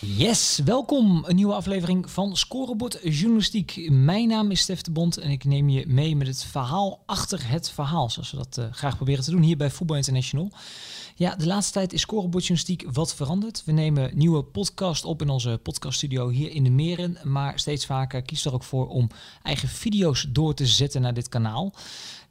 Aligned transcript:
Yes, 0.00 0.60
welkom. 0.64 1.24
Een 1.26 1.36
nieuwe 1.36 1.54
aflevering 1.54 2.10
van 2.10 2.36
Scorebord 2.36 2.98
Journalistiek. 3.02 3.90
Mijn 3.90 4.28
naam 4.28 4.50
is 4.50 4.60
Stef 4.60 4.82
de 4.82 4.90
Bond 4.90 5.16
en 5.16 5.30
ik 5.30 5.44
neem 5.44 5.68
je 5.68 5.86
mee 5.86 6.16
met 6.16 6.26
het 6.26 6.44
verhaal 6.44 7.02
achter 7.06 7.48
het 7.48 7.70
verhaal. 7.70 8.10
Zoals 8.10 8.30
we 8.30 8.36
dat 8.36 8.56
uh, 8.58 8.64
graag 8.70 8.96
proberen 8.96 9.24
te 9.24 9.30
doen 9.30 9.42
hier 9.42 9.56
bij 9.56 9.70
Voetbal 9.70 9.96
International. 9.96 10.50
Ja, 11.14 11.36
de 11.36 11.46
laatste 11.46 11.72
tijd 11.72 11.92
is 11.92 12.00
Scorebord 12.00 12.46
Journalistiek 12.46 12.84
wat 12.92 13.14
veranderd. 13.14 13.62
We 13.64 13.72
nemen 13.72 14.10
nieuwe 14.14 14.42
podcast 14.42 15.04
op 15.04 15.22
in 15.22 15.28
onze 15.28 15.60
podcaststudio 15.62 16.28
hier 16.28 16.50
in 16.50 16.64
de 16.64 16.70
Meren. 16.70 17.18
Maar 17.22 17.58
steeds 17.58 17.86
vaker 17.86 18.22
kies 18.22 18.44
er 18.44 18.54
ook 18.54 18.64
voor 18.64 18.88
om 18.88 19.08
eigen 19.42 19.68
video's 19.68 20.26
door 20.28 20.54
te 20.54 20.66
zetten 20.66 21.00
naar 21.00 21.14
dit 21.14 21.28
kanaal. 21.28 21.74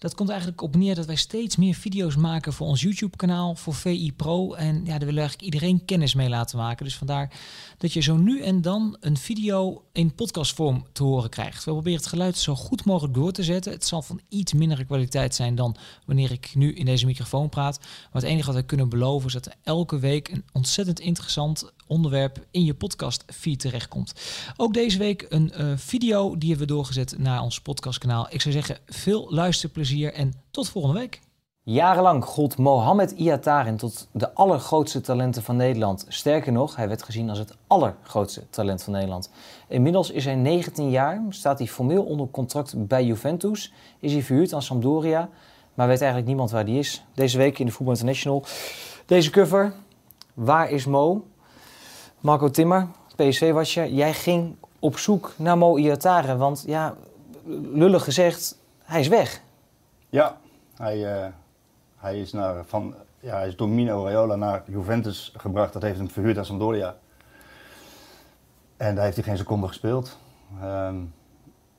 Dat 0.05 0.15
komt 0.15 0.29
eigenlijk 0.29 0.61
op 0.61 0.75
neer 0.75 0.95
dat 0.95 1.05
wij 1.05 1.15
steeds 1.15 1.55
meer 1.55 1.73
video's 1.73 2.15
maken 2.15 2.53
voor 2.53 2.67
ons 2.67 2.81
YouTube-kanaal, 2.81 3.55
voor 3.55 3.73
VI 3.73 4.13
Pro. 4.15 4.53
En 4.53 4.75
ja, 4.75 4.83
daar 4.83 4.99
willen 4.99 5.13
we 5.13 5.19
eigenlijk 5.19 5.41
iedereen 5.41 5.85
kennis 5.85 6.13
mee 6.13 6.29
laten 6.29 6.57
maken. 6.57 6.85
Dus 6.85 6.95
vandaar 6.97 7.31
dat 7.77 7.93
je 7.93 8.01
zo 8.01 8.17
nu 8.17 8.41
en 8.41 8.61
dan 8.61 8.97
een 8.99 9.17
video 9.17 9.83
in 9.91 10.15
podcastvorm 10.15 10.85
te 10.91 11.03
horen 11.03 11.29
krijgt. 11.29 11.63
We 11.63 11.71
proberen 11.71 11.97
het 11.97 12.07
geluid 12.07 12.37
zo 12.37 12.55
goed 12.55 12.85
mogelijk 12.85 13.13
door 13.13 13.31
te 13.31 13.43
zetten. 13.43 13.71
Het 13.71 13.85
zal 13.85 14.01
van 14.01 14.19
iets 14.29 14.53
mindere 14.53 14.85
kwaliteit 14.85 15.35
zijn 15.35 15.55
dan 15.55 15.75
wanneer 16.05 16.31
ik 16.31 16.55
nu 16.55 16.73
in 16.73 16.85
deze 16.85 17.05
microfoon 17.05 17.49
praat. 17.49 17.79
Maar 17.79 18.21
het 18.21 18.31
enige 18.31 18.47
wat 18.47 18.55
we 18.55 18.65
kunnen 18.65 18.89
beloven 18.89 19.27
is 19.27 19.33
dat 19.33 19.45
er 19.45 19.55
elke 19.63 19.99
week 19.99 20.27
een 20.27 20.45
ontzettend 20.51 20.99
interessant 20.99 21.71
onderwerp 21.87 22.45
in 22.51 22.65
je 22.65 22.73
podcast 22.73 23.23
feed 23.27 23.59
terechtkomt. 23.59 24.13
Ook 24.57 24.73
deze 24.73 24.97
week 24.97 25.25
een 25.29 25.51
uh, 25.57 25.73
video 25.75 26.37
die 26.37 26.49
hebben 26.49 26.67
we 26.67 26.73
doorgezet 26.73 27.17
naar 27.17 27.41
ons 27.41 27.61
podcastkanaal. 27.61 28.27
Ik 28.29 28.41
zou 28.41 28.53
zeggen, 28.53 28.77
veel 28.85 29.27
luisterplezier 29.29 30.13
en 30.13 30.33
tot 30.51 30.69
volgende 30.69 30.99
week. 30.99 31.21
Jarenlang 31.65 32.25
gold 32.25 32.57
Mohamed 32.57 33.11
Iataren 33.11 33.75
tot 33.77 34.07
de 34.11 34.33
allergrootste 34.33 35.01
talenten 35.01 35.43
van 35.43 35.55
Nederland. 35.55 36.05
Sterker 36.07 36.51
nog, 36.51 36.75
hij 36.75 36.87
werd 36.87 37.03
gezien 37.03 37.29
als 37.29 37.37
het 37.37 37.57
allergrootste 37.67 38.49
talent 38.49 38.83
van 38.83 38.93
Nederland. 38.93 39.29
Inmiddels 39.67 40.11
is 40.11 40.25
hij 40.25 40.35
19 40.35 40.89
jaar, 40.89 41.21
staat 41.29 41.57
hij 41.57 41.67
formeel 41.67 42.03
onder 42.03 42.27
contract 42.31 42.87
bij 42.87 43.05
Juventus, 43.05 43.73
is 43.99 44.13
hij 44.13 44.21
verhuurd 44.21 44.53
aan 44.53 44.61
Sampdoria, 44.61 45.29
maar 45.73 45.87
weet 45.87 45.97
eigenlijk 45.97 46.27
niemand 46.27 46.51
waar 46.51 46.63
hij 46.63 46.77
is. 46.77 47.05
Deze 47.13 47.37
week 47.37 47.59
in 47.59 47.65
de 47.65 47.71
Voetbal 47.71 47.93
International. 47.93 48.43
Deze 49.05 49.29
cover, 49.29 49.73
waar 50.33 50.69
is 50.69 50.85
Mo? 50.85 51.25
Marco 52.19 52.49
Timmer, 52.49 52.87
PSV 53.15 53.51
was 53.51 53.73
je. 53.73 53.93
Jij 53.93 54.13
ging 54.13 54.55
op 54.79 54.97
zoek 54.97 55.33
naar 55.37 55.57
Mo 55.57 55.77
Iataren, 55.77 56.37
want 56.37 56.63
ja, 56.67 56.95
lullig 57.73 58.03
gezegd, 58.03 58.57
hij 58.83 58.99
is 58.99 59.07
weg. 59.07 59.41
Ja, 60.09 60.37
hij, 60.75 60.97
uh, 60.97 61.25
hij, 62.05 62.19
is, 62.19 62.33
naar, 62.33 62.65
van, 62.65 62.95
ja, 63.19 63.35
hij 63.35 63.47
is 63.47 63.55
door 63.55 63.69
Mino 63.69 64.03
Raiola 64.03 64.35
naar 64.35 64.63
Juventus 64.67 65.33
gebracht. 65.37 65.73
Dat 65.73 65.81
heeft 65.81 65.97
hem 65.97 66.09
verhuurd 66.09 66.37
aan 66.37 66.45
Sampdoria. 66.45 66.95
En 68.77 68.95
daar 68.95 69.03
heeft 69.03 69.15
hij 69.15 69.25
geen 69.25 69.37
seconde 69.37 69.67
gespeeld. 69.67 70.17
Um, 70.63 71.13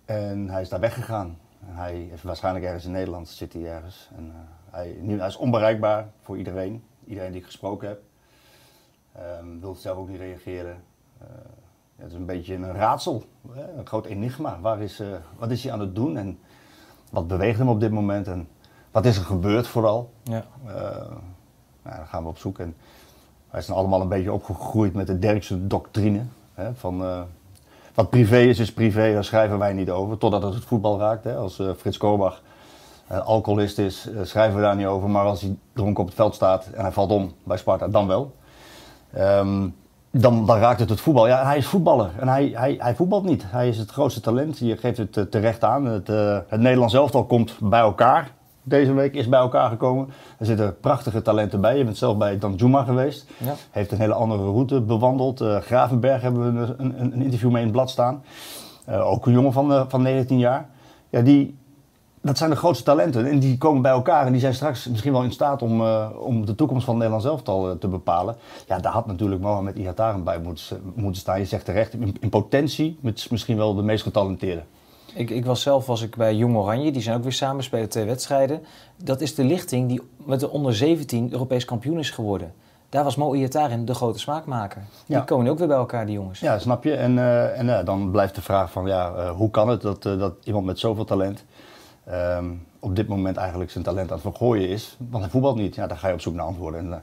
en 0.05 0.51
hij 0.51 0.61
is 0.61 0.69
daar 0.69 0.81
weggegaan. 0.81 1.39
Hij 1.65 2.11
is 2.13 2.23
waarschijnlijk 2.23 2.65
ergens 2.65 2.85
in 2.85 2.91
Nederland, 2.91 3.29
zit 3.29 3.53
hij 3.53 3.67
ergens. 3.67 4.11
En, 4.17 4.25
uh, 4.27 4.35
hij, 4.71 4.97
hij, 5.07 5.27
is 5.27 5.37
onbereikbaar 5.37 6.09
voor 6.21 6.39
iedereen, 6.39 6.85
iedereen 7.05 7.31
die 7.31 7.41
ik 7.41 7.47
gesproken 7.47 7.89
heb. 7.89 8.03
Um, 9.41 9.61
wil 9.61 9.75
zelf 9.75 9.97
ook 9.97 10.09
niet 10.09 10.19
reageren. 10.19 10.83
Uh, 11.23 11.29
het 11.97 12.11
is 12.11 12.15
een 12.15 12.27
beetje 12.27 12.55
een 12.55 12.73
raadsel, 12.73 13.25
hè? 13.53 13.73
een 13.73 13.87
groot 13.87 14.07
enigma. 14.07 14.61
Waar 14.61 14.83
is, 14.83 15.01
uh, 15.01 15.09
wat 15.39 15.51
is 15.51 15.63
hij 15.63 15.73
aan 15.73 15.81
het 15.81 15.95
doen 15.95 16.17
en 16.17 16.39
wat 17.11 17.27
beweegt 17.27 17.59
hem 17.59 17.69
op 17.69 17.81
dit 17.81 17.91
moment 17.91 18.27
en 18.27 18.49
wat 18.97 19.05
is 19.05 19.17
er 19.17 19.25
gebeurd 19.25 19.67
vooral? 19.67 20.11
Ja. 20.23 20.45
Uh, 20.67 20.73
nou, 20.73 21.97
daar 21.97 22.07
gaan 22.07 22.23
we 22.23 22.29
op 22.29 22.39
zoek. 22.39 22.59
En 22.59 22.75
wij 23.51 23.61
zijn 23.61 23.77
allemaal 23.77 24.01
een 24.01 24.09
beetje 24.09 24.33
opgegroeid 24.33 24.95
met 24.95 25.07
de 25.07 25.19
Derkse 25.19 25.67
doctrine. 25.67 26.23
Hè? 26.55 26.75
Van, 26.75 27.25
wat 27.95 28.11
privé 28.11 28.39
is, 28.39 28.59
is 28.59 28.73
privé, 28.73 29.13
daar 29.13 29.25
schrijven 29.25 29.59
wij 29.59 29.73
niet 29.73 29.91
over. 29.91 30.19
Totdat 30.19 30.43
het 30.43 30.55
het 30.55 30.65
voetbal 30.65 30.99
raakt. 30.99 31.25
Hè? 31.25 31.37
Als 31.37 31.63
Frits 31.79 31.97
Korbach 31.97 32.43
alcoholist 33.25 33.79
is, 33.79 34.09
schrijven 34.23 34.57
we 34.57 34.63
daar 34.63 34.77
niet 34.77 34.87
over. 34.87 35.11
Maar 35.11 35.25
als 35.25 35.41
hij 35.41 35.57
dronken 35.73 36.01
op 36.01 36.07
het 36.07 36.17
veld 36.17 36.35
staat 36.35 36.67
en 36.67 36.83
hij 36.83 36.93
valt 36.93 37.11
om 37.11 37.33
bij 37.43 37.57
Sparta, 37.57 37.89
dan 37.89 38.07
wel. 38.07 38.35
Um, 39.19 39.75
dan, 40.11 40.47
dan, 40.47 40.59
raakt 40.59 40.81
het 40.81 40.91
het 40.91 41.01
voetbal. 41.01 41.27
Ja, 41.27 41.45
hij 41.45 41.57
is 41.57 41.67
voetballer 41.67 42.11
en 42.19 42.29
hij, 42.29 42.53
hij, 42.55 42.77
hij 42.79 42.95
voetbalt 42.95 43.25
niet. 43.25 43.45
Hij 43.47 43.69
is 43.69 43.79
het 43.79 43.91
grootste 43.91 44.21
talent. 44.21 44.59
Je 44.59 44.77
geeft 44.77 44.97
het 44.97 45.31
terecht 45.31 45.65
aan. 45.65 45.85
Het, 45.85 46.07
het 46.49 46.61
Nederlands 46.61 46.95
elftal 46.95 47.25
komt 47.25 47.57
bij 47.61 47.81
elkaar. 47.81 48.35
Deze 48.69 48.93
week 48.93 49.15
is 49.15 49.29
bij 49.29 49.41
elkaar 49.41 49.71
gekomen. 49.71 50.09
Er 50.39 50.47
zitten 50.47 50.81
prachtige 50.81 51.23
talenten 51.23 51.61
bij. 51.61 51.79
Je 51.79 51.85
bent 51.85 51.97
zelf 51.97 52.17
bij 52.17 52.39
Danjuma 52.39 52.85
geweest. 52.85 53.31
Ja. 53.39 53.55
Heeft 53.71 53.93
een 53.93 53.99
hele 53.99 54.15
andere 54.15 54.43
route 54.43 54.81
bewandeld. 54.81 55.41
Uh, 55.41 55.57
Gravenberg 55.57 56.23
hebben 56.23 56.43
we 56.43 56.75
een, 56.79 57.01
een, 57.01 57.13
een, 57.13 57.23
interview 57.23 57.51
mee 57.51 57.59
in 57.59 57.67
het 57.67 57.77
blad 57.77 57.91
staan. 57.91 58.23
ook 58.89 59.27
een 59.27 59.33
jongen 59.33 59.53
van, 59.53 59.91
van 59.91 60.03
19 60.03 60.39
jaar. 60.39 60.69
Ja, 61.11 61.21
die, 61.21 61.57
dat 62.21 62.39
zijn 62.39 62.51
de 62.51 62.57
grootste 62.57 62.85
talenten. 62.85 63.27
En 63.27 63.39
die 63.39 63.59
komen 63.59 63.83
bij 63.83 63.93
elkaar 63.93 64.27
en 64.27 64.33
die 64.33 64.41
zijn 64.41 64.55
straks 64.55 64.89
misschien 64.89 65.13
wel 65.13 65.23
in 65.23 65.33
staat 65.33 65.63
om, 65.63 65.81
om 66.19 66.47
de 66.47 66.55
toekomst 66.55 66.85
van 66.85 66.95
het 66.95 67.03
Nederlands 67.03 67.27
elftal 67.27 67.71
uh, 67.71 67.77
te 67.77 67.89
bepalen. 67.89 68.37
Ja, 68.69 68.79
daar 68.79 68.93
had 68.93 69.07
natuurlijk 69.07 69.41
Mohamed 69.41 69.77
Ihataren 69.77 70.25
bij 70.25 70.39
moeten, 70.39 70.93
moeten 70.95 71.21
staan. 71.21 71.39
Je 71.39 71.45
zegt 71.45 71.65
terecht, 71.65 71.93
in, 71.93 72.17
in 72.21 72.29
potentie 72.29 72.99
met 73.01 73.27
misschien 73.31 73.57
wel 73.57 73.75
de 73.75 73.83
meest 73.83 74.03
getalenteerde. 74.03 74.63
Ik, 75.17 75.31
ik, 75.31 75.45
was 75.45 75.63
zelf 75.63 75.87
was 75.87 76.03
ik 76.03 76.17
bij 76.17 76.35
Jong 76.35 76.57
Oranje, 76.57 76.93
die 76.93 77.03
zijn 77.03 77.17
ook 77.17 77.23
weer 77.23 77.33
samen, 77.33 77.65
spelen 77.65 77.89
twee 77.89 78.05
wedstrijden. 78.05 78.63
Dat 78.97 79.21
is 79.21 79.35
de 79.35 79.45
lichting 79.45 79.89
die 79.89 80.03
met 80.17 80.41
de 80.41 80.51
onder 80.51 80.75
17 80.75 81.33
Europees 81.33 81.65
kampioen 81.65 81.99
is 81.99 82.11
geworden. 82.11 82.53
Daar 82.89 83.05
was 83.05 83.17
Mo 83.17 83.35
Iataren 83.35 83.85
de 83.85 83.95
grote 83.95 84.19
smaakmaker. 84.19 84.83
Die 85.07 85.25
komen 85.25 85.51
ook 85.51 85.59
weer 85.59 85.67
bij 85.67 85.77
elkaar, 85.77 86.07
die 86.07 86.15
jongens. 86.15 86.41
Ja, 86.41 86.59
snap 86.59 86.85
je. 86.85 86.95
En, 86.95 87.17
uh, 87.17 87.59
en 87.59 87.85
dan 87.85 88.11
blijft 88.11 88.35
de 88.35 88.43
vraag 88.43 88.71
van, 88.71 88.87
ja, 88.87 89.33
hoe 89.33 89.51
kan 89.51 89.69
het 89.69 89.81
dat, 89.81 90.03
dat 90.03 90.35
iemand 90.45 90.67
met 90.67 90.79
zoveel 90.79 91.05
talent 91.05 91.45
um, 92.11 92.67
op 92.79 92.97
dit 92.97 93.09
moment 93.09 93.37
eigenlijk 93.37 93.71
zijn 93.71 93.85
talent 93.85 94.09
aan 94.09 94.19
het 94.23 94.27
vergooien 94.27 94.69
is. 94.69 94.97
Want 94.99 95.23
hij 95.23 95.33
voetbalt 95.33 95.57
niet. 95.57 95.75
Ja, 95.75 95.87
daar 95.87 95.99
ga 95.99 96.09
je 96.09 96.15
op 96.15 96.21
zoek 96.21 96.35
naar 96.35 96.47
antwoorden. 96.47 96.81
En, 96.81 97.03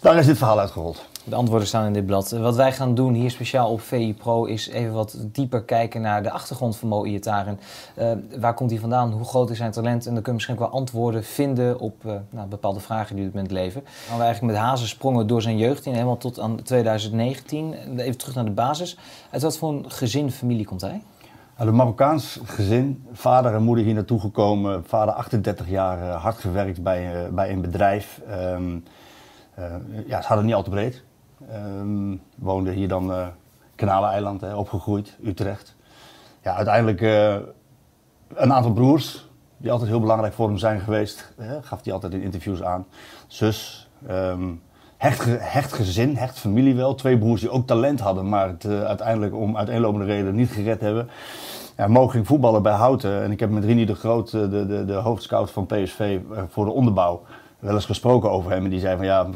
daar 0.00 0.16
is 0.16 0.26
dit 0.26 0.36
verhaal 0.36 0.58
uitgerold. 0.58 1.04
De 1.28 1.34
antwoorden 1.34 1.68
staan 1.68 1.86
in 1.86 1.92
dit 1.92 2.06
blad. 2.06 2.30
Wat 2.30 2.56
wij 2.56 2.72
gaan 2.72 2.94
doen 2.94 3.14
hier 3.14 3.30
speciaal 3.30 3.70
op 3.70 3.80
VI 3.80 4.14
Pro 4.14 4.44
is 4.44 4.68
even 4.68 4.92
wat 4.92 5.16
dieper 5.32 5.62
kijken 5.62 6.00
naar 6.00 6.22
de 6.22 6.30
achtergrond 6.30 6.76
van 6.76 6.88
Mo 6.88 7.04
Iataren. 7.04 7.60
Uh, 7.98 8.10
waar 8.38 8.54
komt 8.54 8.70
hij 8.70 8.78
vandaan? 8.78 9.12
Hoe 9.12 9.24
groot 9.24 9.50
is 9.50 9.56
zijn 9.56 9.70
talent? 9.70 10.06
En 10.06 10.12
dan 10.12 10.22
kun 10.22 10.32
je 10.32 10.38
misschien 10.38 10.58
wel 10.58 10.68
antwoorden 10.68 11.24
vinden 11.24 11.80
op 11.80 12.04
uh, 12.06 12.12
nou, 12.30 12.48
bepaalde 12.48 12.80
vragen 12.80 13.16
die 13.16 13.24
u 13.24 13.30
bent 13.30 13.50
leven. 13.50 13.82
Dan 14.08 14.16
we 14.16 14.22
eigenlijk 14.22 14.52
met 14.52 14.62
hazen 14.62 14.88
sprongen 14.88 15.26
door 15.26 15.42
zijn 15.42 15.56
jeugd 15.56 15.86
in, 15.86 15.92
helemaal 15.92 16.16
tot 16.16 16.40
aan 16.40 16.62
2019. 16.62 17.74
Even 17.96 18.18
terug 18.18 18.34
naar 18.34 18.44
de 18.44 18.50
basis. 18.50 18.98
Uit 19.30 19.42
wat 19.42 19.58
voor 19.58 19.68
een 19.68 19.90
gezin, 19.90 20.30
familie 20.30 20.66
komt 20.66 20.80
hij? 20.80 21.02
Nou, 21.56 21.70
een 21.70 21.76
Marokkaans 21.76 22.40
gezin, 22.44 23.06
vader 23.12 23.54
en 23.54 23.62
moeder 23.62 23.84
hier 23.84 23.94
naartoe 23.94 24.20
gekomen. 24.20 24.84
Vader 24.84 25.14
38 25.14 25.68
jaar 25.68 25.98
uh, 25.98 26.22
hard 26.22 26.38
gewerkt 26.38 26.82
bij, 26.82 27.28
bij 27.32 27.50
een 27.50 27.60
bedrijf. 27.60 28.20
Um, 28.30 28.84
uh, 29.58 29.64
ja, 30.06 30.20
ze 30.20 30.28
hadden 30.28 30.46
niet 30.46 30.54
al 30.54 30.62
te 30.62 30.70
breed. 30.70 31.06
Um, 31.52 32.22
woonde 32.34 32.70
hier 32.70 32.88
dan 32.88 33.12
Kanaleiland, 33.74 34.40
hè, 34.40 34.54
opgegroeid, 34.54 35.16
Utrecht. 35.24 35.76
Ja, 36.42 36.54
uiteindelijk 36.54 37.00
een 38.34 38.52
aantal 38.52 38.72
broers, 38.72 39.28
die 39.56 39.70
altijd 39.70 39.90
heel 39.90 40.00
belangrijk 40.00 40.34
voor 40.34 40.48
hem 40.48 40.58
zijn 40.58 40.80
geweest. 40.80 41.32
gaf 41.60 41.84
hij 41.84 41.92
altijd 41.92 42.12
in 42.12 42.22
interviews 42.22 42.62
aan. 42.62 42.86
Zus, 43.26 43.88
um, 44.10 44.62
hecht, 44.98 45.24
hecht 45.38 45.72
gezin, 45.72 46.16
hecht 46.16 46.38
familie 46.38 46.74
wel. 46.74 46.94
Twee 46.94 47.18
broers 47.18 47.40
die 47.40 47.50
ook 47.50 47.66
talent 47.66 48.00
hadden, 48.00 48.28
maar 48.28 48.48
het 48.48 48.64
uh, 48.64 48.82
uiteindelijk 48.82 49.34
om 49.34 49.56
uiteenlopende 49.56 50.06
redenen 50.06 50.34
niet 50.34 50.50
gered 50.50 50.80
hebben. 50.80 51.10
Ja, 51.76 51.86
Mo 51.86 52.08
ging 52.08 52.26
voetballen 52.26 52.62
bij 52.62 52.72
Houten. 52.72 53.22
En 53.22 53.30
ik 53.30 53.40
heb 53.40 53.50
met 53.50 53.64
Rini 53.64 53.84
de 53.84 53.94
Groot, 53.94 54.30
de, 54.30 54.48
de, 54.48 54.84
de 54.84 54.92
hoofdscout 54.92 55.50
van 55.50 55.66
PSV, 55.66 56.18
uh, 56.30 56.38
voor 56.48 56.64
de 56.64 56.70
onderbouw, 56.70 57.22
wel 57.58 57.74
eens 57.74 57.84
gesproken 57.84 58.30
over 58.30 58.50
hem. 58.50 58.64
En 58.64 58.70
die 58.70 58.80
zei 58.80 58.96
van 58.96 59.06
ja, 59.06 59.26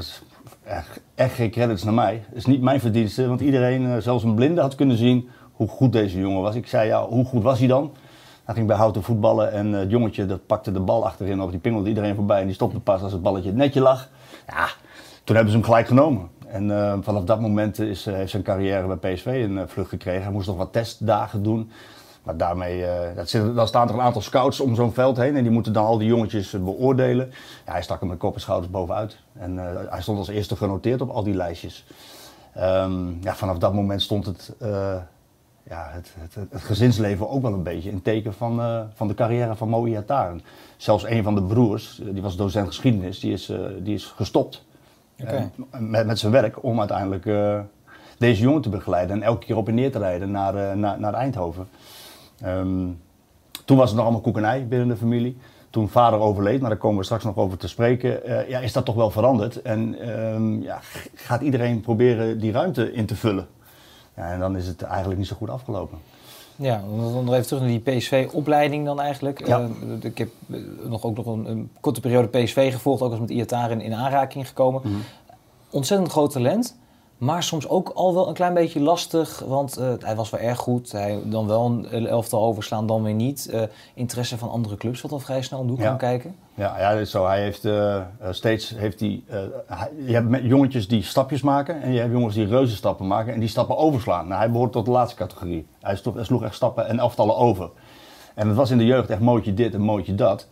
echt, 1.15 1.33
geen 1.35 1.51
credits 1.51 1.85
naar 1.85 1.95
mij. 1.95 2.23
Het 2.29 2.37
is 2.37 2.47
niet 2.47 2.63
mijn 2.63 2.81
verdienste, 2.81 3.29
want 3.29 3.41
iedereen, 3.41 3.83
uh, 3.83 3.97
zelfs 3.97 4.25
een 4.25 4.35
blinde, 4.35 4.61
had 4.61 4.75
kunnen 4.75 4.97
zien 4.97 5.29
hoe 5.53 5.69
goed 5.69 5.93
deze 5.93 6.19
jongen 6.19 6.43
was. 6.43 6.55
Ik 6.55 6.67
zei 6.67 6.87
ja, 6.87 7.07
hoe 7.07 7.25
goed 7.25 7.43
was 7.43 7.59
hij 7.59 7.69
dan? 7.69 7.93
Hij 8.45 8.55
ging 8.55 8.67
bij 8.67 8.77
Houten 8.77 9.03
voetballen 9.03 9.53
en 9.53 9.73
het 9.73 9.91
jongetje 9.91 10.27
dat 10.27 10.47
pakte 10.47 10.73
de 10.73 10.81
bal 10.81 11.05
achterin 11.05 11.41
op. 11.41 11.51
Die 11.51 11.61
pingelde 11.61 11.89
iedereen 11.89 12.15
voorbij 12.15 12.41
en 12.41 12.47
die 12.47 12.55
stopte 12.55 12.81
pas 12.81 13.03
als 13.03 13.13
het 13.13 13.23
balletje 13.23 13.53
netje 13.53 13.81
lag. 13.81 14.09
Ja, 14.47 14.69
toen 15.25 15.35
hebben 15.37 15.53
ze 15.53 15.59
hem 15.59 15.67
gelijk 15.67 15.87
genomen. 15.87 16.29
En 16.47 16.71
eh, 16.71 16.99
vanaf 17.01 17.25
dat 17.25 17.41
moment 17.41 17.79
is, 17.79 18.05
heeft 18.05 18.31
zijn 18.31 18.43
carrière 18.43 18.97
bij 18.97 19.13
PSV 19.13 19.27
een 19.27 19.69
vlucht 19.69 19.89
gekregen. 19.89 20.23
Hij 20.23 20.33
moest 20.33 20.47
nog 20.47 20.57
wat 20.57 20.73
testdagen 20.73 21.43
doen. 21.43 21.71
Maar 22.23 22.37
daarmee, 22.37 22.85
dat 23.15 23.29
zit, 23.29 23.55
dan 23.55 23.67
staan 23.67 23.89
er 23.89 23.95
een 23.95 24.01
aantal 24.01 24.23
scouts 24.23 24.61
om 24.61 24.75
zo'n 24.75 24.93
veld 24.93 25.17
heen 25.17 25.37
en 25.37 25.43
die 25.43 25.53
moeten 25.53 25.73
dan 25.73 25.85
al 25.85 25.99
die 25.99 26.09
jongetjes 26.09 26.51
beoordelen. 26.51 27.33
Ja, 27.67 27.73
hij 27.73 27.83
stak 27.83 28.01
hem 28.01 28.09
met 28.09 28.19
kop 28.19 28.35
en 28.35 28.41
schouders 28.41 28.73
bovenuit. 28.73 29.17
En 29.33 29.57
hij 29.91 30.03
stond 30.03 30.19
als 30.19 30.29
eerste 30.29 30.57
genoteerd 30.57 31.01
op 31.01 31.11
al 31.11 31.23
die 31.23 31.35
lijstjes. 31.35 31.85
Ehm, 32.55 33.23
ja, 33.23 33.35
vanaf 33.35 33.59
dat 33.59 33.75
moment 33.75 34.03
stond 34.03 34.27
het, 34.27 34.53
ja, 35.63 35.89
het, 35.91 36.15
het, 36.19 36.51
het, 36.51 36.63
gezinsleven 36.63 37.29
ook 37.29 37.43
wel 37.43 37.53
een 37.53 37.63
beetje 37.63 37.91
in 37.91 38.03
teken 38.03 38.35
van, 38.35 38.87
van 38.95 39.09
de 39.09 39.15
carrière 39.15 39.57
van 39.57 39.69
Mo 39.69 39.87
Iataren. 39.87 40.43
Zelfs 40.77 41.05
een 41.05 41.23
van 41.23 41.35
de 41.35 41.43
broers, 41.43 42.01
die 42.05 42.23
was 42.23 42.37
docent 42.37 42.67
geschiedenis, 42.67 43.21
die 43.21 43.33
is, 43.33 43.53
die 43.83 43.95
is 43.95 44.05
gestopt 44.05 44.65
met, 45.79 46.07
met 46.07 46.19
zijn 46.19 46.33
werk 46.33 46.63
om 46.63 46.79
uiteindelijk 46.79 47.25
uh, 47.25 47.61
deze 48.19 48.43
jongen 48.43 48.63
te 48.63 48.69
begeleiden 48.69 49.17
en 49.17 49.23
elke 49.23 49.47
keer 49.47 49.57
op 49.57 49.69
en 49.69 49.75
neer 49.75 49.93
te 49.93 49.99
rijden 49.99 50.31
naar, 50.31 50.55
uh, 50.55 50.73
naar, 50.73 51.01
naar 51.01 51.15
Eindhoven. 51.15 51.69
Um, 52.47 53.01
toen 53.65 53.77
was 53.77 53.87
het 53.87 53.97
nog 53.97 54.05
allemaal 54.05 54.23
koekenij 54.23 54.67
binnen 54.69 54.89
de 54.89 54.97
familie. 54.97 55.37
Toen 55.71 55.89
vader 55.89 56.19
overleed, 56.19 56.61
maar 56.61 56.71
daar 56.71 56.79
komen 56.79 56.99
we 56.99 57.05
straks 57.05 57.25
nog 57.25 57.37
over 57.37 57.59
te 57.59 57.69
spreken, 57.69 58.21
uh, 58.27 58.49
ja, 58.49 58.59
is 58.59 58.73
dat 58.73 58.85
toch 58.85 58.95
wel 58.95 59.11
veranderd. 59.11 59.63
En 59.63 60.09
um, 60.35 60.63
ja, 60.63 60.79
gaat 61.15 61.43
iedereen 61.43 61.81
proberen 61.81 62.39
die 62.39 62.53
ruimte 62.53 62.93
in 62.93 63.07
te 63.07 63.17
vullen. 63.17 63.47
Ja, 64.17 64.33
en 64.33 64.39
dan 64.39 64.57
is 64.57 64.67
het 64.67 64.83
eigenlijk 64.83 65.19
niet 65.19 65.29
zo 65.29 65.37
goed 65.37 65.51
afgelopen. 65.51 65.99
Ja, 66.57 66.83
dan 66.89 67.25
nog 67.25 67.35
even 67.35 67.47
terug 67.47 67.63
naar 67.63 67.71
die 67.71 67.97
PSV-opleiding 67.97 68.85
dan 68.85 69.01
eigenlijk. 69.01 69.47
Ja. 69.47 69.61
Uh, 69.61 69.69
ik 70.01 70.19
heb 70.19 70.29
nog 70.83 71.05
ook 71.05 71.17
nog 71.17 71.27
een, 71.27 71.51
een, 71.51 71.71
korte 71.81 72.01
periode 72.01 72.29
PSV 72.29 72.73
gevolgd, 72.73 73.03
ook 73.03 73.11
als 73.11 73.21
met 73.21 73.31
Iataren 73.31 73.81
in, 73.81 73.87
in 73.87 73.95
aanraking 73.95 74.49
gekomen. 74.49 74.81
Mm 74.85 74.93
-hmm. 74.93 75.03
Ontzettend 75.71 76.11
groot 76.11 76.33
talent. 76.33 76.77
Maar 77.23 77.43
soms 77.43 77.69
ook 77.69 77.89
al 77.89 78.15
wel 78.15 78.29
een 78.29 78.35
klein 78.35 78.55
beetje 78.55 78.81
lastig, 78.81 79.43
want 79.47 79.79
uh, 79.79 79.93
hij 79.99 80.17
was 80.17 80.31
wel 80.31 80.41
erg 80.41 80.59
goed. 80.59 80.93
Hij 80.93 81.21
dan 81.25 81.47
wel 81.47 81.85
een 81.91 82.07
elftal 82.07 82.43
overslaan, 82.43 82.87
dan 82.87 83.03
weer 83.03 83.15
niet. 83.15 83.51
Uh, 83.53 83.63
interesse 83.95 84.39
van 84.39 84.51
andere 84.51 84.77
clubs, 84.77 85.01
wat 85.01 85.13
al 85.13 85.19
vrij 85.19 85.43
snel 85.43 85.61
om 85.61 85.67
de 85.67 85.73
hoek 85.73 85.81
ja. 85.81 85.95
kijken. 85.95 86.35
Ja, 86.55 86.79
ja, 86.79 86.91
dat 86.93 87.01
is 87.01 87.11
zo. 87.11 87.27
Hij 87.27 87.43
heeft 87.43 87.65
uh, 87.65 88.01
steeds 88.31 88.75
heeft 88.77 89.01
hij, 89.01 89.23
je 90.07 90.13
hebt 90.13 90.43
jongetjes 90.43 90.89
die 90.89 91.03
stapjes 91.03 91.43
maken 91.43 91.83
en 91.83 91.93
je 91.93 92.01
hebt 92.01 92.13
jongens 92.13 92.35
die 92.35 92.47
reuze 92.47 92.77
stappen 92.77 93.07
maken 93.07 93.35
en 93.35 93.41
die 93.41 93.49
stappen 93.49 93.77
overslaan. 93.77 94.29
Nou, 94.29 94.41
hij 94.41 94.51
behoort 94.51 94.73
tot 94.73 94.85
de 94.85 94.91
laatste 94.91 95.17
categorie. 95.17 95.67
Hij 95.81 95.97
sloeg, 95.97 96.15
hij 96.15 96.25
sloeg 96.25 96.43
echt 96.43 96.55
stappen 96.55 96.89
en 96.89 96.99
elftallen 96.99 97.37
over. 97.37 97.71
En 98.35 98.49
het 98.49 98.57
was 98.57 98.71
in 98.71 98.79
de 98.79 98.87
jeugd 98.87 99.11
echt 99.11 99.21
mootje 99.21 99.55
dit 99.55 99.75
en 99.75 99.81
mootje 99.81 100.15
dat. 100.15 100.47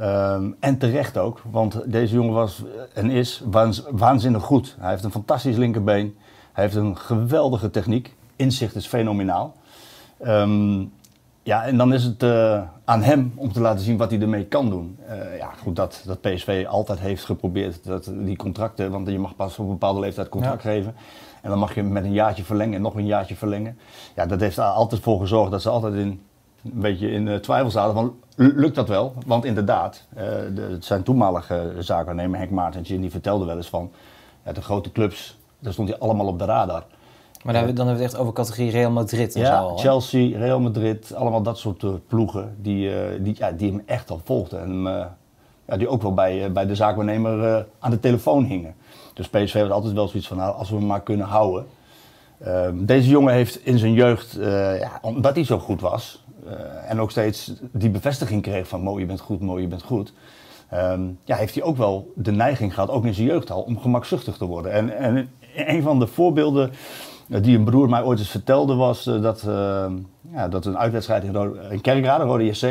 Um, 0.00 0.56
en 0.60 0.78
terecht 0.78 1.18
ook, 1.18 1.42
want 1.50 1.92
deze 1.92 2.14
jongen 2.14 2.34
was 2.34 2.62
en 2.94 3.10
is 3.10 3.42
waanzinnig 3.90 4.42
goed. 4.42 4.76
Hij 4.78 4.90
heeft 4.90 5.04
een 5.04 5.10
fantastisch 5.10 5.56
linkerbeen. 5.56 6.16
Hij 6.52 6.64
heeft 6.64 6.76
een 6.76 6.96
geweldige 6.96 7.70
techniek. 7.70 8.14
Inzicht 8.36 8.74
is 8.74 8.86
fenomenaal. 8.86 9.54
Um, 10.20 10.92
ja, 11.42 11.64
en 11.64 11.76
dan 11.76 11.92
is 11.92 12.04
het 12.04 12.22
uh, 12.22 12.62
aan 12.84 13.02
hem 13.02 13.32
om 13.34 13.52
te 13.52 13.60
laten 13.60 13.84
zien 13.84 13.96
wat 13.96 14.10
hij 14.10 14.20
ermee 14.20 14.44
kan 14.44 14.70
doen. 14.70 14.98
Uh, 15.08 15.38
ja, 15.38 15.50
goed, 15.62 15.76
dat, 15.76 16.02
dat 16.06 16.20
PSV 16.20 16.66
altijd 16.68 16.98
heeft 16.98 17.24
geprobeerd, 17.24 17.84
dat, 17.84 18.12
die 18.18 18.36
contracten, 18.36 18.90
want 18.90 19.08
je 19.08 19.18
mag 19.18 19.36
pas 19.36 19.58
op 19.58 19.64
een 19.64 19.70
bepaalde 19.70 20.00
leeftijd 20.00 20.28
contract 20.28 20.62
ja. 20.62 20.70
geven. 20.70 20.94
En 21.42 21.50
dan 21.50 21.58
mag 21.58 21.74
je 21.74 21.82
met 21.82 22.04
een 22.04 22.12
jaartje 22.12 22.44
verlengen 22.44 22.74
en 22.74 22.82
nog 22.82 22.94
een 22.94 23.06
jaartje 23.06 23.36
verlengen. 23.36 23.78
Ja, 24.14 24.26
dat 24.26 24.40
heeft 24.40 24.56
er 24.56 24.64
altijd 24.64 25.02
voor 25.02 25.20
gezorgd 25.20 25.50
dat 25.50 25.62
ze 25.62 25.68
altijd 25.68 25.94
in 25.94 26.20
een 26.64 26.80
beetje 26.80 27.10
in 27.10 27.26
uh, 27.26 27.36
twijfel 27.36 27.70
zaten 27.70 27.94
van 27.94 28.14
lukt 28.36 28.74
dat 28.74 28.88
wel? 28.88 29.14
Want 29.26 29.44
inderdaad, 29.44 30.04
uh, 30.16 30.22
de, 30.54 30.76
zijn 30.80 31.02
toenmalige 31.02 31.74
zaakwaarnemer 31.78 32.38
Henk 32.38 32.50
Maartens 32.50 32.88
die 32.88 33.10
vertelde 33.10 33.44
wel 33.44 33.56
eens 33.56 33.68
van 33.68 33.90
ja, 34.44 34.52
de 34.52 34.62
grote 34.62 34.92
clubs, 34.92 35.38
daar 35.58 35.72
stond 35.72 35.88
hij 35.88 35.98
allemaal 35.98 36.26
op 36.26 36.38
de 36.38 36.44
radar. 36.44 36.84
Maar 37.44 37.54
dan, 37.54 37.62
dan 37.62 37.86
hebben 37.86 37.94
we 37.96 38.02
het 38.02 38.12
echt 38.12 38.16
over 38.16 38.32
categorie 38.32 38.70
Real 38.70 38.90
Madrid 38.90 39.34
en 39.34 39.40
ja, 39.40 39.60
zo 39.60 39.68
al, 39.68 39.78
Chelsea, 39.78 40.38
Real 40.38 40.60
Madrid, 40.60 41.14
allemaal 41.14 41.42
dat 41.42 41.58
soort 41.58 42.06
ploegen 42.06 42.56
die, 42.60 42.90
die, 43.22 43.34
ja, 43.38 43.50
die 43.50 43.70
hem 43.70 43.82
echt 43.86 44.10
al 44.10 44.20
volgden. 44.24 44.60
En 44.60 44.82
ja, 45.68 45.76
die 45.76 45.88
ook 45.88 46.02
wel 46.02 46.14
bij, 46.14 46.52
bij 46.52 46.66
de 46.66 46.74
zaakwaarnemer 46.74 47.66
aan 47.78 47.90
de 47.90 48.00
telefoon 48.00 48.44
hingen. 48.44 48.74
Dus 49.14 49.28
PSV 49.28 49.60
had 49.60 49.70
altijd 49.70 49.94
wel 49.94 50.08
zoiets 50.08 50.28
van, 50.28 50.36
nou, 50.36 50.56
als 50.56 50.70
we 50.70 50.76
hem 50.76 50.86
maar 50.86 51.02
kunnen 51.02 51.26
houden. 51.26 51.66
Ehm, 52.40 52.84
deze 52.84 53.08
jongen 53.08 53.32
heeft 53.32 53.66
in 53.66 53.78
zijn 53.78 53.92
jeugd, 53.92 54.38
ja, 54.80 54.98
omdat 55.02 55.34
hij 55.34 55.44
zo 55.44 55.58
goed 55.58 55.80
was, 55.80 56.26
uh, 56.48 56.90
en 56.90 57.00
ook 57.00 57.10
steeds 57.10 57.52
die 57.72 57.90
bevestiging 57.90 58.42
kreeg 58.42 58.68
van 58.68 58.80
Mo, 58.80 58.98
je 58.98 59.06
bent 59.06 59.20
goed, 59.20 59.40
Mo, 59.40 59.60
je 59.60 59.66
bent 59.66 59.82
goed. 59.82 60.12
Um, 60.74 61.18
ja, 61.24 61.36
heeft 61.36 61.54
hij 61.54 61.62
ook 61.62 61.76
wel 61.76 62.12
de 62.14 62.32
neiging 62.32 62.74
gehad, 62.74 62.90
ook 62.90 63.04
in 63.04 63.14
zijn 63.14 63.26
jeugd 63.26 63.50
al, 63.50 63.62
om 63.62 63.78
gemakzuchtig 63.78 64.36
te 64.36 64.44
worden. 64.44 64.72
En, 64.72 64.96
en 64.98 65.30
een 65.54 65.82
van 65.82 65.98
de 65.98 66.06
voorbeelden 66.06 66.70
uh, 67.28 67.42
die 67.42 67.56
een 67.56 67.64
broer 67.64 67.88
mij 67.88 68.02
ooit 68.02 68.18
eens 68.18 68.30
vertelde 68.30 68.74
was 68.74 69.04
dat, 69.04 69.42
ja, 70.32 70.48
dat 70.48 70.64
een 70.64 70.78
uitwedstrijd 70.78 71.24
in, 71.24 71.34
Rode, 71.34 71.80
in 71.82 72.04
Rode 72.04 72.44
JC, 72.44 72.62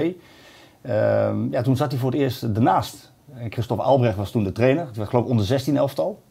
ehm, 0.81 1.51
ja, 1.51 1.61
toen 1.61 1.75
zat 1.75 1.91
hij 1.91 1.99
voor 1.99 2.11
het 2.11 2.19
eerst 2.19 2.43
ernaast. 2.43 3.11
Christophe 3.49 3.83
Albrecht 3.83 4.17
was 4.17 4.31
toen 4.31 4.43
de 4.43 4.51
trainer, 4.51 4.85
het 4.85 4.97
was 4.97 5.07
geloof 5.07 5.23
ik 5.23 5.29
onder 5.29 5.45
16 5.45 5.77
elftal. 5.77 6.21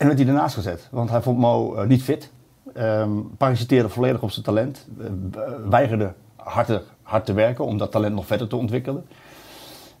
En 0.00 0.06
werd 0.06 0.18
hij 0.18 0.28
ernaast 0.28 0.54
gezet, 0.54 0.88
want 0.90 1.10
hij 1.10 1.22
vond 1.22 1.38
Mo 1.38 1.84
niet 1.84 2.02
fit. 2.02 2.30
Um, 2.76 3.30
parasiteerde 3.36 3.88
volledig 3.88 4.22
op 4.22 4.30
zijn 4.30 4.44
talent. 4.44 4.88
Uh, 4.98 5.06
weigerde 5.68 6.12
hard 6.36 6.66
te, 6.66 6.82
hard 7.02 7.26
te 7.26 7.32
werken 7.32 7.64
om 7.64 7.78
dat 7.78 7.90
talent 7.90 8.14
nog 8.14 8.26
verder 8.26 8.48
te 8.48 8.56
ontwikkelen. 8.56 9.06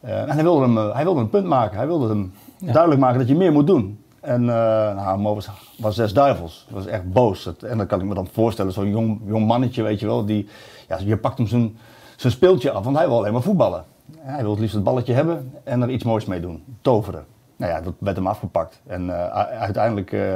Uh, 0.04 0.20
en 0.20 0.30
hij 0.30 0.42
wilde, 0.42 0.60
hem, 0.60 0.76
uh, 0.76 0.94
hij 0.94 1.04
wilde 1.04 1.20
een 1.20 1.30
punt 1.30 1.46
maken. 1.46 1.76
Hij 1.76 1.86
wilde 1.86 2.08
hem 2.08 2.32
ja. 2.58 2.72
duidelijk 2.72 3.00
maken 3.00 3.18
dat 3.18 3.28
je 3.28 3.36
meer 3.36 3.52
moet 3.52 3.66
doen. 3.66 4.04
En 4.20 4.44
nou, 4.44 5.18
Mo 5.18 5.34
was, 5.34 5.48
was 5.78 5.94
zes 5.94 6.12
duivels. 6.12 6.66
Dat 6.68 6.76
was 6.76 6.86
echt 6.86 7.12
boos. 7.12 7.44
Dat, 7.44 7.62
en 7.62 7.76
dan 7.76 7.86
kan 7.86 8.00
ik 8.00 8.06
me 8.06 8.14
dan 8.14 8.28
voorstellen, 8.32 8.72
zo'n 8.72 8.90
jong, 8.90 9.20
jong 9.24 9.46
mannetje, 9.46 9.82
weet 9.82 10.00
je 10.00 10.06
wel. 10.06 10.24
Die, 10.24 10.48
ja, 10.88 10.98
je 11.04 11.16
pakt 11.16 11.38
hem 11.38 11.46
zijn, 11.46 11.78
zijn 12.16 12.32
speeltje 12.32 12.70
af, 12.70 12.84
want 12.84 12.96
hij 12.96 13.08
wil 13.08 13.16
alleen 13.16 13.32
maar 13.32 13.42
voetballen. 13.42 13.84
Hij 14.18 14.42
wil 14.42 14.50
het 14.50 14.60
liefst 14.60 14.74
het 14.74 14.84
balletje 14.84 15.12
hebben 15.12 15.52
en 15.64 15.82
er 15.82 15.90
iets 15.90 16.04
moois 16.04 16.24
mee 16.24 16.40
doen. 16.40 16.64
Toveren. 16.80 17.24
Nou 17.60 17.72
ja, 17.72 17.80
dat 17.80 17.94
werd 17.98 18.16
hem 18.16 18.26
afgepakt. 18.26 18.80
En 18.86 19.12
uiteindelijk 19.60 20.12
uh, 20.12 20.34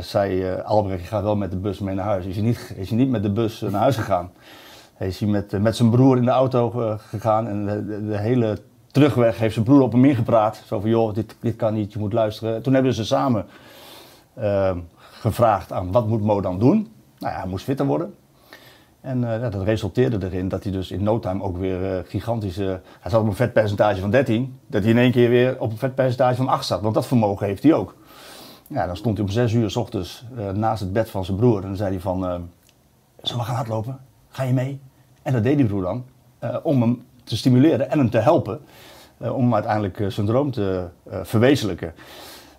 zei 0.00 0.52
uh, 0.52 0.64
Albrecht, 0.64 1.00
je 1.00 1.06
gaat 1.06 1.22
wel 1.22 1.36
met 1.36 1.50
de 1.50 1.56
bus 1.56 1.78
mee 1.78 1.94
naar 1.94 2.04
huis. 2.04 2.24
Is 2.24 2.36
hij 2.36 2.44
niet, 2.44 2.72
is 2.76 2.88
hij 2.88 2.98
niet 2.98 3.10
met 3.10 3.22
de 3.22 3.30
bus 3.30 3.60
naar 3.60 3.80
huis 3.80 3.96
gegaan. 3.96 4.30
Is 4.98 5.20
hij 5.20 5.28
met, 5.28 5.62
met 5.62 5.76
zijn 5.76 5.90
broer 5.90 6.16
in 6.16 6.24
de 6.24 6.30
auto 6.30 6.70
gegaan 6.98 7.48
en 7.48 7.66
de, 7.66 8.06
de, 8.06 8.18
hele 8.18 8.58
terugweg 8.86 9.38
heeft 9.38 9.52
zijn 9.52 9.64
broer 9.64 9.80
op 9.80 9.92
hem 9.92 10.04
ingepraat. 10.04 10.62
Zo 10.66 10.80
van, 10.80 10.90
joh, 10.90 11.14
dit, 11.14 11.36
dit 11.40 11.56
kan 11.56 11.74
niet, 11.74 11.92
je 11.92 11.98
moet 11.98 12.12
luisteren. 12.12 12.62
Toen 12.62 12.74
hebben 12.74 12.94
ze 12.94 13.04
samen 13.04 13.46
gevraagd 15.00 15.72
aan 15.72 15.92
wat 15.92 16.06
moet 16.06 16.22
Mo 16.22 16.40
dan 16.40 16.58
doen. 16.58 16.92
Nou 17.18 17.34
ja, 17.34 17.40
hij 17.40 17.48
moest 17.48 17.64
fitter 17.64 17.86
worden. 17.86 18.14
En 19.08 19.20
ja, 19.20 19.50
dat 19.50 19.62
resulteerde 19.62 20.26
erin 20.26 20.48
dat 20.48 20.62
hij 20.62 20.72
dus 20.72 20.90
in 20.90 21.02
no 21.02 21.18
time 21.18 21.42
ook 21.42 21.56
weer 21.56 22.04
gigantische... 22.06 22.80
Hij 23.00 23.10
zat 23.10 23.20
op 23.20 23.26
een 23.26 23.34
vetpercentage 23.34 24.00
van 24.00 24.10
13. 24.10 24.58
Dat 24.66 24.82
hij 24.82 24.90
in 24.90 24.98
één 24.98 25.10
keer 25.12 25.28
weer 25.28 25.60
op 25.60 25.70
een 25.70 25.78
vetpercentage 25.78 26.36
van 26.36 26.48
8 26.48 26.66
zat. 26.66 26.80
Want 26.80 26.94
dat 26.94 27.06
vermogen 27.06 27.46
heeft 27.46 27.62
hij 27.62 27.74
ook. 27.74 27.94
Ja, 28.66 28.86
dan 28.86 28.96
stond 28.96 29.16
hij 29.16 29.26
om 29.26 29.32
zes 29.32 29.52
uur 29.52 29.70
s 29.70 29.76
ochtends 29.76 30.24
uh, 30.38 30.50
naast 30.50 30.80
het 30.80 30.92
bed 30.92 31.10
van 31.10 31.24
zijn 31.24 31.36
broer. 31.36 31.56
En 31.56 31.66
dan 31.66 31.76
zei 31.76 31.90
hij 31.90 32.00
van, 32.00 32.24
uh, 32.24 32.34
zullen 33.22 33.40
we 33.40 33.46
gaan 33.46 33.54
hardlopen? 33.54 33.98
Ga 34.28 34.42
je 34.42 34.52
mee? 34.52 34.80
En 35.22 35.32
dat 35.32 35.42
deed 35.42 35.56
die 35.56 35.66
broer 35.66 35.82
dan. 35.82 36.04
Uh, 36.44 36.56
om 36.62 36.80
hem 36.80 37.02
te 37.24 37.36
stimuleren 37.36 37.90
en 37.90 37.98
hem 37.98 38.10
te 38.10 38.18
helpen. 38.18 38.60
om 39.18 39.54
uiteindelijk 39.54 40.04
zijn 40.08 40.26
droom 40.26 40.50
te 40.50 40.86
verwezenlijken. 41.22 41.94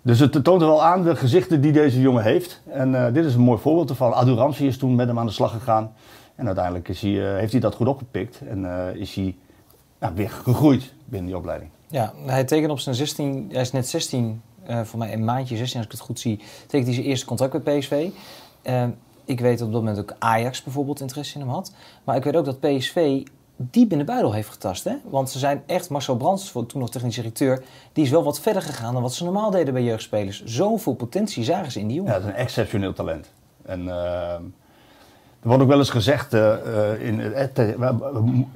Dus 0.02 0.18
het 0.18 0.44
toont 0.44 0.60
er 0.60 0.66
wel 0.66 0.84
aan 0.84 1.02
de 1.02 1.16
gezichten 1.16 1.60
die 1.60 1.72
deze 1.72 2.00
jongen 2.00 2.22
heeft. 2.22 2.62
En 2.70 3.12
dit 3.12 3.24
is 3.24 3.34
een 3.34 3.40
mooi 3.40 3.60
voorbeeld 3.60 3.90
ervan. 3.90 4.12
Adu 4.12 4.32
Ramsey 4.32 4.66
is 4.66 4.78
toen 4.78 4.94
met 4.94 5.06
hem 5.06 5.18
aan 5.18 5.26
de 5.26 5.32
slag 5.32 5.50
gegaan. 5.50 5.92
En 6.40 6.46
uiteindelijk 6.46 6.88
is 6.88 7.00
hij, 7.00 7.10
heeft 7.10 7.52
hij 7.52 7.60
dat 7.60 7.74
goed 7.74 7.86
opgepikt. 7.86 8.40
En 8.48 8.64
is 8.96 9.14
hij 9.14 9.36
nou, 9.98 10.14
weer 10.14 10.30
gegroeid 10.30 10.92
binnen 11.04 11.28
die 11.28 11.36
opleiding. 11.36 11.70
Ja, 11.86 12.12
hij 12.26 12.44
tekent 12.44 12.70
op 12.70 12.78
zijn 12.78 12.94
16, 12.94 13.48
hij 13.52 13.60
is 13.60 13.72
net 13.72 13.88
16 13.88 14.42
uh, 14.68 14.80
voor 14.80 14.98
mij 14.98 15.12
een 15.12 15.24
maandje 15.24 15.56
16, 15.56 15.76
als 15.76 15.86
ik 15.86 15.92
het 15.92 16.00
goed 16.00 16.20
zie, 16.20 16.40
tekent 16.66 16.84
hij 16.84 16.94
zijn 16.94 17.06
eerste 17.06 17.26
contract 17.26 17.64
bij 17.64 17.78
PSV. 17.78 18.10
Ik 19.24 19.40
weet 19.40 19.58
dat 19.58 19.66
op 19.66 19.72
dat 19.72 19.82
moment 19.82 19.98
ook 19.98 20.14
Ajax 20.18 20.62
bijvoorbeeld 20.62 21.00
interesse 21.00 21.34
in 21.34 21.40
hem 21.40 21.50
had. 21.50 21.72
Maar 22.04 22.16
ik 22.16 22.24
weet 22.24 22.36
ook 22.36 22.44
dat 22.44 22.60
PSV 22.60 23.22
diep 23.56 23.92
in 23.92 23.98
de 23.98 24.04
buidel 24.04 24.32
heeft 24.32 24.48
getast. 24.48 24.84
Hè? 24.84 24.94
Want 25.04 25.30
ze 25.30 25.38
zijn 25.38 25.62
echt, 25.66 25.90
Marcel 25.90 26.16
Brands, 26.16 26.52
toen 26.52 26.66
nog 26.74 26.90
technisch 26.90 27.14
directeur, 27.14 27.62
die 27.92 28.04
is 28.04 28.10
wel 28.10 28.22
wat 28.22 28.40
verder 28.40 28.62
gegaan 28.62 28.92
dan 28.92 29.02
wat 29.02 29.14
ze 29.14 29.24
normaal 29.24 29.50
deden 29.50 29.74
bij 29.74 29.82
jeugdspelers. 29.82 30.44
Zoveel 30.44 30.94
potentie 30.94 31.44
zagen 31.44 31.72
ze 31.72 31.80
in 31.80 31.86
die 31.86 31.96
jongen. 31.96 32.12
Ja, 32.12 32.18
dat 32.18 32.28
is 32.28 32.34
een 32.34 32.40
exceptioneel 32.40 32.92
talent. 32.92 33.32
En 33.62 33.80
uh, 33.84 34.34
er 35.40 35.48
wordt 35.48 35.62
ook 35.62 35.68
wel 35.68 35.78
eens 35.78 35.90
gezegd, 35.90 36.34
uh, 36.34 37.00
in, 37.00 37.34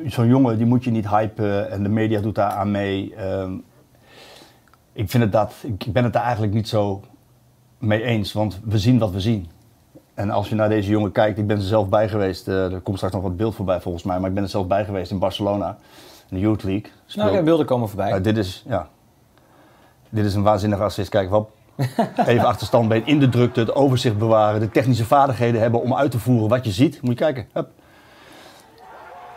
zo'n 0.07 0.27
jongen 0.27 0.57
die 0.57 0.67
moet 0.67 0.85
je 0.85 0.91
niet 0.91 1.09
hypen 1.09 1.71
en 1.71 1.83
de 1.83 1.89
media 1.89 2.21
doet 2.21 2.35
daar 2.35 2.51
aan 2.51 2.71
mee. 2.71 3.15
Ehm, 3.15 3.53
ik, 4.93 5.11
vind 5.11 5.23
het 5.23 5.33
dat, 5.33 5.55
ik 5.63 5.93
ben 5.93 6.05
het 6.05 6.13
daar 6.13 6.23
eigenlijk 6.23 6.53
niet 6.53 6.69
zo 6.69 7.01
mee 7.79 8.03
eens, 8.03 8.33
want 8.33 8.61
we 8.65 8.79
zien 8.79 8.99
wat 8.99 9.11
we 9.11 9.21
zien. 9.21 9.49
En 10.15 10.31
als 10.31 10.49
je 10.49 10.55
naar 10.55 10.69
deze 10.69 10.91
jongen 10.91 11.13
kijkt, 11.13 11.39
ik 11.39 11.47
ben 11.47 11.57
er 11.57 11.63
zelf 11.63 11.89
bij 11.89 12.09
geweest. 12.09 12.49
Uh, 12.49 12.73
er 12.73 12.81
komt 12.81 12.97
straks 12.97 13.15
nog 13.15 13.23
wat 13.23 13.37
beeld 13.37 13.55
voorbij 13.55 13.81
volgens 13.81 14.05
mij, 14.05 14.19
maar 14.19 14.29
ik 14.29 14.35
ben 14.35 14.43
er 14.43 14.49
zelf 14.49 14.67
bij 14.67 14.85
geweest 14.85 15.11
in 15.11 15.19
Barcelona, 15.19 15.77
in 16.29 16.37
de 16.37 16.43
Youth 16.43 16.63
League. 16.63 16.91
Speel... 17.07 17.25
Nou, 17.25 17.37
ja, 17.37 17.43
beelden 17.43 17.67
komen 17.67 17.89
voorbij. 17.89 18.21
Dit, 18.21 18.37
is, 18.37 18.65
ja, 18.69 18.89
dit 20.09 20.25
is 20.25 20.35
een 20.35 20.43
waanzinnige 20.43 20.83
assist. 20.83 21.09
Kijk, 21.09 21.31
Wap, 21.31 21.51
Even 22.27 22.45
achterstandbeen 22.45 23.07
in 23.07 23.19
de 23.19 23.29
drukte, 23.29 23.61
het 23.61 23.75
overzicht 23.75 24.19
bewaren, 24.19 24.61
de 24.61 24.71
technische 24.71 25.05
vaardigheden 25.05 25.61
hebben 25.61 25.81
om 25.83 25.95
uit 25.95 26.11
te 26.11 26.19
voeren 26.19 26.49
wat 26.49 26.65
je 26.65 26.71
ziet. 26.71 27.03
Moet 27.03 27.19
je 27.19 27.25
kijken. 27.25 27.47
Hup. 27.53 27.69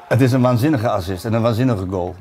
Het 0.07 0.21
is 0.21 0.31
een 0.31 0.41
waanzinnige 0.41 0.89
assist 0.89 1.25
en 1.25 1.33
een 1.33 1.41
waanzinnige 1.41 1.85
goal. 1.89 2.15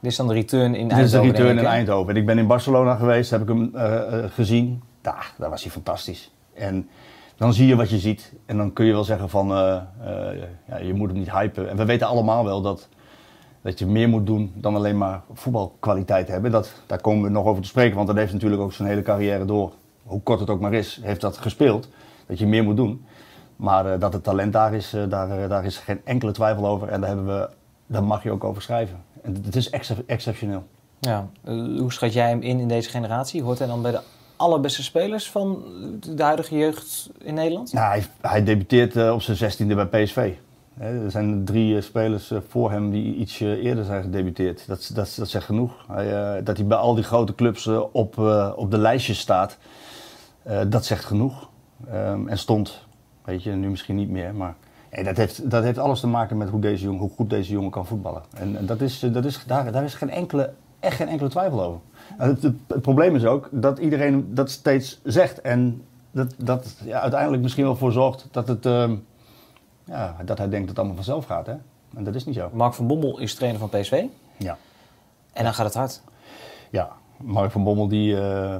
Dit 0.00 0.10
is 0.10 0.16
dan 0.16 0.28
de 0.28 0.34
return 0.34 0.74
in 0.74 0.88
Dit 0.88 0.98
is 0.98 1.10
de 1.10 1.16
Eindhoven. 1.16 1.44
return 1.44 1.58
in? 1.58 1.64
Eindhoven. 1.64 2.14
En 2.14 2.20
ik 2.20 2.26
ben 2.26 2.38
in 2.38 2.46
Barcelona 2.46 2.94
geweest, 2.94 3.30
heb 3.30 3.42
ik 3.42 3.48
hem 3.48 3.70
eh, 3.74 4.24
eh, 4.24 4.30
gezien. 4.30 4.82
Daar, 5.00 5.32
daar 5.38 5.50
was 5.50 5.62
hij 5.62 5.70
fantastisch. 5.72 6.32
En 6.54 6.88
dan 7.36 7.52
zie 7.52 7.66
je 7.66 7.76
wat 7.76 7.90
je 7.90 7.98
ziet. 7.98 8.32
En 8.46 8.56
dan 8.56 8.72
kun 8.72 8.84
je 8.84 8.92
wel 8.92 9.04
zeggen 9.04 9.28
van, 9.28 9.50
eh, 9.50 9.76
ja, 10.68 10.78
je 10.78 10.94
moet 10.94 11.08
hem 11.08 11.18
niet 11.18 11.30
hypen. 11.30 11.70
En 11.70 11.76
we 11.76 11.84
weten 11.84 12.06
allemaal 12.06 12.44
wel 12.44 12.60
dat, 12.62 12.88
dat 13.62 13.78
je 13.78 13.86
meer 13.86 14.08
moet 14.08 14.26
doen 14.26 14.52
dan 14.54 14.74
alleen 14.74 14.98
maar 14.98 15.22
voetbalkwaliteit 15.32 16.28
hebben. 16.28 16.50
Dat, 16.50 16.72
daar 16.86 17.00
komen 17.00 17.22
we 17.22 17.30
nog 17.30 17.46
over 17.46 17.62
te 17.62 17.68
spreken, 17.68 17.96
want 17.96 18.06
dat 18.06 18.16
heeft 18.16 18.32
natuurlijk 18.32 18.62
ook 18.62 18.72
zijn 18.72 18.88
hele 18.88 19.02
carrière 19.02 19.44
door. 19.44 19.72
Hoe 20.02 20.22
kort 20.22 20.40
het 20.40 20.50
ook 20.50 20.60
maar 20.60 20.72
is, 20.72 21.00
heeft 21.02 21.20
dat 21.20 21.38
gespeeld. 21.38 21.88
Dat 22.26 22.38
je 22.38 22.46
meer 22.46 22.64
moet 22.64 22.76
doen. 22.76 23.04
Maar 23.56 23.92
eh, 23.92 24.00
dat 24.00 24.12
het 24.12 24.24
talent 24.24 24.52
daar 24.52 24.74
is, 24.74 24.92
eh, 24.92 25.02
daar, 25.08 25.42
eh, 25.42 25.48
daar 25.48 25.64
is 25.64 25.76
geen 25.76 26.00
enkele 26.04 26.32
twijfel 26.32 26.66
over. 26.66 26.88
En 26.88 27.00
daar, 27.00 27.08
hebben 27.08 27.26
we, 27.26 27.48
daar 27.86 28.04
mag 28.04 28.22
je 28.22 28.30
ook 28.30 28.44
over 28.44 28.62
schrijven. 28.62 29.02
En 29.22 29.42
het 29.44 29.56
is 29.56 29.70
excep- 29.70 30.02
exceptioneel. 30.06 30.64
Ja. 31.00 31.28
Hoe 31.78 31.92
schat 31.92 32.12
jij 32.12 32.28
hem 32.28 32.40
in 32.40 32.58
in 32.58 32.68
deze 32.68 32.90
generatie? 32.90 33.42
Hoort 33.42 33.58
hij 33.58 33.66
dan 33.66 33.82
bij 33.82 33.90
de 33.90 34.00
allerbeste 34.36 34.82
spelers 34.82 35.30
van 35.30 35.62
de 36.00 36.22
huidige 36.22 36.56
jeugd 36.56 37.10
in 37.18 37.34
Nederland? 37.34 37.72
Nou, 37.72 37.86
hij, 37.86 38.04
hij 38.20 38.44
debuteert 38.44 39.10
op 39.10 39.22
zijn 39.22 39.36
zestiende 39.36 39.74
bij 39.74 40.04
PSV. 40.04 40.32
Er 40.78 41.10
zijn 41.10 41.44
drie 41.44 41.76
eh, 41.76 41.82
spelers 41.82 42.30
eh, 42.30 42.38
voor 42.48 42.70
hem 42.70 42.90
die 42.90 43.14
iets 43.14 43.40
eerder 43.40 43.84
zijn 43.84 44.02
gedebuteerd. 44.02 44.66
Dat, 44.66 44.90
dat, 44.94 45.14
dat 45.16 45.28
zegt 45.28 45.44
genoeg. 45.44 45.86
Eh, 45.88 46.34
dat 46.44 46.56
hij 46.56 46.66
bij 46.66 46.76
al 46.76 46.94
die 46.94 47.04
grote 47.04 47.34
clubs 47.34 47.66
op, 47.92 48.18
op 48.56 48.70
de 48.70 48.78
lijstjes 48.78 49.18
staat, 49.18 49.58
dat 50.68 50.84
zegt 50.84 51.04
genoeg. 51.04 51.50
Ehm, 51.90 52.28
en 52.28 52.38
stond, 52.38 52.86
weet 53.24 53.42
je, 53.42 53.50
nu 53.50 53.70
misschien 53.70 53.96
niet 53.96 54.10
meer. 54.10 54.34
Maar 54.34 54.54
dat, 55.04 55.16
heeft, 55.16 55.50
dat 55.50 55.62
heeft 55.62 55.78
alles 55.78 56.00
te 56.00 56.06
maken 56.06 56.36
met 56.36 56.48
hoe, 56.48 56.60
deze 56.60 56.88
hoe 56.88 57.10
goed 57.10 57.30
deze 57.30 57.52
jongen 57.52 57.70
kan 57.70 57.86
voetballen. 57.86 58.22
En, 58.34 58.66
dat 58.66 58.80
is, 58.80 58.98
dat 58.98 59.24
is, 59.24 59.44
daar, 59.46 59.72
daar 59.72 59.84
is 59.84 59.94
geen 59.94 60.10
enkele, 60.10 60.52
echt 60.80 60.96
geen 60.96 61.08
enkele 61.08 61.28
twijfel 61.28 61.62
over. 61.62 61.80
Het, 62.16 62.42
het 62.42 62.82
probleem 62.82 63.16
is 63.16 63.24
ook 63.24 63.48
dat 63.50 63.78
iedereen 63.78 64.34
dat 64.34 64.50
steeds 64.50 65.00
zegt. 65.04 65.40
En 65.40 65.82
dat, 66.10 66.34
dat 66.36 66.76
ja, 66.84 67.00
uiteindelijk 67.00 67.42
misschien 67.42 67.64
wel 67.64 67.76
voor 67.76 67.92
zorgt 67.92 68.28
dat, 68.30 68.48
het, 68.48 68.66
ehm, 68.66 68.94
ja, 69.92 70.16
dat 70.24 70.38
hij 70.38 70.48
denkt 70.48 70.66
dat 70.66 70.68
het 70.68 70.78
allemaal 70.78 70.96
vanzelf 70.96 71.24
gaat. 71.24 71.46
Hè? 71.46 71.54
En 71.94 72.04
dat 72.04 72.14
is 72.14 72.24
niet 72.24 72.34
zo. 72.34 72.50
Mark 72.52 72.74
van 72.74 72.86
Bommel 72.86 73.18
is 73.18 73.34
trainer 73.34 73.60
van 73.60 73.68
PSV. 73.68 74.04
Ja. 74.36 74.58
En 75.32 75.44
dan 75.44 75.54
gaat 75.54 75.66
het 75.66 75.74
hard. 75.74 76.02
Ja, 76.70 76.92
Mark 77.16 77.50
van 77.50 77.64
Bommel 77.64 77.88
die, 77.88 78.20
eh, 78.20 78.56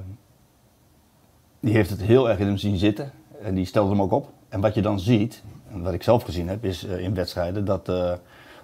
die 1.61 1.75
heeft 1.75 1.91
het 1.91 2.03
heel 2.03 2.29
erg 2.29 2.39
in 2.39 2.47
hem 2.47 2.57
zien 2.57 2.77
zitten. 2.77 3.13
En 3.43 3.55
die 3.55 3.65
stelde 3.65 3.91
hem 3.91 4.03
ook 4.03 4.13
op. 4.13 4.29
En 4.49 4.61
wat 4.61 4.75
je 4.75 4.83
dan 4.83 5.01
ziet, 5.01 5.43
en 5.71 5.83
wat 5.83 5.93
ik 5.93 6.03
zelf 6.03 6.23
gezien 6.23 6.49
heb, 6.49 6.65
is 6.65 6.85
eh, 6.85 6.99
in 6.99 7.15
wedstrijden 7.15 7.65
dat 7.65 7.89
eh, 7.89 8.13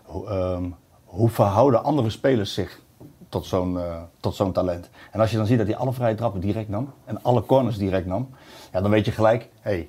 hoe, 0.02 0.28
ehm, 0.28 0.64
hoe 1.04 1.28
verhouden 1.28 1.84
andere 1.84 2.10
spelers 2.10 2.54
zich 2.54 2.80
tot 3.28 3.46
zo'n 3.46 3.78
tot 4.20 4.34
zo'n 4.34 4.52
talent. 4.52 4.90
En 5.12 5.20
als 5.20 5.30
je 5.30 5.36
dan 5.36 5.46
ziet 5.46 5.58
dat 5.58 5.66
hij 5.66 5.76
alle 5.76 5.92
vrije 5.92 6.14
trappen 6.14 6.40
direct 6.40 6.68
nam 6.68 6.92
en 7.04 7.22
alle 7.22 7.46
corners 7.46 7.76
direct 7.78 8.06
nam, 8.06 8.28
ja, 8.72 8.80
dan 8.80 8.90
weet 8.90 9.04
je 9.04 9.10
gelijk, 9.10 9.48
hé, 9.60 9.70
hey, 9.70 9.88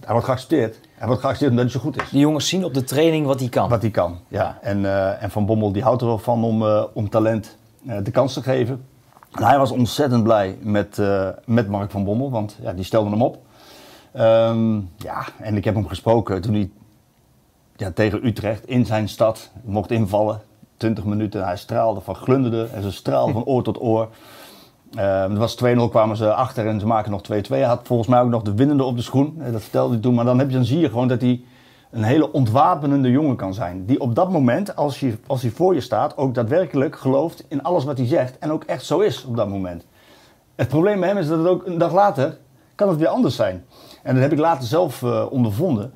hij 0.00 0.12
wordt 0.12 0.26
geaccepteerd. 0.26 0.80
Hij 0.94 1.06
wordt 1.06 1.22
geaccepteerd 1.22 1.50
omdat 1.50 1.64
hij 1.64 1.80
zo 1.80 1.80
goed 1.80 2.02
is. 2.02 2.10
Die 2.10 2.20
jongens 2.20 2.48
zien 2.48 2.64
op 2.64 2.74
de 2.74 2.84
training 2.84 3.26
wat 3.26 3.40
hij 3.40 3.48
kan. 3.48 3.68
Wat 3.68 3.82
hij 3.82 3.90
kan, 3.90 4.18
ja. 4.28 4.58
En, 4.62 4.84
eh, 4.84 5.22
en 5.22 5.30
Van 5.30 5.46
Bommel 5.46 5.72
die 5.72 5.82
houdt 5.82 6.00
er 6.00 6.06
wel 6.06 6.18
van 6.18 6.44
om, 6.44 6.66
eh, 6.66 6.84
om 6.92 7.08
talent 7.08 7.56
eh, 7.86 7.96
de 8.02 8.10
kans 8.10 8.32
te 8.32 8.42
geven. 8.42 8.84
En 9.32 9.44
hij 9.44 9.58
was 9.58 9.70
ontzettend 9.70 10.22
blij 10.22 10.58
met, 10.60 11.00
met 11.44 11.68
Mark 11.68 11.90
van 11.90 12.04
Bommel, 12.04 12.30
want 12.30 12.56
ja, 12.60 12.72
die 12.72 12.84
stelde 12.84 13.10
hem 13.10 13.22
op. 13.22 13.38
Ehm, 14.12 14.74
ja, 14.96 15.24
en 15.38 15.56
ik 15.56 15.64
heb 15.64 15.74
hem 15.74 15.88
gesproken 15.88 16.40
toen 16.40 16.54
hij 16.54 16.70
ja, 17.76 17.90
tegen 17.90 18.26
Utrecht 18.26 18.66
in 18.66 18.86
zijn 18.86 19.08
stad 19.08 19.50
mocht 19.64 19.90
invallen. 19.90 20.40
20 20.76 21.04
minuten, 21.04 21.44
hij 21.44 21.56
straalde 21.56 22.00
van 22.00 22.14
glunderde 22.14 22.68
en 22.72 22.82
ze 22.82 22.92
straalde 22.92 23.32
van 23.32 23.44
oor 23.44 23.62
tot 23.62 23.80
oor. 23.80 24.08
Ehm, 24.94 25.30
het 25.30 25.38
was 25.38 25.54
2-0, 25.54 25.88
kwamen 25.90 26.16
ze 26.16 26.34
achter 26.34 26.66
en 26.66 26.80
ze 26.80 26.86
maken 26.86 27.10
nog 27.10 27.22
2-2. 27.22 27.32
Hij 27.48 27.62
had 27.62 27.80
volgens 27.84 28.08
mij 28.08 28.20
ook 28.20 28.28
nog 28.28 28.42
de 28.42 28.54
winnende 28.54 28.84
op 28.84 28.96
de 28.96 29.02
schoen. 29.02 29.36
Eh, 29.40 29.52
Dat 29.52 29.62
vertelde 29.62 29.92
hij 29.92 30.02
toen. 30.02 30.14
Maar 30.14 30.24
dan, 30.24 30.38
heb 30.38 30.48
je, 30.50 30.56
dan 30.56 30.64
zie 30.64 30.78
je 30.78 30.88
gewoon 30.88 31.08
dat 31.08 31.20
hij 31.20 31.40
een 31.90 32.02
hele 32.02 32.32
ontwapenende 32.32 33.10
jongen 33.10 33.36
kan 33.36 33.54
zijn. 33.54 33.84
Die 33.86 34.00
op 34.00 34.14
dat 34.14 34.30
moment, 34.30 34.76
als, 34.76 35.00
je, 35.00 35.18
als 35.26 35.42
hij 35.42 35.50
voor 35.50 35.74
je 35.74 35.80
staat, 35.80 36.16
ook 36.16 36.34
daadwerkelijk 36.34 36.98
gelooft 36.98 37.44
in 37.48 37.62
alles 37.62 37.84
wat 37.84 37.98
hij 37.98 38.06
zegt. 38.06 38.38
En 38.38 38.50
ook 38.52 38.64
echt 38.64 38.84
zo 38.84 38.98
is 38.98 39.24
op 39.24 39.36
dat 39.36 39.48
moment. 39.48 39.86
Het 40.54 40.68
probleem 40.68 41.00
bij 41.00 41.08
hem 41.08 41.18
is 41.18 41.28
dat 41.28 41.38
het 41.38 41.46
ook 41.46 41.66
een 41.66 41.78
dag 41.78 41.92
later 41.92 42.38
kan 42.74 42.88
het 42.88 42.98
weer 42.98 43.08
anders 43.08 43.36
zijn. 43.36 43.64
En 44.02 44.14
dat 44.14 44.22
heb 44.22 44.32
ik 44.32 44.38
later 44.38 44.66
zelf 44.68 45.02
eh, 45.02 45.26
ondervonden. 45.30 45.92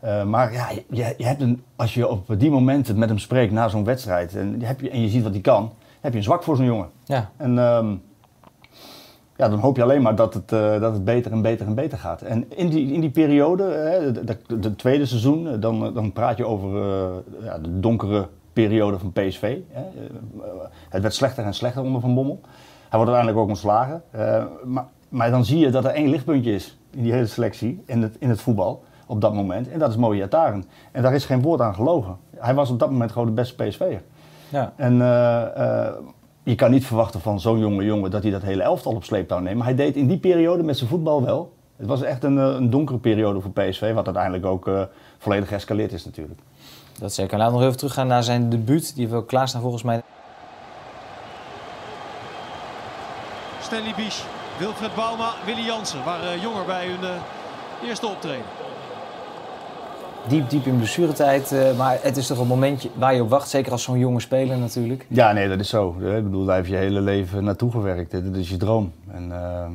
Eh, 0.00 0.24
maar 0.24 0.52
ja, 0.52 0.68
je, 0.90 1.14
je 1.16 1.24
hebt 1.24 1.40
een, 1.40 1.62
als 1.76 1.94
je 1.94 2.08
op 2.08 2.34
die 2.38 2.50
momenten 2.50 2.98
met 2.98 3.08
hem 3.08 3.18
spreekt 3.18 3.52
na 3.52 3.68
zo'n 3.68 3.84
wedstrijd 3.84 4.36
en 4.36 4.60
je, 4.60 4.90
en 4.90 5.00
je 5.00 5.08
ziet 5.08 5.22
wat 5.22 5.32
hij 5.32 5.40
kan, 5.40 5.72
heb 6.00 6.12
je 6.12 6.18
een 6.18 6.24
zwak 6.24 6.42
voor 6.42 6.56
zo'n 6.56 6.64
jongen. 6.64 6.88
Ja. 7.04 7.30
En 7.36 7.58
ehm, 7.58 7.94
ja, 9.42 9.48
dan 9.48 9.58
hoop 9.58 9.76
je 9.76 9.82
alleen 9.82 10.02
maar 10.02 10.16
dat 10.16 10.34
het, 10.34 10.52
eh, 10.52 10.80
dat 10.80 10.92
het 10.92 11.04
beter 11.04 11.32
en 11.32 11.42
beter 11.42 11.66
en 11.66 11.74
beter 11.74 11.98
gaat. 11.98 12.22
En 12.22 12.44
in 12.56 12.68
die, 12.68 12.92
in 12.92 13.00
die 13.00 13.10
periode, 13.10 13.62
hè, 13.62 14.12
de, 14.12 14.24
de, 14.46 14.58
de 14.58 14.76
tweede 14.76 15.06
seizoen, 15.06 15.48
eh, 15.48 15.54
dan, 15.60 15.86
eh, 15.86 15.94
dan 15.94 16.12
praat 16.12 16.36
je 16.36 16.46
over 16.46 16.76
eh, 16.82 17.44
ja, 17.44 17.58
de 17.58 17.80
donkere 17.80 18.28
periode 18.52 18.98
van 18.98 19.12
PSV. 19.12 19.58
Hè. 19.70 19.80
Eh, 19.80 20.50
Het 20.88 21.02
werd 21.02 21.14
slechter 21.14 21.44
en 21.44 21.54
slechter 21.54 21.82
onder 21.82 22.00
Van 22.00 22.14
Bommel. 22.14 22.40
Hij 22.88 22.98
wordt 23.00 23.12
uiteindelijk 23.12 23.38
ook 23.38 23.48
ontslagen. 23.48 24.02
Eh, 24.10 24.44
maar, 24.64 24.84
maar 25.08 25.30
dan 25.30 25.44
zie 25.44 25.58
je 25.58 25.70
dat 25.70 25.84
er 25.84 25.90
één 25.90 26.08
lichtpuntje 26.08 26.54
is 26.54 26.78
in 26.90 27.02
die 27.02 27.12
hele 27.12 27.26
selectie, 27.26 27.82
in 27.86 28.02
het, 28.02 28.16
in 28.18 28.28
het 28.28 28.40
voetbal, 28.40 28.82
op 29.06 29.20
dat 29.20 29.34
moment. 29.34 29.68
En 29.68 29.78
dat 29.78 29.90
is 29.90 29.96
Moja 29.96 30.28
Taren. 30.28 30.64
En 30.92 31.02
daar 31.02 31.14
is 31.14 31.24
geen 31.24 31.42
woord 31.42 31.60
aan 31.60 31.74
gelogen. 31.74 32.16
Hij 32.36 32.54
was 32.54 32.70
op 32.70 32.78
dat 32.78 32.90
moment 32.90 33.12
gewoon 33.12 33.26
de 33.28 33.34
beste 33.34 33.64
PSV'er. 33.64 34.02
Ja. 34.48 34.72
En 34.76 35.00
eh, 35.02 35.86
eh, 35.86 35.92
je 36.42 36.54
kan 36.54 36.70
niet 36.70 36.86
verwachten 36.86 37.20
van 37.20 37.40
zo'n 37.40 37.58
jonge 37.58 37.84
jongen 37.84 38.10
dat 38.10 38.22
hij 38.22 38.32
dat 38.32 38.42
hele 38.42 38.62
elftal 38.62 38.94
op 38.94 39.04
sleeptouw 39.04 39.38
neemt. 39.38 39.56
Maar 39.56 39.66
hij 39.66 39.74
deed 39.74 39.96
in 39.96 40.06
die 40.06 40.18
periode 40.18 40.62
met 40.62 40.76
zijn 40.76 40.88
voetbal 40.88 41.24
wel. 41.24 41.52
Het 41.76 41.86
was 41.86 42.02
echt 42.02 42.24
een, 42.24 42.38
eh, 42.38 42.44
een 42.44 42.70
donkere 42.70 42.98
periode 42.98 43.40
voor 43.40 43.50
PSV, 43.50 43.92
wat 43.94 44.04
uiteindelijk 44.04 44.46
ook 44.46 44.68
eh, 44.68 44.82
volledig 45.18 45.48
geëscaleerd 45.48 45.92
is 45.92 46.04
natuurlijk. 46.04 46.40
Dat 46.98 47.12
zeker. 47.12 47.38
Laten 47.38 47.52
we 47.52 47.58
nog 47.58 47.66
even 47.66 47.78
teruggaan 47.78 48.06
naar 48.06 48.22
zijn 48.22 48.50
debuut. 48.50 48.94
Die 48.94 49.14
ook 49.14 49.28
klaarstaan 49.28 49.60
volgens 49.60 49.82
mij. 49.82 50.02
Stanley 53.60 53.94
Bies, 53.96 54.24
Wilfred 54.58 54.94
Bauma, 54.94 55.32
Willy 55.44 55.66
Jansen 55.66 56.04
waren 56.04 56.40
jonger 56.40 56.64
bij 56.64 56.86
hun 56.86 57.04
eh, 57.04 57.88
eerste 57.88 58.06
optreden. 58.06 58.61
Diep, 60.28 60.50
diep 60.50 60.66
in 60.66 60.76
blessuretijd. 60.76 61.52
eh, 61.52 61.76
maar 61.76 61.98
het 62.02 62.16
is 62.16 62.26
toch 62.26 62.38
een 62.38 62.46
momentje 62.46 62.90
waar 62.94 63.14
je 63.14 63.22
op 63.22 63.28
wacht. 63.30 63.48
Zeker 63.48 63.72
als 63.72 63.82
zo'n 63.82 63.98
jonge 63.98 64.20
speler 64.20 64.58
natuurlijk. 64.58 65.06
Ja, 65.08 65.32
nee, 65.32 65.48
dat 65.48 65.60
is 65.60 65.68
zo. 65.68 65.88
Ik 66.16 66.24
bedoel, 66.24 66.44
daar 66.44 66.56
heb 66.56 66.66
je 66.66 66.72
je 66.72 66.78
hele 66.78 67.00
leven 67.00 67.44
naartoe 67.44 67.70
gewerkt. 67.70 68.10
Dit 68.10 68.36
is 68.36 68.48
je 68.48 68.56
droom. 68.56 68.92
En 69.10 69.32
ehm, 69.32 69.72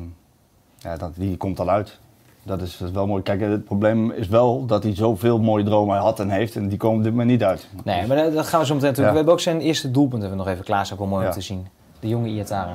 ja, 0.78 0.96
dat, 0.96 1.10
die 1.14 1.36
komt 1.36 1.56
dan 1.56 1.68
uit. 1.70 1.98
Dat 2.42 2.60
is, 2.62 2.76
dat 2.76 2.88
is 2.88 2.94
wel 2.94 3.06
mooi. 3.06 3.22
Kijk, 3.22 3.40
het 3.40 3.64
probleem 3.64 4.10
is 4.10 4.28
wel 4.28 4.66
dat 4.66 4.82
hij 4.82 4.94
zoveel 4.94 5.38
mooie 5.38 5.64
dromen 5.64 5.98
had 5.98 6.20
en 6.20 6.30
heeft. 6.30 6.56
En 6.56 6.68
die 6.68 6.78
komen 6.78 6.96
op 6.96 7.02
dit 7.02 7.12
moment 7.12 7.30
niet 7.30 7.44
uit. 7.44 7.68
Nee, 7.84 8.06
maar 8.06 8.16
dat, 8.32 8.46
gaan 8.46 8.60
we 8.60 8.66
zo 8.66 8.74
meteen 8.74 8.88
natuurlijk. 8.88 8.96
Ja. 8.96 9.10
We 9.10 9.16
hebben 9.16 9.32
ook 9.32 9.40
zijn 9.40 9.60
eerste 9.60 9.90
doelpunt 9.90 10.22
hebben 10.22 10.38
we 10.38 10.44
nog 10.44 10.52
even 10.52 10.64
klaarstaan. 10.64 10.98
Ook 10.98 11.04
wel 11.04 11.12
mooi 11.12 11.26
om 11.26 11.32
te 11.32 11.40
zien. 11.40 11.66
De 12.00 12.08
jonge 12.08 12.28
Iataren. 12.28 12.74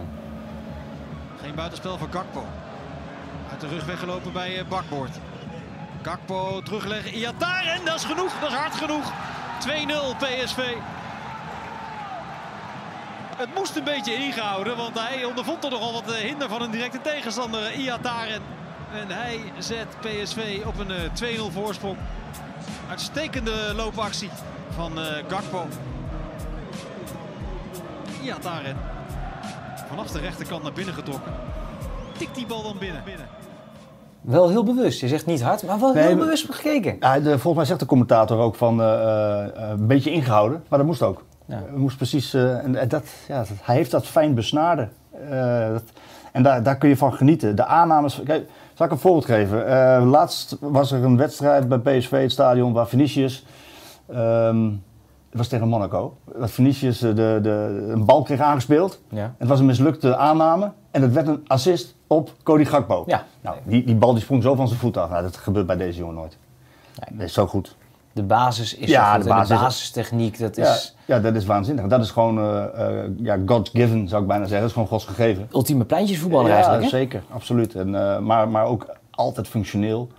Geen 1.41 1.55
buitenspel 1.55 1.97
voor 1.97 2.07
Gakpo. 2.11 2.41
Uit 3.51 3.61
de 3.61 3.67
rug 3.67 3.85
weggelopen 3.85 4.33
bij 4.33 4.57
eh, 4.57 4.67
Bakboord. 4.69 5.11
Gakpo 6.03 6.61
terugleggen. 6.61 7.13
Iataren, 7.13 7.85
dat 7.85 7.95
is 7.95 8.03
genoeg. 8.03 8.39
Dat 8.39 8.49
is 8.49 8.55
hard 8.55 8.75
genoeg. 8.75 9.11
2-0 9.59 10.17
PSV. 10.17 10.73
Het 13.35 13.55
moest 13.55 13.75
een 13.75 13.83
beetje 13.83 14.13
ingehouden, 14.13 14.77
want 14.77 14.99
hij 14.99 15.23
ondervond 15.25 15.61
toch 15.61 15.71
nogal 15.71 15.93
wat 15.93 16.11
eh, 16.11 16.15
hinder 16.15 16.49
van 16.49 16.61
een 16.61 16.71
directe 16.71 17.01
tegenstander, 17.01 17.65
eh, 17.65 17.77
Iataren. 17.77 18.41
En 18.93 19.09
hij 19.09 19.39
zet 19.57 19.87
PSV 19.99 20.61
op 20.65 20.79
een 20.79 20.91
eh, 20.91 21.39
2-0 21.49 21.51
voorsprong. 21.51 21.97
Uitstekende 22.89 23.73
loopactie 23.75 24.29
van 24.75 24.99
eh, 24.99 25.23
Gakpo. 25.27 25.67
Iataren. 28.23 28.77
Vanaf 29.87 30.11
de 30.11 30.19
rechterkant 30.19 30.63
naar 30.63 30.73
binnen 30.73 30.93
getrokken. 30.93 31.33
Tikt 32.17 32.35
die 32.35 32.45
bal 32.45 32.63
dan 32.63 32.77
binnen. 32.77 33.03
Wel 34.23 34.49
heel 34.49 34.63
bewust. 34.63 34.99
Je 34.99 35.07
zegt 35.07 35.25
niet 35.25 35.41
hard, 35.41 35.65
maar 35.65 35.79
wel 35.79 35.93
Nee, 35.93 36.03
heel 36.03 36.15
bewust 36.15 36.53
gekeken. 36.53 36.95
Ja, 36.99 37.19
de, 37.19 37.29
volgens 37.29 37.55
mij 37.55 37.65
zegt 37.65 37.79
de 37.79 37.85
commentator 37.85 38.37
ook 38.39 38.55
van 38.55 38.81
eh, 38.81 39.43
eh, 39.45 39.69
een 39.69 39.87
beetje 39.87 40.11
ingehouden, 40.11 40.63
maar 40.69 40.77
dat 40.79 40.87
moest 40.87 41.01
ook. 41.01 41.23
Ja. 41.45 41.63
Moest 41.75 41.97
precies, 41.97 42.33
eh, 42.33 42.63
en 42.63 42.87
dat, 42.87 43.03
ja, 43.27 43.37
dat- 43.37 43.47
hij 43.61 43.75
heeft 43.75 43.91
dat 43.91 44.05
fijn 44.07 44.33
besnaarden. 44.33 44.91
Dat, 45.73 45.83
en 46.31 46.43
daar, 46.43 46.63
daar 46.63 46.77
kun 46.77 46.89
je 46.89 46.97
van 46.97 47.13
genieten. 47.13 47.55
De 47.55 47.65
aannames, 47.65 48.21
kijk, 48.25 48.49
zal 48.73 48.85
ik 48.85 48.91
een 48.91 48.97
voorbeeld 48.97 49.25
geven? 49.25 50.03
Laatst 50.05 50.57
was 50.59 50.91
er 50.91 51.03
een 51.03 51.17
wedstrijd 51.17 51.67
bij 51.67 51.79
PSV, 51.97 52.21
het 52.21 52.31
stadion, 52.31 52.73
waar 52.73 52.87
Vinicius, 52.87 53.45
ehm, 54.13 54.65
het 55.29 55.37
was 55.37 55.47
tegen 55.47 55.67
Monaco, 55.67 56.17
dat 56.37 56.51
Vinicius 56.51 56.99
de, 56.99 57.13
de, 57.13 57.85
een 57.89 58.05
bal 58.05 58.21
kreeg 58.23 58.39
aangespeeld. 58.39 59.01
Ja. 59.09 59.33
Het 59.37 59.47
was 59.47 59.59
een 59.59 59.65
mislukte 59.65 60.15
aanname 60.15 60.71
en 60.91 61.01
het 61.01 61.13
werd 61.13 61.27
een 61.27 61.43
assist 61.47 61.95
op 62.15 62.33
Cody 62.43 62.65
Gakpo. 62.65 63.03
Ja. 63.07 63.25
Nou, 63.41 63.57
die, 63.63 63.83
die 63.85 63.95
bal 63.95 64.13
die 64.13 64.21
sprong 64.23 64.43
zo 64.43 64.55
van 64.55 64.67
zijn 64.67 64.79
voet 64.79 64.97
af. 64.97 65.09
Nou, 65.09 65.21
dat 65.23 65.37
gebeurt 65.37 65.65
bij 65.65 65.75
deze 65.77 65.99
jongen 65.99 66.15
nooit. 66.15 66.37
Dat 67.11 67.21
is 67.21 67.33
zo 67.33 67.47
goed. 67.47 67.75
De 68.13 68.23
basis 68.23 68.75
is 68.75 68.89
Ja, 68.89 69.17
de 69.17 69.27
basis- 69.27 69.57
de 69.57 69.63
basistechniek, 69.63 70.39
dat 70.39 70.55
Ja, 70.55 70.73
is 70.73 70.95
ja, 71.05 71.19
dat 71.19 71.35
is 71.35 71.45
waanzinnig. 71.45 71.87
Dat 71.87 72.01
is 72.01 72.11
gewoon 72.11 72.37
uh, 72.37 72.63
uh, 72.77 73.03
ja, 73.17 73.37
God's 73.45 73.69
given, 73.69 74.07
zou 74.07 74.21
ik 74.21 74.27
bijna 74.27 74.43
zeggen. 74.43 74.59
Dat 74.59 74.67
is 74.67 74.73
gewoon 74.73 74.87
Gods 74.87 75.05
gegeven. 75.05 75.47
ultieme 75.53 75.85
pleintjesvoetballer 75.85 76.47
ja, 76.47 76.53
eigenlijk. 76.55 76.83
Hè? 76.83 76.89
zeker. 76.89 77.23
Absoluut. 77.29 77.75
En, 77.75 77.87
uh, 77.87 78.19
maar, 78.19 78.49
maar 78.49 78.65
ook 78.65 78.85
altijd 79.09 79.47
functioneel. 79.47 80.09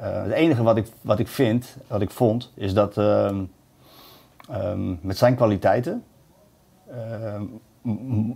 Het 0.00 0.32
enige 0.32 0.62
wat 0.62 0.76
ik, 0.76 0.86
wat 1.00 1.18
ik 1.18 1.28
vind, 1.28 1.76
wat 1.86 2.00
ik 2.00 2.10
vond, 2.10 2.50
is 2.54 2.74
dat 2.74 2.96
um, 2.96 3.50
um, 4.54 4.98
met 5.02 5.18
zijn 5.18 5.34
kwaliteiten 5.36 6.04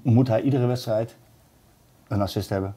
moet 0.02 0.28
hij 0.28 0.40
iedere 0.42 0.66
wedstrijd 0.66 1.16
een 2.08 2.20
assist 2.20 2.48
hebben. 2.48 2.74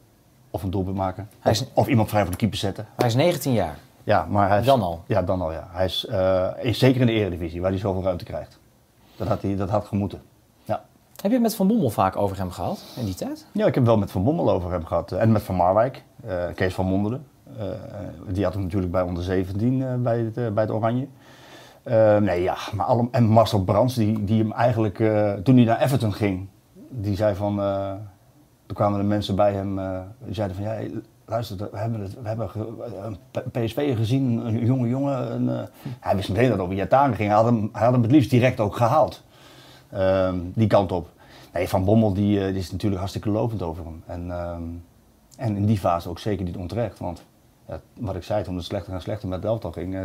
Of 0.51 0.63
een 0.63 0.69
doelpunt 0.69 0.95
maken. 0.95 1.29
Hij 1.39 1.51
Of, 1.51 1.59
is- 1.59 1.67
of 1.73 1.87
iemand 1.87 2.09
vrij 2.09 2.21
voor 2.21 2.31
de 2.31 2.37
keeper 2.37 2.57
zetten. 2.57 2.85
Hij 2.95 3.07
is 3.07 3.15
19 3.15 3.53
jaar. 3.53 3.77
Ja, 4.03 4.25
maar 4.29 4.49
hij 4.49 4.59
is, 4.59 4.65
Dan 4.65 4.81
al? 4.81 5.03
Ja, 5.07 5.21
dan 5.21 5.41
al 5.41 5.51
ja. 5.51 5.67
Hij 5.71 5.85
is, 5.85 6.07
uh, 6.09 6.47
is 6.61 6.79
zeker 6.79 7.01
in 7.01 7.07
de 7.07 7.13
eredivisie, 7.13 7.61
waar 7.61 7.69
hij 7.69 7.79
zoveel 7.79 8.03
ruimte 8.03 8.23
krijgt. 8.23 8.59
Dat 9.15 9.27
had, 9.27 9.41
hij, 9.41 9.55
dat 9.55 9.69
had 9.69 9.85
gemoeten. 9.85 10.21
Ja. 10.63 10.81
Heb 11.15 11.25
je 11.25 11.31
het 11.31 11.41
met 11.41 11.55
Van 11.55 11.67
Bommel 11.67 11.89
vaak 11.89 12.15
over 12.15 12.37
hem 12.37 12.51
gehad 12.51 12.83
in 12.95 13.05
die 13.05 13.15
tijd? 13.15 13.45
ja, 13.51 13.65
ik 13.65 13.75
heb 13.75 13.85
wel 13.85 13.97
met 13.97 14.11
Van 14.11 14.23
Bommel 14.23 14.51
over 14.51 14.71
hem 14.71 14.85
gehad. 14.85 15.11
eh, 15.11 15.21
En 15.21 15.31
met 15.31 15.41
Van 15.43 15.55
Marwijk, 15.55 16.03
uh, 16.25 16.43
Kees 16.55 16.73
van 16.73 16.85
Monderen. 16.85 17.25
Uh, 17.59 17.63
die 18.27 18.43
had 18.43 18.53
hem 18.53 18.61
natuurlijk 18.63 18.91
bij 18.91 19.01
onder 19.01 19.23
17 19.23 19.79
uh, 19.79 19.93
bij, 19.95 20.17
het, 20.19 20.53
bij 20.53 20.63
het 20.63 20.71
Oranje. 20.71 21.07
Nee, 22.19 22.41
ja, 22.41 22.57
maar 22.73 22.87
en 23.11 23.23
Marcel 23.27 23.63
Brands, 23.63 23.95
die, 23.95 24.23
die 24.23 24.41
hem 24.41 24.51
eigenlijk, 24.51 24.95
toen 25.43 25.55
hij 25.55 25.65
naar 25.65 25.81
Everton 25.81 26.13
ging, 26.13 26.47
die 26.89 27.15
zei 27.15 27.35
van, 27.35 27.59
toen 28.67 28.75
kwamen 28.75 28.99
er 28.99 29.05
mensen 29.05 29.35
bij 29.35 29.53
hem, 29.53 29.79
uh, 29.79 29.99
zeiden 30.29 30.55
van, 30.55 30.65
ja, 30.65 30.79
luister, 31.25 31.57
we 31.71 31.77
hebben, 31.77 32.01
het, 32.01 32.21
we 32.21 32.27
hebben 32.27 32.49
een 33.31 33.51
PSV 33.51 33.95
gezien, 33.95 34.45
een 34.45 34.65
jonge 34.65 34.87
jongen. 34.87 35.43
Uh, 35.43 35.61
hij 35.99 36.15
wist 36.15 36.29
meteen 36.29 36.43
dat 36.43 36.53
het 36.53 36.61
over 36.61 36.75
Jataren 36.75 37.15
ging, 37.15 37.27
hij 37.27 37.37
had, 37.37 37.45
hem, 37.45 37.69
hij 37.71 37.83
had 37.83 37.93
hem 37.93 38.01
het 38.01 38.11
liefst 38.11 38.29
direct 38.29 38.59
ook 38.59 38.75
gehaald, 38.75 39.23
uh, 39.93 40.33
die 40.53 40.67
kant 40.67 40.91
op. 40.91 41.09
Nee, 41.53 41.69
Van 41.69 41.85
Bommel 41.85 42.13
die, 42.13 42.39
uh, 42.39 42.45
die 42.45 42.55
is 42.55 42.71
natuurlijk 42.71 42.99
hartstikke 42.99 43.29
lovend 43.29 43.61
over 43.61 43.83
hem. 43.83 44.03
En, 44.05 44.27
uh, 44.27 44.51
en 45.37 45.55
in 45.55 45.65
die 45.65 45.77
fase 45.77 46.09
ook 46.09 46.19
zeker 46.19 46.45
niet 46.45 46.57
onterecht, 46.57 46.99
want 46.99 47.23
wat 47.93 48.15
ik 48.15 48.23
zei, 48.23 48.43
toen 48.43 48.55
het 48.55 48.65
slechter 48.65 48.93
en 48.93 49.01
slechter 49.01 49.27
met 49.27 49.41
Delta 49.41 49.71
ging, 49.71 49.97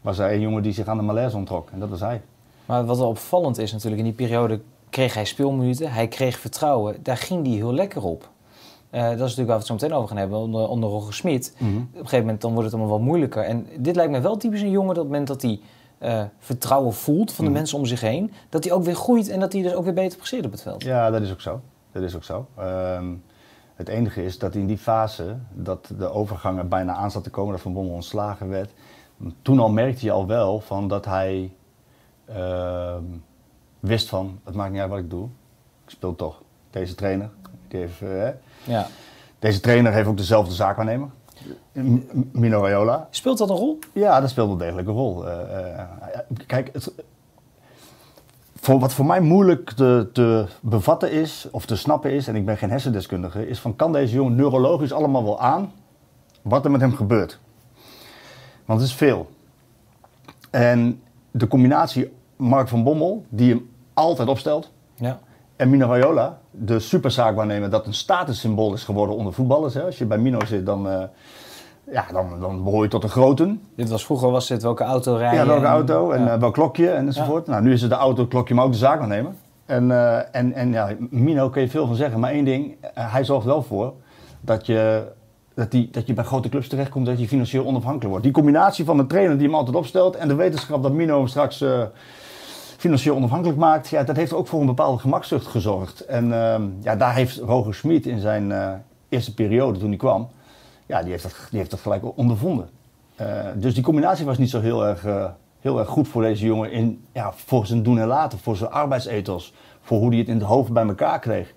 was 0.00 0.18
er 0.18 0.32
een 0.32 0.40
jongen 0.40 0.62
die 0.62 0.72
zich 0.72 0.86
aan 0.86 0.96
de 0.96 1.02
malaise 1.02 1.36
ontrok. 1.36 1.70
En 1.70 1.78
dat 1.78 1.88
was 1.88 2.00
hij. 2.00 2.22
Maar 2.66 2.84
wat 2.84 2.98
wel 2.98 3.08
opvallend 3.08 3.58
is 3.58 3.72
natuurlijk, 3.72 4.02
in 4.02 4.04
die 4.04 4.26
periode 4.26 4.60
kreeg 4.90 5.14
hij 5.14 5.24
speelminuten, 5.24 5.92
hij 5.92 6.08
kreeg 6.08 6.38
vertrouwen. 6.38 6.96
Daar 7.02 7.16
ging 7.16 7.46
hij 7.46 7.56
heel 7.56 7.72
lekker 7.72 8.02
op. 8.02 8.28
Uh, 8.90 9.00
dat 9.02 9.10
is 9.12 9.18
natuurlijk 9.18 9.36
waar 9.36 9.46
we 9.46 9.52
het 9.52 9.66
zo 9.66 9.74
meteen 9.74 9.92
over 9.92 10.08
gaan 10.08 10.16
hebben, 10.16 10.38
onder, 10.38 10.68
onder 10.68 10.88
Roger 10.90 11.14
Smit. 11.14 11.54
Mhm. 11.58 11.76
Op 11.76 11.82
een 11.92 11.92
gegeven 11.94 12.18
moment 12.18 12.40
dan 12.40 12.50
wordt 12.52 12.66
het 12.70 12.74
allemaal 12.78 12.96
wat 12.96 13.06
moeilijker. 13.06 13.42
En 13.44 13.66
dit 13.78 13.96
lijkt 13.96 14.12
me 14.12 14.20
wel 14.20 14.36
typisch 14.36 14.60
een 14.62 14.70
jongen 14.70 14.94
dat 14.94 15.04
op 15.04 15.10
het 15.10 15.18
moment 15.20 15.26
dat 15.28 15.42
hij 15.42 15.60
uh, 16.02 16.22
vertrouwen 16.38 16.92
voelt 16.92 17.32
van 17.32 17.44
de 17.44 17.50
Mhm. 17.50 17.58
mensen 17.60 17.78
om 17.78 17.86
zich 17.86 18.00
heen, 18.00 18.32
dat 18.48 18.64
hij 18.64 18.72
ook 18.72 18.84
weer 18.84 18.94
groeit 18.94 19.28
en 19.28 19.40
dat 19.40 19.52
hij 19.52 19.62
dus 19.62 19.74
ook 19.74 19.84
weer 19.84 19.94
beter 19.94 20.18
presteert 20.18 20.44
op 20.44 20.50
het 20.52 20.62
veld. 20.62 20.82
Ja, 20.82 21.10
dat 21.10 21.22
is 21.22 21.32
ook 21.32 21.40
zo. 21.40 21.60
Dat 21.92 22.02
is 22.02 22.16
ook 22.16 22.24
zo. 22.24 22.46
Um, 22.60 23.22
het 23.74 23.88
enige 23.88 24.24
is 24.24 24.38
dat 24.38 24.54
in 24.54 24.66
die 24.66 24.78
fase, 24.78 25.36
dat 25.52 25.90
de 25.98 26.10
overgang 26.12 26.58
er 26.58 26.68
bijna 26.68 26.94
aan 26.94 27.10
zat 27.10 27.24
te 27.24 27.30
komen, 27.30 27.52
dat 27.52 27.60
Van 27.60 27.72
Bommel 27.72 27.94
ontslagen 27.94 28.48
werd. 28.48 28.70
Toen 29.42 29.58
al 29.58 29.70
merkte 29.70 30.04
je 30.04 30.10
al 30.12 30.26
wel 30.26 30.60
van 30.60 30.88
dat 30.88 31.04
hij 31.04 31.52
uh, 32.30 32.94
wist 33.80 34.08
van, 34.08 34.40
het 34.44 34.54
maakt 34.54 34.72
niet 34.72 34.80
uit 34.80 34.90
wat 34.90 34.98
ik 34.98 35.10
doe, 35.10 35.28
ik 35.84 35.90
speel 35.90 36.16
toch. 36.16 36.42
Deze 36.70 36.94
trainer, 36.94 37.30
die 37.68 37.80
heeft, 37.80 38.00
uh, 38.00 38.28
ja. 38.64 38.86
deze 39.38 39.60
trainer 39.60 39.92
heeft 39.92 40.08
ook 40.08 40.16
dezelfde 40.16 40.54
zaakwaarnemer, 40.54 41.08
Mino 42.32 42.60
Raiola. 42.60 43.08
Speelt 43.10 43.38
dat 43.38 43.50
een 43.50 43.56
rol? 43.56 43.78
Ja, 43.92 44.20
dat 44.20 44.30
speelt 44.30 44.48
wel 44.48 44.56
degelijk 44.56 44.88
een 44.88 44.94
rol. 44.94 45.26
Uh, 45.26 45.34
kijk, 46.46 46.70
het, 46.72 46.92
voor, 48.60 48.78
wat 48.78 48.92
voor 48.92 49.06
mij 49.06 49.20
moeilijk 49.20 49.70
te, 49.70 50.10
te, 50.12 50.46
bevatten 50.60 51.10
is, 51.10 51.48
of 51.50 51.66
te 51.66 51.76
snappen 51.76 52.12
is, 52.12 52.28
en 52.28 52.36
ik 52.36 52.44
ben 52.44 52.56
geen 52.56 52.70
hersendeskundige, 52.70 53.48
is 53.48 53.58
van 53.58 53.76
kan 53.76 53.92
deze 53.92 54.14
jongen 54.14 54.34
neurologisch 54.34 54.92
allemaal 54.92 55.24
wel 55.24 55.40
aan 55.40 55.72
wat 56.42 56.64
er 56.64 56.70
met 56.70 56.80
hem 56.80 56.94
gebeurt? 56.94 57.38
Want 58.64 58.80
het 58.80 58.88
is 58.88 58.94
veel. 58.94 59.30
En 60.50 61.02
de 61.30 61.48
combinatie 61.48 62.12
Mark 62.38 62.68
van 62.68 62.84
Bommel, 62.84 63.24
die 63.28 63.48
hem 63.50 63.70
altijd 63.94 64.28
opstelt, 64.28 64.72
ja. 64.94 65.18
en 65.56 65.70
Mino 65.70 65.86
Raiola, 65.86 66.38
de 66.50 66.78
superzaakwaarnemer, 66.78 67.70
dat 67.70 67.86
een 67.86 67.94
statussymbool 67.94 68.72
is 68.72 68.84
geworden 68.84 69.16
onder 69.16 69.32
voetballers. 69.32 69.74
Hè? 69.74 69.82
Als 69.82 69.98
je 69.98 70.06
bij 70.06 70.18
Mino 70.18 70.44
zit, 70.44 70.66
dan, 70.66 70.86
uh, 70.86 71.02
ja, 71.92 72.06
dan, 72.12 72.40
dan 72.40 72.64
behoor 72.64 72.82
je 72.82 72.88
tot 72.88 73.02
de 73.02 73.08
groten. 73.08 73.62
Dit 73.76 73.88
was 73.88 74.04
vroeger 74.04 74.30
was 74.30 74.46
dit 74.46 74.62
welke 74.62 74.84
auto 74.84 75.14
rijden. 75.14 75.38
Ja, 75.38 75.46
welke 75.46 75.66
auto 75.66 76.10
en 76.10 76.24
ja. 76.24 76.34
uh, 76.34 76.40
welk 76.40 76.54
klokje 76.54 76.90
enzovoort. 76.90 77.46
Ja. 77.46 77.52
Nou, 77.52 77.64
nu 77.64 77.72
is 77.72 77.80
het 77.80 77.90
de 77.90 77.96
auto, 77.96 78.20
het 78.20 78.30
klokje, 78.30 78.54
maar 78.54 78.64
ook 78.64 78.72
de 78.72 78.78
zaakwaarnemer. 78.78 79.32
En, 79.66 79.90
uh, 79.90 80.36
en, 80.36 80.52
en 80.52 80.72
ja, 80.72 80.90
Mino 81.10 81.48
kun 81.48 81.62
je 81.62 81.68
veel 81.68 81.86
van 81.86 81.96
zeggen, 81.96 82.20
maar 82.20 82.30
één 82.30 82.44
ding, 82.44 82.76
hij 82.94 83.24
zorgt 83.24 83.46
wel 83.46 83.62
voor 83.62 83.92
dat 84.40 84.66
je, 84.66 85.02
dat, 85.54 85.70
die, 85.70 85.90
dat 85.90 86.06
je 86.06 86.14
bij 86.14 86.24
grote 86.24 86.48
clubs 86.48 86.68
terechtkomt, 86.68 87.06
dat 87.06 87.20
je 87.20 87.28
financieel 87.28 87.66
onafhankelijk 87.66 88.08
wordt. 88.08 88.24
Die 88.24 88.32
combinatie 88.32 88.84
van 88.84 88.96
de 88.96 89.06
trainer 89.06 89.36
die 89.36 89.46
hem 89.46 89.54
altijd 89.54 89.76
opstelt 89.76 90.16
en 90.16 90.28
de 90.28 90.34
wetenschap 90.34 90.82
dat 90.82 90.92
Mino 90.92 91.16
hem 91.16 91.26
straks 91.26 91.64
financieel 92.78 93.16
onafhankelijk 93.16 93.58
maakt, 93.58 93.88
ja, 93.88 94.02
dat 94.02 94.16
heeft 94.16 94.32
ook 94.32 94.46
voor 94.46 94.60
een 94.60 94.66
bepaalde 94.66 94.98
gemakzucht 94.98 95.46
gezorgd. 95.46 96.00
En 96.00 96.28
uh, 96.28 96.56
ja, 96.80 96.96
daar 96.96 97.14
heeft 97.14 97.36
Roger 97.36 97.74
Smit 97.74 98.06
in 98.06 98.20
zijn 98.20 98.50
uh, 98.50 98.72
eerste 99.08 99.34
periode 99.34 99.78
toen 99.78 99.88
hij 99.88 99.96
kwam, 99.96 100.28
ja, 100.86 101.02
die 101.02 101.10
heeft 101.10 101.22
dat, 101.22 101.46
die 101.50 101.58
heeft 101.58 101.70
dat 101.70 101.80
gelijk 101.80 102.18
ondervonden. 102.18 102.68
Uh, 103.20 103.26
dus 103.54 103.74
die 103.74 103.82
combinatie 103.82 104.24
was 104.24 104.38
niet 104.38 104.50
zo 104.50 104.60
heel 104.60 104.86
erg, 104.86 105.06
uh, 105.06 105.24
heel 105.60 105.78
erg 105.78 105.88
goed 105.88 106.08
voor 106.08 106.22
deze 106.22 106.44
jongen 106.44 106.70
in, 106.70 107.04
ja, 107.12 107.32
voor 107.32 107.66
zijn 107.66 107.82
doen 107.82 107.98
en 107.98 108.06
laten, 108.06 108.38
voor 108.38 108.56
zijn 108.56 108.70
arbeidsethos, 108.70 109.54
voor 109.80 109.98
hoe 109.98 110.08
hij 110.08 110.18
het 110.18 110.28
in 110.28 110.34
het 110.34 110.44
hoofd 110.44 110.72
bij 110.72 110.86
elkaar 110.86 111.18
kreeg. 111.18 111.54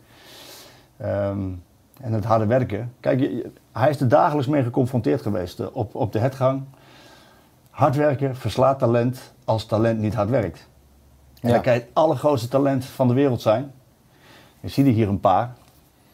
Um, 1.02 1.64
en 2.02 2.14
het 2.14 2.24
harde 2.24 2.46
werken. 2.46 2.94
Kijk, 3.00 3.32
hij 3.72 3.90
is 3.90 4.00
er 4.00 4.08
dagelijks 4.08 4.48
mee 4.48 4.64
geconfronteerd 4.64 5.22
geweest 5.22 5.72
op, 5.72 5.96
op 5.96 6.12
de 6.12 6.20
hetgang. 6.20 6.64
Hard 7.70 7.96
werken 7.96 8.36
verslaat 8.36 8.80
talent 8.80 9.34
als 9.46 9.66
talent 9.66 10.00
niet 10.00 10.14
hard 10.14 10.30
werkt. 10.30 10.70
En 11.42 11.50
ja. 11.50 11.54
dan 11.54 11.64
kan 11.64 11.74
je 11.74 11.80
het 11.80 11.90
allergrootste 11.94 12.48
talent 12.48 12.86
van 12.86 13.08
de 13.08 13.14
wereld 13.14 13.42
zijn. 13.42 13.72
Je 14.60 14.68
ziet 14.68 14.86
er 14.86 14.92
hier 14.92 15.08
een 15.08 15.20
paar. 15.20 15.54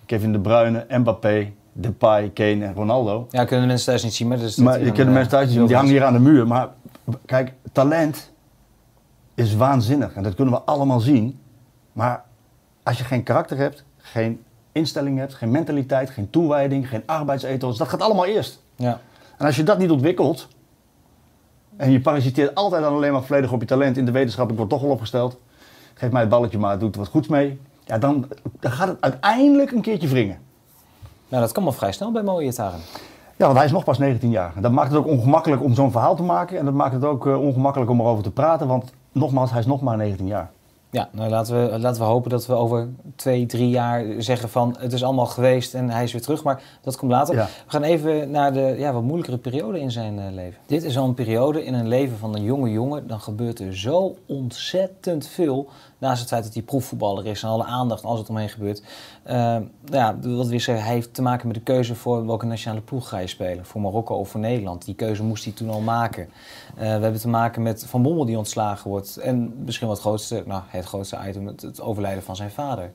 Kevin 0.05 0.31
De 0.31 0.39
Bruyne, 0.39 0.85
Mbappé, 0.89 1.51
Depay, 1.73 2.29
Kane 2.29 2.65
en 2.65 2.73
Ronaldo. 2.73 3.27
Ja, 3.29 3.43
kunnen 3.43 3.61
de 3.61 3.67
mensen 3.67 3.85
thuis 3.85 4.03
niet 4.03 4.13
zien, 4.13 4.27
maar... 4.27 4.37
Maar 4.37 4.79
je 4.79 4.85
kunnen 4.85 5.05
de 5.05 5.11
mensen 5.11 5.29
thuis 5.29 5.51
zien, 5.51 5.65
die 5.65 5.75
hangen 5.75 5.91
hier 5.91 6.03
aan 6.03 6.13
de 6.13 6.19
muur. 6.19 6.47
Maar 6.47 6.69
kijk, 7.25 7.53
talent 7.71 8.31
is 9.33 9.55
waanzinnig 9.55 10.13
en 10.13 10.23
dat 10.23 10.35
kunnen 10.35 10.53
we 10.53 10.61
allemaal 10.61 10.99
zien. 10.99 11.39
Maar 11.93 12.23
als 12.83 12.97
je 12.97 13.03
geen 13.03 13.23
karakter 13.23 13.57
hebt, 13.57 13.83
geen 13.97 14.43
instelling 14.71 15.17
hebt, 15.17 15.33
geen 15.33 15.51
mentaliteit, 15.51 16.09
geen 16.09 16.29
toewijding, 16.29 16.89
geen 16.89 17.03
arbeidsethos, 17.05 17.77
dat 17.77 17.87
gaat 17.87 18.01
allemaal 18.01 18.25
eerst. 18.25 18.61
Ja. 18.75 18.99
En 19.37 19.45
als 19.45 19.55
je 19.55 19.63
dat 19.63 19.77
niet 19.77 19.91
ontwikkelt 19.91 20.47
en 21.77 21.91
je 21.91 22.01
parasiteert 22.01 22.55
altijd 22.55 22.81
dan 22.81 22.93
alleen 22.93 23.11
maar 23.11 23.23
volledig 23.23 23.51
op 23.51 23.59
je 23.59 23.67
talent 23.67 23.97
in 23.97 24.05
de 24.05 24.11
wetenschap, 24.11 24.51
ik 24.51 24.57
word 24.57 24.69
toch 24.69 24.81
wel 24.81 24.91
opgesteld, 24.91 25.37
geef 25.93 26.11
mij 26.11 26.21
het 26.21 26.29
balletje 26.29 26.57
maar, 26.57 26.79
doe 26.79 26.91
er 26.91 26.97
wat 26.97 27.07
goeds 27.07 27.27
mee. 27.27 27.59
Ja, 27.85 27.97
dan, 27.97 28.27
dan 28.59 28.71
gaat 28.71 28.87
het 28.87 29.01
uiteindelijk 29.01 29.71
een 29.71 29.81
keertje 29.81 30.07
wringen. 30.07 30.39
Nou, 31.27 31.41
dat 31.41 31.51
kan 31.51 31.63
wel 31.63 31.71
vrij 31.71 31.91
snel 31.91 32.11
bij 32.11 32.23
mooie 32.23 32.53
Taren. 32.53 32.79
Ja, 33.35 33.45
want 33.45 33.57
hij 33.57 33.65
is 33.65 33.71
nog 33.71 33.83
pas 33.83 33.97
19 33.97 34.29
jaar. 34.29 34.51
En 34.55 34.61
dat 34.61 34.71
maakt 34.71 34.89
het 34.91 34.97
ook 34.97 35.07
ongemakkelijk 35.07 35.63
om 35.63 35.73
zo'n 35.73 35.91
verhaal 35.91 36.15
te 36.15 36.23
maken. 36.23 36.57
En 36.57 36.65
dat 36.65 36.73
maakt 36.73 36.93
het 36.93 37.03
ook 37.03 37.25
uh, 37.25 37.41
ongemakkelijk 37.41 37.91
om 37.91 37.99
erover 37.99 38.23
te 38.23 38.31
praten. 38.31 38.67
Want 38.67 38.93
nogmaals, 39.11 39.51
hij 39.51 39.59
is 39.59 39.65
nog 39.65 39.81
maar 39.81 39.97
19 39.97 40.27
jaar. 40.27 40.51
Ja, 40.91 41.09
nou 41.11 41.29
laten 41.29 41.71
we, 41.71 41.79
laten 41.79 42.01
we 42.01 42.07
hopen 42.07 42.29
dat 42.29 42.45
we 42.45 42.53
over 42.53 42.87
twee, 43.15 43.45
drie 43.45 43.69
jaar 43.69 44.05
zeggen 44.17 44.49
van 44.49 44.75
het 44.79 44.93
is 44.93 45.03
allemaal 45.03 45.25
geweest 45.25 45.73
en 45.73 45.89
hij 45.89 46.03
is 46.03 46.11
weer 46.11 46.21
terug. 46.21 46.43
Maar 46.43 46.63
dat 46.81 46.97
komt 46.97 47.11
later. 47.11 47.35
Ja. 47.35 47.45
We 47.45 47.71
gaan 47.71 47.83
even 47.83 48.31
naar 48.31 48.53
de 48.53 48.75
ja, 48.77 48.93
wat 48.93 49.03
moeilijkere 49.03 49.37
periode 49.37 49.79
in 49.79 49.91
zijn 49.91 50.17
uh, 50.17 50.23
leven. 50.31 50.59
Dit 50.65 50.83
is 50.83 50.97
al 50.97 51.05
een 51.05 51.13
periode 51.13 51.65
in 51.65 51.73
een 51.73 51.87
leven 51.87 52.17
van 52.17 52.35
een 52.35 52.43
jonge 52.43 52.71
jongen. 52.71 53.07
Dan 53.07 53.19
gebeurt 53.19 53.59
er 53.59 53.77
zo 53.77 54.15
ontzettend 54.25 55.27
veel. 55.27 55.69
Naast 55.97 56.19
het 56.19 56.29
feit 56.29 56.43
dat 56.43 56.53
hij 56.53 56.63
proefvoetballer 56.63 57.25
is 57.25 57.43
en 57.43 57.49
alle 57.49 57.63
aandacht 57.63 58.03
als 58.03 58.19
het 58.19 58.29
omheen 58.29 58.49
gebeurt. 58.49 58.83
Uh, 59.27 59.57
ja, 59.85 60.19
wat 60.19 60.47
we 60.47 60.59
zeggen, 60.59 60.85
hij 60.85 60.93
heeft 60.93 61.13
te 61.13 61.21
maken 61.21 61.47
met 61.47 61.55
de 61.55 61.61
keuze 61.61 61.95
voor 61.95 62.25
welke 62.25 62.45
nationale 62.45 62.81
ploeg 62.81 63.09
ga 63.09 63.17
je 63.17 63.27
spelen. 63.27 63.65
Voor 63.65 63.81
Marokko 63.81 64.15
of 64.15 64.29
voor 64.29 64.39
Nederland. 64.39 64.85
Die 64.85 64.95
keuze 64.95 65.23
moest 65.23 65.43
hij 65.43 65.53
toen 65.53 65.69
al 65.69 65.79
maken. 65.79 66.23
Uh, 66.23 66.79
we 66.79 66.83
hebben 66.83 67.19
te 67.19 67.27
maken 67.27 67.61
met 67.61 67.85
Van 67.85 68.01
Bommel 68.01 68.25
die 68.25 68.37
ontslagen 68.37 68.89
wordt. 68.89 69.17
En 69.17 69.63
misschien 69.63 69.89
het 69.89 69.99
grootste, 69.99 70.43
nou 70.45 70.61
het 70.67 70.85
grootste 70.85 71.19
item, 71.27 71.47
het, 71.47 71.61
het 71.61 71.81
overlijden 71.81 72.23
van 72.23 72.35
zijn 72.35 72.51
vader. 72.51 72.91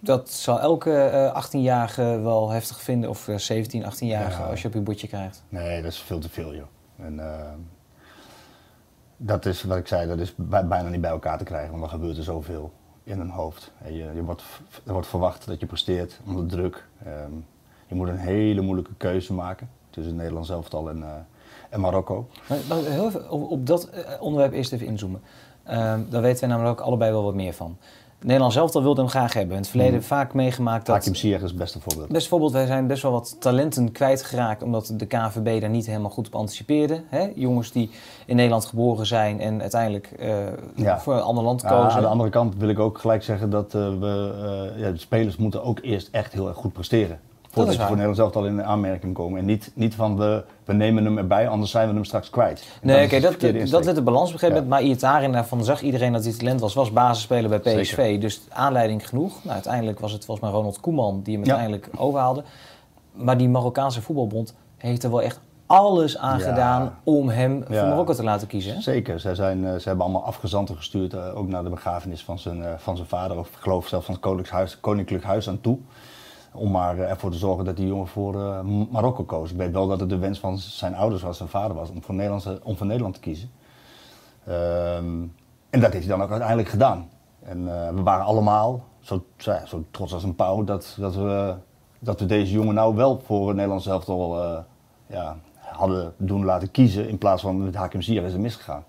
Dat 0.00 0.30
zal 0.30 0.60
elke 0.60 1.32
18-jarige 1.46 2.20
wel 2.22 2.50
heftig 2.50 2.80
vinden. 2.80 3.10
Of 3.10 3.28
17, 3.36 3.82
18-jarige 3.82 4.42
ja. 4.42 4.48
als 4.48 4.62
je 4.62 4.68
op 4.68 4.74
je 4.74 4.80
bordje 4.80 5.08
krijgt. 5.08 5.42
Nee, 5.48 5.82
dat 5.82 5.92
is 5.92 5.98
veel 5.98 6.18
te 6.18 6.28
veel 6.28 6.54
joh. 6.54 6.66
En, 6.96 7.20
dat 9.16 9.46
is 9.46 9.62
wat 9.62 9.76
ik 9.76 9.86
zei, 9.86 10.08
dat 10.08 10.18
is 10.18 10.34
bij, 10.36 10.66
bijna 10.66 10.88
niet 10.88 11.00
bij 11.00 11.10
elkaar 11.10 11.38
te 11.38 11.44
krijgen, 11.44 11.70
want 11.70 11.82
er 11.82 11.88
gebeurt 11.88 12.16
er 12.16 12.22
zoveel. 12.22 12.72
in 13.04 13.18
hun 13.18 13.30
hoofd. 13.30 13.72
Je, 13.84 14.10
je 14.14 14.22
wordt, 14.22 14.42
er 14.84 14.92
wordt 14.92 15.08
verwacht 15.08 15.46
dat 15.46 15.60
je 15.60 15.66
presteert 15.66 16.20
onder 16.26 16.46
druk. 16.46 16.86
Ehm, 17.04 17.32
je 17.86 17.94
moet 17.94 18.08
een 18.08 18.18
hele 18.18 18.60
moeilijke 18.60 18.94
keuze 18.96 19.32
maken 19.32 19.68
tussen 19.90 20.16
Nederland 20.16 20.48
elftal 20.48 20.88
en, 20.88 21.02
eh, 21.02 21.10
en 21.70 21.80
Marokko. 21.80 22.28
Maar, 22.48 22.58
maar 22.68 22.78
heel 22.78 23.06
even 23.06 23.30
op, 23.30 23.66
dat 23.66 23.88
eh, 23.88 24.22
onderwerp 24.22 24.52
eerst 24.52 24.72
even 24.72 24.86
inzoomen. 24.86 25.20
Ehm 25.62 26.00
daar 26.10 26.22
weten 26.22 26.40
wij 26.40 26.48
namelijk 26.48 26.80
ook 26.80 26.86
allebei 26.86 27.10
wel 27.10 27.22
wat 27.22 27.34
meer 27.34 27.52
van. 27.52 27.76
Nederland 28.22 28.52
zelf 28.52 28.72
wilde 28.72 29.00
hem 29.00 29.10
graag 29.10 29.32
hebben. 29.32 29.52
In 29.56 29.60
het 29.60 29.70
verleden 29.70 30.02
vaak 30.02 30.34
meegemaakt 30.34 30.86
dat... 30.86 30.94
Hakim 30.96 31.14
Ziyech 31.14 31.42
is 31.42 31.48
het 31.48 31.58
beste 31.58 31.80
voorbeeld. 31.80 32.08
Best 32.08 32.28
voorbeeld, 32.28 32.52
wij 32.52 32.66
zijn 32.66 32.86
best 32.86 33.02
wel 33.02 33.12
wat 33.12 33.36
talenten 33.40 33.92
kwijtgeraakt 33.92 34.62
omdat 34.62 34.92
de 34.96 35.06
KNVB 35.06 35.60
daar 35.60 35.70
niet 35.70 35.86
helemaal 35.86 36.10
goed 36.10 36.26
op 36.26 36.34
anticipeerde. 36.34 37.02
Hè? 37.08 37.30
Jongens 37.34 37.72
die 37.72 37.90
in 38.26 38.36
Nederland 38.36 38.64
geboren 38.64 39.06
zijn 39.06 39.40
en 39.40 39.60
uiteindelijk 39.60 40.06
eh, 40.18 40.36
Ja. 40.74 41.00
voor 41.00 41.14
een 41.14 41.20
ander 41.20 41.44
land 41.44 41.62
Ja, 41.62 41.68
kozen. 41.68 41.92
aan 41.96 42.00
de 42.02 42.08
andere 42.08 42.30
kant 42.30 42.54
wil 42.56 42.68
ik 42.68 42.78
ook 42.78 42.98
gelijk 42.98 43.22
zeggen 43.22 43.50
dat 43.50 43.74
eh, 43.74 43.88
we, 44.00 44.34
eh, 44.74 44.80
ja, 44.80 44.90
de 44.90 44.98
spelers 44.98 45.36
moeten 45.36 45.62
ook 45.64 45.78
eerst 45.82 46.08
echt 46.12 46.32
heel 46.32 46.48
erg 46.48 46.56
goed 46.56 46.72
presteren. 46.72 47.20
Voordat 47.56 47.74
is 47.74 47.80
voor. 47.80 47.90
Nederland 47.90 48.16
zelf 48.16 48.36
al 48.36 48.46
in 48.46 48.62
aanmerking 48.64 49.14
komen. 49.14 49.38
En 49.38 49.44
niet, 49.44 49.70
niet 49.74 49.94
van 49.94 50.16
we, 50.16 50.44
we 50.64 50.72
nemen 50.72 51.04
hem 51.04 51.18
erbij, 51.18 51.48
anders 51.48 51.70
zijn 51.70 51.88
we 51.88 51.94
hem 51.94 52.04
straks 52.04 52.30
kwijt. 52.30 52.64
En 52.80 52.86
Nee, 52.86 53.04
oké, 53.04 53.14
de 53.20 53.20
dat, 53.20 53.68
dat, 53.70 53.84
werd 53.84 53.96
de 53.96 54.02
balans 54.02 54.28
op 54.28 54.32
een 54.34 54.38
gegeven 54.38 54.62
Ja. 54.62 54.62
moment. 54.62 54.68
Maar 54.68 54.82
Iataren, 54.82 55.32
daarvan 55.32 55.64
zag 55.64 55.80
iedereen 55.82 56.12
dat 56.12 56.24
hij 56.24 56.32
talent 56.32 56.60
was, 56.60 56.74
was 56.74 56.92
basisspeler 56.92 57.48
bij 57.48 57.58
PSV. 57.58 57.94
Zeker. 57.94 58.20
Dus 58.20 58.40
aanleiding 58.48 59.08
genoeg. 59.08 59.32
Nou, 59.42 59.54
uiteindelijk 59.54 60.00
was 60.00 60.12
het 60.12 60.24
volgens 60.24 60.46
mij 60.46 60.56
Ronald 60.56 60.80
Koeman 60.80 61.20
die 61.22 61.34
hem 61.36 61.44
Ja. 61.44 61.50
uiteindelijk 61.56 62.00
overhaalde. 62.00 62.42
Maar 63.12 63.36
die 63.38 63.48
Marokkaanse 63.48 64.02
voetbalbond 64.02 64.54
heeft 64.76 65.02
er 65.04 65.10
wel 65.10 65.22
echt 65.22 65.40
alles 65.66 66.18
aan 66.18 66.38
Ja. 66.38 66.44
gedaan 66.44 66.98
om 67.04 67.28
hem 67.28 67.64
Ja. 67.68 67.78
voor 67.80 67.88
Marokko 67.88 68.12
te 68.14 68.22
laten 68.24 68.46
kiezen. 68.46 68.82
Zeker, 68.82 69.20
zij 69.20 69.34
zijn, 69.34 69.64
eh, 69.66 69.74
ze 69.76 69.88
hebben 69.88 70.04
allemaal 70.04 70.24
afgezanten 70.24 70.76
gestuurd, 70.76 71.14
eh, 71.14 71.36
ook 71.38 71.48
naar 71.48 71.62
de 71.62 71.68
begrafenis 71.70 72.24
van 72.24 72.38
zijn, 72.38 72.62
eh, 72.64 72.72
van 72.76 72.96
zijn 72.96 73.08
vader, 73.08 73.38
of 73.38 73.48
ik 73.48 73.54
geloof 73.58 73.88
zelfs 73.88 74.04
van 74.04 74.14
het 74.14 74.22
Koninklijk 74.22 74.54
Huis, 74.56 74.80
Koninklijk 74.80 75.24
Huis 75.24 75.48
aan 75.48 75.60
toe. 75.60 75.78
Om 76.56 76.70
maar 76.70 76.98
eh, 76.98 77.10
ervoor 77.10 77.30
te 77.30 77.38
zorgen 77.38 77.64
dat 77.64 77.76
die 77.76 77.86
jongen 77.86 78.06
voor 78.06 78.34
eh, 78.40 78.60
Marokko 78.90 79.24
koos. 79.24 79.50
Ik 79.50 79.56
weet 79.56 79.72
wel 79.72 79.86
dat 79.86 80.00
het 80.00 80.08
de 80.08 80.18
wens 80.18 80.38
van 80.38 80.58
zijn 80.58 80.94
ouders 80.94 81.22
was, 81.22 81.36
zijn 81.36 81.48
vader 81.48 81.76
was, 81.76 81.90
om 81.90 82.02
voor, 82.02 82.14
Nederlandse, 82.14 82.60
om 82.62 82.76
voor 82.76 82.86
Nederland 82.86 83.14
te 83.14 83.20
kiezen. 83.20 83.50
Ehm, 84.46 85.22
en 85.70 85.80
dat 85.80 85.92
heeft 85.92 86.06
hij 86.06 86.16
dan 86.16 86.22
ook 86.22 86.30
uiteindelijk 86.30 86.68
gedaan. 86.68 87.08
En 87.42 87.58
eh, 87.58 87.94
we 87.94 88.02
waren 88.02 88.24
allemaal 88.24 88.84
zo, 89.00 89.24
zo, 89.36 89.84
trots 89.90 90.12
als 90.12 90.24
een 90.24 90.34
pauw 90.34 90.64
dat, 90.64 90.96
dat, 90.98 91.14
we, 91.14 91.54
dat 91.98 92.20
we 92.20 92.26
deze 92.26 92.52
jongen 92.52 92.74
nou 92.74 92.94
wel 92.94 93.20
voor 93.24 93.46
het 93.46 93.56
Nederlands 93.56 93.86
eh 93.86 94.58
ja, 95.06 95.36
hadden 95.58 96.14
doen 96.16 96.44
laten 96.44 96.70
kiezen. 96.70 97.08
In 97.08 97.18
plaats 97.18 97.42
van 97.42 97.64
met 97.64 97.74
Hakim 97.74 98.02
Ziyech 98.02 98.24
is 98.24 98.32
er 98.32 98.40
misgegaan. 98.40 98.84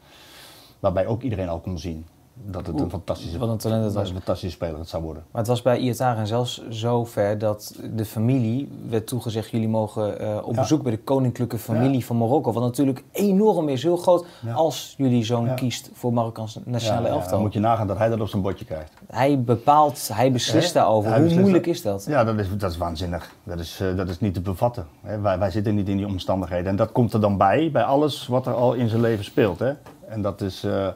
Waarbij 0.79 1.07
ook 1.07 1.21
iedereen 1.21 1.49
al 1.49 1.59
kon 1.59 1.79
zien 1.79 2.05
dat 2.45 2.67
het 2.67 2.79
een 2.79 2.89
fantastische, 2.89 3.37
wat 3.37 3.49
een 3.49 3.57
talent 3.57 3.83
het 3.83 3.93
was. 3.93 4.09
een 4.09 4.15
fantastische 4.15 4.55
speler 4.55 4.79
het 4.79 4.89
zou 4.89 5.03
worden. 5.03 5.23
Maar 5.31 5.41
het 5.41 5.49
was 5.49 5.61
bij 5.61 5.77
Iataren 5.77 6.27
zelfs 6.27 6.67
zo 6.69 7.05
ver 7.05 7.37
dat 7.37 7.75
de 7.95 8.05
familie 8.05 8.69
werd 8.89 9.07
toegezegd... 9.07 9.49
jullie 9.49 9.67
mogen 9.67 10.19
eh, 10.19 10.37
op 10.43 10.53
Ja. 10.55 10.61
bezoek 10.61 10.81
bij 10.83 10.91
de 10.91 10.97
koninklijke 10.97 11.57
familie 11.57 12.05
van 12.05 12.17
Marokko. 12.17 12.51
Wat 12.53 12.63
natuurlijk 12.63 13.03
enorm 13.11 13.69
is, 13.69 13.83
heel 13.83 13.97
groot, 13.97 14.25
Ja. 14.45 14.53
als 14.53 14.93
jullie 14.97 15.23
zo'n 15.23 15.53
kiest 15.55 15.89
voor 15.93 16.13
Marokkaanse 16.13 16.61
nationale 16.65 17.07
elftal. 17.07 17.31
dan 17.31 17.41
moet 17.41 17.53
je 17.53 17.59
nagaan 17.59 17.87
dat 17.87 17.97
hij 17.97 18.09
dat 18.09 18.19
op 18.19 18.27
zijn 18.27 18.41
bordje 18.41 18.65
krijgt. 18.65 18.91
Hij 19.07 19.41
bepaalt, 19.41 20.09
hij 20.13 20.31
beslist 20.31 20.73
daarover. 20.73 21.09
Hij 21.09 21.19
Hoe 21.19 21.27
beslist 21.27 21.41
moeilijk 21.41 21.65
dat. 21.65 21.75
is 21.75 21.81
dat? 21.81 22.05
Ja, 22.05 22.23
dat 22.23 22.37
is, 22.39 22.47
dat 22.57 22.71
is 22.71 22.77
waanzinnig. 22.77 23.31
Dat 23.43 23.59
is, 23.59 23.79
eh, 23.79 23.95
dat 23.95 24.09
is 24.09 24.19
niet 24.19 24.33
te 24.33 24.41
bevatten. 24.41 24.87
Hè. 25.01 25.19
Wij, 25.19 25.39
wij 25.39 25.51
zitten 25.51 25.75
niet 25.75 25.89
in 25.89 25.97
die 25.97 26.05
omstandigheden. 26.07 26.67
En 26.67 26.75
dat 26.75 26.91
komt 26.91 27.13
er 27.13 27.21
dan 27.21 27.37
bij, 27.37 27.69
bij 27.71 27.83
alles 27.83 28.27
wat 28.27 28.45
er 28.47 28.53
al 28.53 28.73
in 28.73 28.89
zijn 28.89 29.01
leven 29.01 29.23
speelt. 29.23 29.59
Hè. 29.59 29.73
En 30.07 30.21
dat 30.21 30.41
is, 30.41 30.63
eh, 30.63 30.87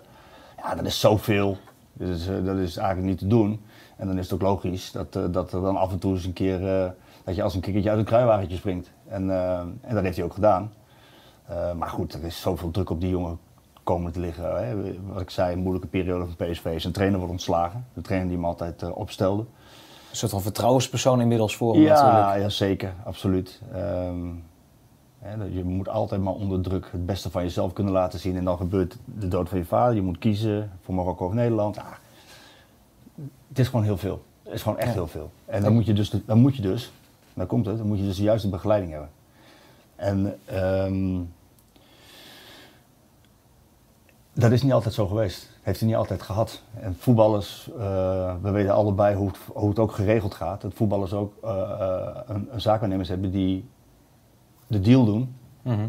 ja, 0.63 0.76
dat 0.76 0.86
is 0.86 1.00
zoveel. 1.00 1.58
Dat 1.93 2.10
is, 2.10 2.28
eh, 2.28 2.45
dat 2.45 2.58
is 2.58 2.78
eigenlijk 2.78 3.08
niet 3.08 3.17
te 3.17 3.28
doen. 3.28 3.62
En 3.97 4.08
dan 4.08 4.17
is 4.17 4.24
het 4.24 4.34
ook 4.34 4.41
logisch 4.41 4.91
dat, 4.91 5.15
eh, 5.15 5.24
dat 5.32 5.54
er 5.54 5.62
dan 5.62 5.78
af 5.78 5.91
en 5.91 6.00
toe 6.00 6.13
eens 6.13 6.26
een 6.26 6.34
keer, 6.34 6.84
eh, 6.84 6.89
dat 7.24 7.36
je 7.36 7.43
als 7.43 7.56
een 7.56 7.62
kikkertje 7.62 7.89
uit 7.89 8.00
een 8.00 8.06
kruiwagentje 8.06 8.58
springt. 8.58 8.91
En, 9.08 9.32
en 9.82 9.93
dat 9.95 10.04
heeft 10.04 10.15
hij 10.15 10.26
ook 10.26 10.34
gedaan. 10.34 10.71
Maar 11.78 11.89
goed, 11.89 12.13
er 12.13 12.24
is 12.24 12.41
zoveel 12.41 12.71
druk 12.71 12.89
op 12.89 13.02
die 13.02 13.10
jongen 13.10 13.39
komen 13.84 14.12
te 14.12 14.19
liggen. 14.19 14.67
Hè. 14.67 14.76
Wat 15.13 15.21
ik 15.21 15.30
zei, 15.30 15.54
een 15.54 15.60
moeilijke 15.60 15.88
periode 15.88 16.26
van 16.26 16.47
PSV. 16.47 16.82
Zijn 16.82 16.93
trainer 16.93 17.17
wordt 17.17 17.34
ontslagen. 17.34 17.86
De 17.93 18.02
trainer 18.02 18.30
die 18.30 18.38
hem 18.38 18.47
altijd 18.47 18.91
opstelde. 18.91 19.41
Een 19.41 20.17
soort 20.17 20.32
van 20.32 20.41
vertrouwenspersoon 20.41 21.21
inmiddels 21.21 21.56
voor 21.56 21.74
hem 21.74 21.82
Ja, 21.82 22.04
natuurlijk. 22.04 22.41
ja, 22.41 22.50
zeker, 22.50 22.93
absoluut. 23.04 23.62
Ehm, 23.74 24.28
je 25.52 25.64
moet 25.64 25.90
altijd 25.90 26.22
maar 26.22 26.34
onder 26.34 26.62
druk 26.62 26.88
het 26.92 27.06
beste 27.06 27.30
van 27.30 27.44
jezelf 27.44 27.74
kunnen 27.74 27.94
laten 27.94 28.20
zien. 28.20 28.36
En 28.38 28.44
dan 28.44 28.58
gebeurt 28.58 28.98
de 29.06 29.28
dood 29.28 29.50
van 29.50 29.58
je 29.58 29.66
vader. 29.66 29.96
Je 29.96 30.02
moet 30.02 30.18
kiezen 30.18 30.72
voor 30.82 30.96
Marokko 30.96 31.26
of 31.26 31.34
Nederland. 31.34 31.78
Ah, 31.78 31.86
het 33.48 33.60
is 33.60 33.68
gewoon 33.68 33.86
heel 33.86 33.98
veel. 33.98 34.24
Het 34.44 34.54
is 34.54 34.62
gewoon 34.62 34.78
echt 34.78 34.88
Ja. 34.88 34.94
heel 34.94 35.08
veel. 35.08 35.32
En 35.46 35.64
dan 35.64 35.74
moet 35.74 35.86
je 35.86 35.94
dus, 35.94 36.14
dan 36.26 36.40
moet 36.40 36.56
je 36.56 36.62
dus, 36.62 36.92
daar 37.34 37.46
komt 37.46 37.66
het, 37.66 37.78
dan 37.78 37.88
moet 37.88 37.98
je 37.98 38.04
dus 38.04 38.18
de 38.18 38.24
juiste 38.24 38.50
begeleiding 38.50 38.92
hebben. 38.92 39.10
En 39.96 40.38
ehm, 40.46 41.20
dat 44.34 44.52
is 44.52 44.62
niet 44.64 44.74
altijd 44.74 44.94
zo 44.94 45.08
geweest. 45.08 45.50
Heeft 45.62 45.80
hij 45.80 45.88
niet 45.90 45.98
altijd 45.98 46.22
gehad. 46.22 46.62
En 46.80 46.96
voetballers, 47.00 47.70
eh, 47.80 48.34
we 48.42 48.50
weten 48.52 48.74
allebei 48.74 49.16
hoe 49.16 49.28
het, 49.28 49.38
hoe 49.54 49.70
het 49.70 49.80
ook 49.80 49.92
geregeld 49.92 50.34
gaat. 50.34 50.62
Dat 50.62 50.74
voetballers 50.74 51.14
ook 51.14 51.34
eh, 51.44 52.10
een, 52.28 52.48
een 52.52 52.62
zaakwaarnemers 52.62 53.10
hebben 53.10 53.32
die 53.32 53.66
de 54.72 54.80
deal 54.80 55.06
doen. 55.06 55.36
Mhm. 55.62 55.88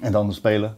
En 0.00 0.12
dan 0.12 0.32
spelen. 0.32 0.76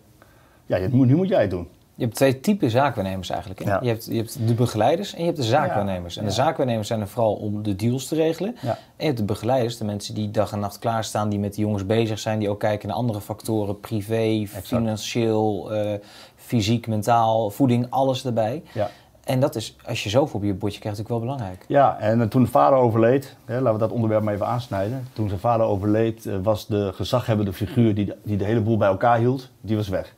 Ja, 0.66 0.78
nu 0.78 0.88
moet, 0.88 1.06
nu 1.06 1.16
moet 1.16 1.28
jij 1.28 1.40
het 1.40 1.50
doen. 1.50 1.68
Je 1.94 2.04
hebt 2.04 2.16
twee 2.16 2.40
typen 2.40 2.70
zaakwaarnemers 2.70 3.30
eigenlijk. 3.30 3.64
Ja. 3.64 3.78
Je, 3.82 3.88
hebt, 3.88 4.06
je 4.06 4.16
hebt 4.16 4.46
de 4.46 4.54
begeleiders 4.54 5.12
en 5.12 5.18
je 5.18 5.24
hebt 5.24 5.36
de 5.36 5.42
zaakwaarnemers. 5.42 6.16
En 6.16 6.24
de 6.24 6.30
zaakwaarnemers 6.30 6.88
zijn 6.88 7.00
er 7.00 7.08
vooral 7.08 7.34
om 7.34 7.62
de 7.62 7.76
deals 7.76 8.06
te 8.06 8.14
regelen. 8.14 8.56
En 8.62 8.76
je 8.96 9.04
hebt 9.04 9.16
de 9.16 9.24
begeleiders, 9.24 9.76
de 9.76 9.84
mensen 9.84 10.14
die 10.14 10.30
dag 10.30 10.52
en 10.52 10.58
nacht 10.58 10.78
klaarstaan, 10.78 11.28
die 11.28 11.38
met 11.38 11.54
die 11.54 11.64
jongens 11.64 11.86
bezig 11.86 12.18
zijn, 12.18 12.38
die 12.38 12.48
ook 12.48 12.60
kijken 12.60 12.88
naar 12.88 12.96
andere 12.96 13.20
factoren, 13.20 13.80
privé, 13.80 14.46
financieel, 14.46 15.72
eh, 15.72 15.94
fysiek, 16.36 16.86
mentaal, 16.86 17.50
voeding, 17.50 17.86
alles 17.90 18.24
erbij. 18.24 18.62
Ja. 18.72 18.90
En 19.28 19.40
dat 19.40 19.54
is, 19.54 19.76
als 19.86 20.02
je 20.02 20.08
zoveel 20.08 20.40
op 20.40 20.46
je 20.46 20.54
bordje 20.54 20.80
krijgt, 20.80 20.98
natuurlijk 20.98 21.26
wel 21.26 21.34
belangrijk. 21.36 21.64
Ja, 21.68 21.98
en 21.98 22.20
eh, 22.20 22.26
toen 22.26 22.42
de 22.42 22.48
vader 22.48 22.78
overleed, 22.78 23.36
hè, 23.44 23.54
laten 23.60 23.72
we 23.72 23.78
dat 23.78 23.90
onderwerp 23.90 24.22
maar 24.22 24.34
even 24.34 24.46
aansnijden. 24.46 25.06
Toen 25.12 25.28
zijn 25.28 25.40
vader 25.40 25.66
overleed, 25.66 26.26
eh, 26.26 26.34
was 26.42 26.66
de 26.66 26.92
gezaghebbende 26.94 27.52
figuur 27.52 27.94
die 27.94 28.04
de, 28.04 28.16
die 28.22 28.36
de 28.36 28.44
hele 28.44 28.60
boel 28.60 28.76
bij 28.76 28.88
elkaar 28.88 29.18
hield, 29.18 29.50
die 29.60 29.76
was 29.76 29.88
weg. 29.88 30.14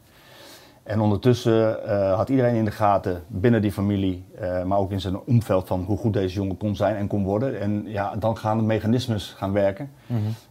En 0.82 1.00
ondertussen 1.00 1.86
eh, 1.86 2.14
had 2.14 2.28
iedereen 2.28 2.54
in 2.54 2.64
de 2.64 2.70
gaten 2.70 3.22
binnen 3.26 3.62
die 3.62 3.72
familie, 3.72 4.24
maar 4.64 4.78
ook 4.78 4.90
in 4.90 5.00
zijn 5.00 5.18
omveld 5.18 5.66
van 5.66 5.82
hoe 5.82 5.98
goed 5.98 6.12
deze 6.12 6.34
jongen 6.34 6.56
kon 6.56 6.76
zijn 6.76 6.96
en 6.96 7.06
kon 7.06 7.24
worden. 7.24 7.60
En 7.60 7.84
ja, 7.86 8.16
dan 8.16 8.36
gaan 8.36 8.58
de 8.58 8.64
mechanismes 8.64 9.34
gaan 9.36 9.52
werken, 9.52 9.90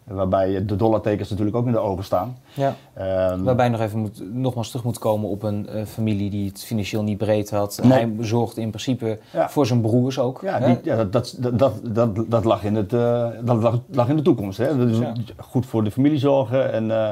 waarbij 0.09 0.65
de 0.65 0.75
dollartekens 0.75 1.29
natuurlijk 1.29 1.57
ook 1.57 1.65
in 1.65 1.71
de 1.71 1.77
ogen 1.79 2.03
staan. 2.03 2.37
Ja. 2.53 2.75
Ehm, 2.93 3.43
Waarbij 3.43 3.65
je 3.65 3.71
nog 3.71 3.81
even 3.81 3.99
moet, 3.99 4.33
nogmaals 4.33 4.67
terug 4.69 4.85
moet 4.85 4.99
komen 4.99 5.29
op 5.29 5.43
een 5.43 5.67
eh, 5.69 5.85
familie 5.85 6.29
die 6.29 6.47
het 6.47 6.63
financieel 6.63 7.03
niet 7.03 7.17
breed 7.17 7.49
had. 7.49 7.79
Nee. 7.83 7.91
Hij 7.91 8.11
zorgde 8.19 8.61
in 8.61 8.69
principe 8.69 9.19
Ja. 9.33 9.49
voor 9.49 9.65
zijn 9.65 9.81
broers 9.81 10.19
ook. 10.19 10.41
Ja, 10.41 10.59
hè? 10.59 10.65
die, 10.65 10.77
ja 10.83 10.95
dat, 10.95 11.11
dat, 11.11 11.35
dat, 11.39 11.59
dat, 11.59 11.95
dat, 11.95 12.31
dat 12.31 12.43
lag 12.43 12.63
in 12.63 12.75
het, 12.75 12.89
dat 12.89 13.61
lag, 13.61 13.79
lag 13.91 14.09
in 14.09 14.15
de 14.15 14.21
toekomst. 14.21 14.57
Hè? 14.57 14.67
Ja. 14.69 15.13
Goed 15.37 15.65
voor 15.65 15.83
de 15.83 15.91
familie 15.91 16.19
zorgen. 16.19 16.73
En, 16.73 16.83
eh, 16.83 17.09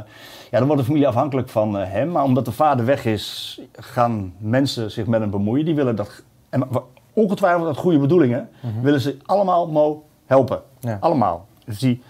ja, 0.52 0.58
dan 0.58 0.66
wordt 0.66 0.82
de 0.82 0.88
familie 0.88 1.08
afhankelijk 1.08 1.50
van 1.50 1.78
eh, 1.78 1.92
hem. 1.92 2.12
Maar 2.12 2.24
omdat 2.24 2.46
de 2.46 2.52
vader 2.52 2.86
weg 2.86 3.06
is, 3.06 3.60
gaan 3.72 4.34
mensen 4.38 4.92
zich 4.92 5.06
met 5.08 5.20
hem 5.20 5.30
bemoeien. 5.30 5.66
Die 5.66 5.76
willen 5.76 5.96
dat, 5.96 6.24
en 6.50 6.64
ongetwijfeld 7.14 7.68
uit 7.68 7.78
goede 7.78 8.00
bedoelingen, 8.00 8.50
willen 8.82 9.02
ze 9.02 9.18
allemaal 9.26 9.68
Mo 9.68 10.04
helpen. 10.26 10.62
Allemaal. 11.00 11.46
Dus 11.66 11.80
die, 11.80 12.02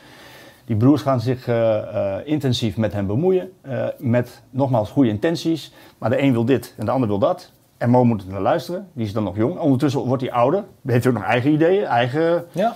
die 0.67 0.75
broers 0.75 1.01
gaan 1.01 1.21
zich 1.21 1.47
eh, 1.47 1.77
eh, 2.17 2.27
intensief 2.27 2.77
met 2.77 2.93
hem 2.93 3.07
bemoeien. 3.07 3.51
eh, 3.61 3.87
met 3.97 4.43
nogmaals 4.49 4.89
goede 4.89 5.09
intenties. 5.09 5.73
Maar 5.97 6.09
de 6.09 6.21
een 6.21 6.31
wil 6.31 6.45
dit 6.45 6.73
en 6.77 6.85
de 6.85 6.91
ander 6.91 7.07
wil 7.07 7.19
dat. 7.19 7.51
En 7.77 7.89
Mo 7.89 8.03
moet 8.03 8.29
naar 8.29 8.41
luisteren. 8.41 8.87
Die 8.93 9.05
is 9.05 9.13
dan 9.13 9.23
nog 9.23 9.35
jong. 9.35 9.57
Ondertussen 9.59 10.01
wordt 10.01 10.21
hij 10.21 10.31
ouder. 10.31 10.63
Heeft 10.85 11.07
ook 11.07 11.13
nog 11.13 11.23
eigen 11.23 11.51
ideeën. 11.51 11.83
Eigen, 11.85 12.45
Ja. 12.51 12.75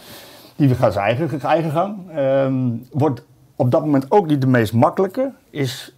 die 0.55 0.75
gaat 0.75 0.93
zijn 0.93 1.05
eigen, 1.05 1.39
eigen 1.41 1.71
gang. 1.71 2.09
Ehm, 2.11 2.69
wordt 2.91 3.25
op 3.55 3.71
dat 3.71 3.81
moment 3.81 4.11
ook 4.11 4.27
niet 4.27 4.41
de 4.41 4.47
meest 4.47 4.73
makkelijke. 4.73 5.31
Is 5.49 5.95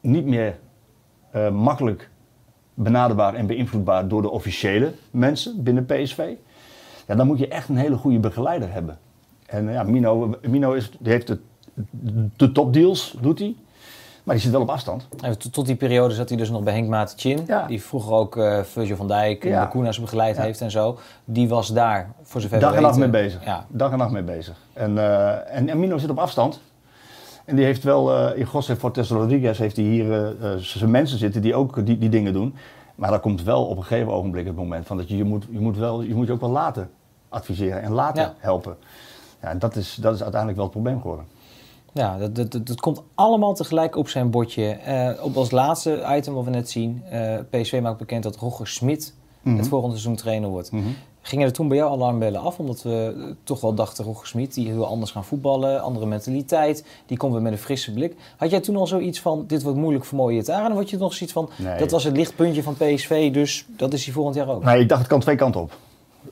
niet 0.00 0.26
meer 0.26 0.58
makkelijk 1.52 2.10
benaderbaar 2.74 3.34
en 3.34 3.46
beïnvloedbaar 3.46 4.08
door 4.08 4.22
de 4.22 4.30
officiële 4.30 4.92
mensen 5.10 5.62
binnen 5.62 5.86
PSV. 5.86 6.30
Ja, 7.06 7.14
dan 7.14 7.26
moet 7.26 7.38
je 7.38 7.48
echt 7.48 7.68
een 7.68 7.76
hele 7.76 7.96
goede 7.96 8.18
begeleider 8.18 8.72
hebben. 8.72 8.98
En 9.46 9.72
ja, 9.72 9.82
Mino, 9.82 10.34
Mino 10.48 10.72
is, 10.72 10.90
die 10.98 11.12
heeft 11.12 11.26
de, 11.26 11.38
de 12.36 12.52
topdeals, 12.52 13.16
doet 13.20 13.38
hij. 13.38 13.54
Maar 14.24 14.34
die 14.34 14.44
zit 14.44 14.52
wel 14.52 14.60
op 14.62 14.68
afstand. 14.70 15.08
En 15.20 15.38
tot- 15.50 15.66
die 15.66 15.76
periode 15.76 16.14
zat 16.14 16.28
hij 16.28 16.38
dus 16.38 16.50
nog 16.50 16.62
bij 16.62 16.72
Henk 16.72 16.88
Maarten 16.88 17.18
Chin. 17.18 17.40
Ja. 17.46 17.66
Die 17.66 17.82
vroeger 17.82 18.12
ook 18.12 18.36
eh 18.36 18.62
Virgil 18.62 18.96
van 18.96 19.08
Dijk 19.08 19.44
en 19.44 19.50
Ja. 19.50 19.62
de 19.64 19.68
Koenas 19.70 20.00
begeleid 20.00 20.36
Ja. 20.36 20.42
heeft 20.42 20.60
en 20.60 20.70
zo. 20.70 20.98
Die 21.24 21.48
was 21.48 21.72
daar, 21.72 22.10
voor 22.22 22.40
zover 22.40 22.58
Dag 22.60 22.74
en 22.74 22.82
nacht 22.82 22.98
mee 22.98 23.08
bezig. 23.08 23.44
Ja. 23.44 23.66
Dag 23.68 23.92
en 23.92 23.98
nacht 23.98 24.10
mee 24.10 24.22
bezig. 24.22 24.56
En, 24.72 24.98
eh, 24.98 25.56
en, 25.56 25.68
en 25.68 25.80
Mino 25.80 25.98
zit 25.98 26.10
op 26.10 26.18
afstand. 26.18 26.60
En 27.44 27.56
die 27.56 27.64
heeft 27.64 27.82
wel, 27.82 28.12
eh 28.16 28.38
in 28.38 28.46
José 28.52 28.76
Fortes 28.76 29.10
Rodriguez 29.10 29.58
heeft 29.58 29.76
hij 29.76 29.84
hier 29.84 30.12
eh, 30.12 30.52
eh, 30.52 30.58
zijn 30.58 30.90
mensen 30.90 31.18
zitten 31.18 31.42
die 31.42 31.54
ook 31.54 31.86
die, 31.86 31.98
die 31.98 32.08
dingen 32.08 32.32
doen. 32.32 32.54
Maar 32.94 33.10
dan 33.10 33.20
komt 33.20 33.42
wel 33.42 33.64
op 33.64 33.76
een 33.76 33.82
gegeven 33.84 34.12
ogenblik 34.12 34.46
het 34.46 34.56
moment 34.56 34.86
van 34.86 34.96
dat 34.96 35.08
je 35.08 35.16
je 35.16 35.24
moet, 35.24 35.44
je 35.50 35.60
moet, 35.60 35.76
wel, 35.76 36.02
je, 36.02 36.14
moet 36.14 36.26
je 36.26 36.32
ook 36.32 36.40
wel 36.40 36.50
laten 36.50 36.90
adviseren 37.28 37.82
en 37.82 37.92
laten 37.92 38.34
helpen. 38.38 38.76
Ja, 39.46 39.52
en 39.52 39.58
dat 39.58 39.76
is, 39.76 39.94
dat 40.00 40.14
is 40.14 40.20
uiteindelijk 40.22 40.56
wel 40.60 40.64
het 40.70 40.74
probleem 40.74 41.00
geworden. 41.00 41.24
Ja, 41.92 42.18
dat, 42.18 42.34
dat, 42.52 42.66
dat, 42.66 42.80
komt 42.80 43.02
allemaal 43.14 43.54
tegelijk 43.54 43.96
op 43.96 44.08
zijn 44.08 44.30
bordje. 44.30 44.64
Eh, 44.66 45.24
op 45.24 45.36
als 45.36 45.50
laatste 45.50 46.04
item 46.16 46.34
wat 46.34 46.44
we 46.44 46.50
net 46.50 46.70
zien. 46.70 47.02
eh, 47.10 47.34
PSV 47.50 47.78
maakt 47.82 47.98
bekend 47.98 48.22
dat 48.22 48.36
Roger 48.36 48.66
Smit 48.66 49.14
Mhm. 49.42 49.56
het 49.56 49.68
volgende 49.68 49.96
seizoen 49.96 50.16
trainer 50.16 50.48
wordt. 50.48 50.72
Mhm. 50.72 50.82
Gingen 51.20 51.46
er 51.46 51.52
toen 51.52 51.68
bij 51.68 51.76
jou 51.76 51.92
alarmbellen 51.92 52.40
af? 52.40 52.58
Omdat 52.58 52.82
we 52.82 53.14
eh, 53.16 53.22
toch 53.42 53.60
wel 53.60 53.74
dachten, 53.74 54.04
Roger 54.04 54.26
Smit, 54.26 54.54
die 54.54 54.72
wil 54.72 54.86
anders 54.86 55.10
gaan 55.10 55.24
voetballen. 55.24 55.82
Andere 55.82 56.06
mentaliteit. 56.06 56.84
Die 57.06 57.16
komt 57.16 57.32
weer 57.32 57.42
met 57.42 57.52
een 57.52 57.58
frisse 57.58 57.92
blik. 57.92 58.14
Had 58.36 58.50
jij 58.50 58.60
toen 58.60 58.76
al 58.76 58.86
zoiets 58.86 59.20
van, 59.20 59.44
dit 59.46 59.62
wordt 59.62 59.78
moeilijk 59.78 60.04
voor 60.04 60.18
mooie 60.18 60.36
Iataren? 60.36 60.60
En 60.60 60.66
dan 60.66 60.76
word 60.76 60.90
je 60.90 60.96
nog 60.98 61.12
zoiets 61.14 61.32
van, 61.34 61.50
Nee. 61.58 61.78
dat 61.78 61.90
was 61.90 62.04
het 62.04 62.16
lichtpuntje 62.16 62.62
van 62.62 62.74
PSV. 62.74 63.32
Dus 63.32 63.66
dat 63.76 63.92
is 63.92 64.04
hij 64.04 64.12
volgend 64.14 64.34
jaar 64.36 64.48
ook. 64.48 64.64
Nee, 64.64 64.80
ik 64.80 64.88
dacht 64.88 65.00
het 65.00 65.10
kan 65.10 65.20
twee 65.20 65.36
kanten 65.36 65.60
op. 65.60 65.76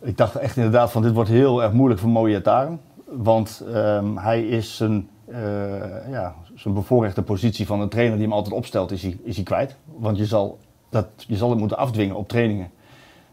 Ik 0.03 0.17
dacht 0.17 0.37
echt 0.37 0.57
inderdaad 0.57 0.91
van 0.91 1.03
dit 1.03 1.13
wordt 1.13 1.31
heel 1.31 1.63
erg 1.63 1.73
moeilijk 1.73 2.01
voor 2.01 2.11
Mooie 2.11 2.41
Taren. 2.43 2.81
Want 3.05 3.63
ehm, 3.73 4.17
hij 4.17 4.47
is 4.47 4.77
zijn, 4.77 5.09
eh, 5.25 6.11
ja, 6.11 6.35
zijn 6.55 6.75
bevoorrechte 6.75 7.23
positie 7.23 7.67
van 7.67 7.81
een 7.81 7.89
trainer 7.89 8.17
die 8.17 8.27
hem 8.27 8.35
altijd 8.35 8.55
opstelt, 8.55 8.91
is 8.91 9.03
hij, 9.03 9.19
is 9.23 9.35
hij 9.35 9.45
kwijt. 9.45 9.77
Want 9.85 10.17
je 10.17 10.27
zal, 10.27 10.59
dat, 10.89 11.07
je 11.17 11.37
zal 11.37 11.51
het 11.51 11.59
moeten 11.59 11.77
afdwingen 11.77 12.17
op 12.17 12.29
trainingen. 12.29 12.71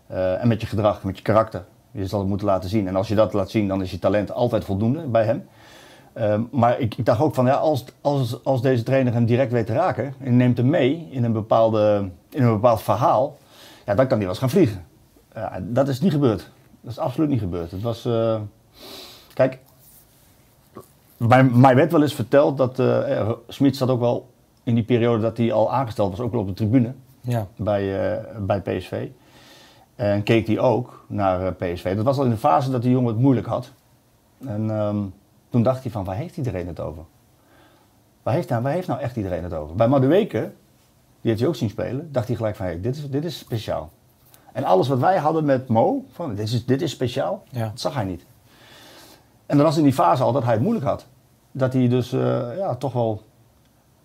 Eh, 0.07 0.41
en 0.41 0.47
met 0.47 0.61
je 0.61 0.67
gedrag, 0.67 1.03
met 1.03 1.17
je 1.17 1.23
karakter. 1.23 1.65
Je 1.91 2.07
zal 2.07 2.19
het 2.19 2.27
moeten 2.27 2.47
laten 2.47 2.69
zien. 2.69 2.87
En 2.87 2.95
als 2.95 3.07
je 3.07 3.15
dat 3.15 3.33
laat 3.33 3.49
zien, 3.49 3.67
dan 3.67 3.81
is 3.81 3.91
je 3.91 3.99
talent 3.99 4.31
altijd 4.31 4.65
voldoende 4.65 5.07
bij 5.07 5.23
hem. 5.23 5.47
Ehm, 6.13 6.41
maar 6.51 6.79
ik, 6.79 6.95
ik 6.95 7.05
dacht 7.05 7.21
ook 7.21 7.33
van, 7.33 7.45
ja, 7.45 7.55
als, 7.55 7.85
als, 8.01 8.43
als 8.43 8.61
deze 8.61 8.83
trainer 8.83 9.13
hem 9.13 9.25
direct 9.25 9.51
weet 9.51 9.65
te 9.65 9.73
raken 9.73 10.13
en 10.19 10.37
neemt 10.37 10.57
hem 10.57 10.69
mee 10.69 11.07
in 11.11 11.23
een, 11.23 11.31
bepaalde, 11.31 12.09
in 12.29 12.43
een 12.43 12.53
bepaald 12.53 12.81
verhaal, 12.81 13.37
ja, 13.85 13.95
dan 13.95 14.07
kan 14.07 14.17
hij 14.17 14.19
wel 14.19 14.29
eens 14.29 14.39
gaan 14.39 14.49
vliegen. 14.49 14.85
Dat 15.61 15.87
is 15.87 16.01
niet 16.01 16.11
gebeurd. 16.11 16.49
Dat 16.81 16.91
is 16.91 16.99
absoluut 16.99 17.29
niet 17.29 17.39
gebeurd. 17.39 17.71
Het 17.71 17.81
was, 17.81 18.05
eh, 18.05 18.41
kijk, 19.33 19.59
mij, 21.17 21.43
mij 21.43 21.75
werd 21.75 21.91
wel 21.91 22.01
eens 22.01 22.13
verteld 22.13 22.57
dat 22.57 22.79
eh 22.79 23.29
Smit 23.47 23.75
zat 23.77 23.89
ook 23.89 23.99
wel 23.99 24.29
in 24.63 24.75
die 24.75 24.83
periode 24.83 25.21
dat 25.21 25.37
hij 25.37 25.51
al 25.51 25.73
aangesteld 25.73 26.09
was, 26.11 26.19
ook 26.19 26.31
wel 26.31 26.41
op 26.41 26.47
de 26.47 26.53
tribune 26.53 26.93
Ja. 27.21 27.47
bij, 27.55 28.11
eh, 28.17 28.25
bij 28.39 28.61
PSV. 28.61 29.07
En 29.95 30.23
keek 30.23 30.47
hij 30.47 30.59
ook 30.59 31.03
naar 31.07 31.45
eh, 31.45 31.51
PSV. 31.73 31.95
Dat 31.95 32.05
was 32.05 32.17
al 32.17 32.23
in 32.23 32.29
de 32.29 32.37
fase 32.37 32.71
dat 32.71 32.81
die 32.81 32.91
jongen 32.91 33.13
het 33.13 33.21
moeilijk 33.21 33.47
had. 33.47 33.71
En 34.45 34.69
ehm, 34.69 34.97
toen 35.49 35.63
dacht 35.63 35.83
hij 35.83 35.91
van, 35.91 36.03
waar 36.03 36.15
heeft 36.15 36.37
iedereen 36.37 36.67
het 36.67 36.79
over? 36.79 37.03
Waar 38.23 38.33
heeft, 38.33 38.49
nou, 38.49 38.61
waar 38.61 38.71
heeft 38.73 38.87
nou 38.87 38.99
echt 38.99 39.15
iedereen 39.15 39.43
het 39.43 39.53
over? 39.53 39.75
Bij 39.75 39.87
Madueke, 39.87 40.39
die 41.21 41.29
heeft 41.29 41.39
hij 41.39 41.49
ook 41.49 41.55
zien 41.55 41.69
spelen, 41.69 42.09
dacht 42.11 42.27
hij 42.27 42.35
gelijk 42.35 42.55
van, 42.55 42.65
hey, 42.65 42.81
dit, 42.81 42.95
is, 42.95 43.09
dit 43.09 43.25
is 43.25 43.37
speciaal. 43.37 43.89
En 44.51 44.63
alles 44.63 44.87
wat 44.87 44.99
wij 44.99 45.17
hadden 45.17 45.45
met 45.45 45.67
Mo, 45.67 46.05
van 46.11 46.35
dit 46.35 46.47
is, 46.47 46.65
dit 46.65 46.81
is 46.81 46.91
speciaal, 46.91 47.43
Ja. 47.49 47.65
dat 47.67 47.79
zag 47.79 47.93
hij 47.93 48.03
niet. 48.03 48.25
En 49.51 49.57
dat 49.57 49.65
was 49.65 49.77
in 49.77 49.83
die 49.83 49.93
fase 49.93 50.23
al 50.23 50.31
dat 50.31 50.43
hij 50.43 50.53
het 50.53 50.61
moeilijk 50.61 50.85
had. 50.85 51.05
Dat 51.51 51.73
hij 51.73 51.87
dus 51.87 52.11
eh, 52.13 52.41
ja, 52.57 52.75
toch 52.75 52.93
wel 52.93 53.21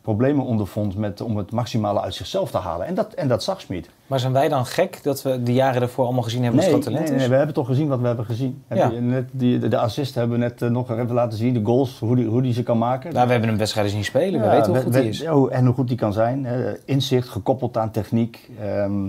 problemen 0.00 0.44
ondervond 0.44 0.96
met, 0.96 1.20
om 1.20 1.37
het 1.37 1.50
maximale 1.52 2.00
uit 2.00 2.14
zichzelf 2.14 2.50
te 2.50 2.59
halen. 2.59 2.87
En 2.87 2.94
dat, 2.94 3.12
en 3.14 3.28
dat 3.28 3.42
zag 3.42 3.61
Smit. 3.61 3.90
Maar 4.06 4.20
zijn 4.20 4.32
wij 4.32 4.48
dan 4.48 4.66
gek 4.66 5.02
dat 5.02 5.22
we 5.22 5.42
de 5.42 5.52
jaren 5.52 5.82
ervoor 5.82 6.04
allemaal 6.04 6.22
gezien 6.22 6.42
hebben 6.42 6.61
dat 6.61 6.70
Nee, 6.70 6.80
groot 6.80 6.87
talent 6.92 7.04
nee, 7.09 7.14
nee, 7.16 7.24
is? 7.24 7.30
we 7.30 7.37
hebben 7.37 7.54
toch 7.54 7.66
gezien 7.66 7.88
wat 7.88 8.00
we 8.00 8.06
hebben 8.06 8.24
gezien. 8.24 8.62
Heb 8.66 8.78
Ja. 8.78 8.90
je 8.90 9.00
net 9.00 9.28
die, 9.32 9.59
de, 9.59 9.68
de 9.68 9.78
assist 9.78 10.14
hebben 10.14 10.38
we 10.38 10.44
net 10.44 10.62
eh, 10.62 10.68
nog 10.68 10.90
even 10.90 11.12
laten 11.12 11.38
zien, 11.38 11.54
de 11.54 11.61
goals, 11.64 11.98
hoe 11.98 12.16
die, 12.16 12.26
hoe 12.26 12.42
die 12.42 12.52
ze 12.52 12.62
kan 12.62 12.78
maken. 12.78 13.12
Nou, 13.12 13.24
we 13.26 13.30
hebben 13.32 13.48
hem 13.50 13.59
wedstrijden 13.59 13.92
zien 13.92 14.04
spelen. 14.04 14.40
we 14.40 14.48
weten 14.48 14.64
hoe 14.66 14.74
we- 14.74 14.82
goed 14.82 14.92
we- 14.92 14.98
hij 14.98 15.09
is. 15.09 15.26
hoe- 15.26 15.50
en 15.50 15.64
hoe 15.64 15.74
goed 15.74 15.88
die 15.88 15.96
kan 15.96 16.12
zijn. 16.12 16.44
hè. 16.44 16.74
Inzicht 16.85 17.28
gekoppeld 17.28 17.76
aan 17.76 17.90
techniek. 17.90 18.50
ehm, 18.61 19.09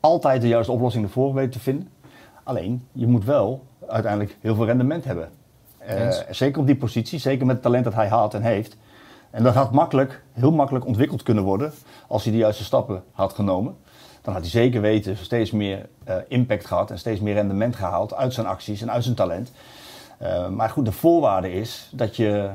altijd 0.00 0.40
de 0.40 0.48
juiste 0.48 0.72
oplossing 0.72 1.04
ervoor 1.04 1.34
weten 1.34 1.50
te 1.50 1.60
vinden. 1.60 1.88
Alleen, 2.44 2.86
je 2.92 3.06
moet 3.06 3.24
wel 3.24 3.64
uiteindelijk 3.88 4.36
heel 4.40 4.54
veel 4.54 4.64
rendement 4.64 5.04
hebben. 5.04 5.28
Eh, 5.78 6.10
zeker 6.30 6.60
op 6.60 6.66
die 6.66 6.76
positie, 6.76 7.18
zeker 7.18 7.46
met 7.46 7.54
het 7.54 7.64
talent 7.64 7.84
dat 7.84 7.94
hij 7.94 8.08
had 8.08 8.34
en 8.34 8.42
heeft. 8.42 8.76
En 9.30 9.42
dat 9.42 9.54
had 9.54 9.72
makkelijk, 9.72 10.22
heel 10.32 10.52
makkelijk 10.52 10.86
ontwikkeld 10.86 11.22
kunnen 11.22 11.44
worden 11.44 11.72
als 12.06 12.22
hij 12.22 12.32
de 12.32 12.38
juiste 12.38 12.64
stappen 12.64 13.02
had 13.12 13.32
genomen. 13.32 13.76
Dan 14.22 14.32
had 14.32 14.42
hij 14.42 14.50
zeker 14.50 14.80
weten 14.80 15.16
steeds 15.16 15.50
meer 15.50 15.88
eh, 16.04 16.16
impact 16.28 16.66
gehad 16.66 16.90
en 16.90 16.98
steeds 16.98 17.20
meer 17.20 17.34
rendement 17.34 17.76
gehaald 17.76 18.14
uit 18.14 18.34
zijn 18.34 18.46
acties 18.46 18.82
en 18.82 18.90
uit 18.90 19.02
zijn 19.02 19.14
talent. 19.14 19.52
Eh, 20.18 20.48
maar 20.48 20.70
goed, 20.70 20.84
de 20.84 20.92
voorwaarde 20.92 21.52
is 21.52 21.90
dat 21.92 22.16
je, 22.16 22.50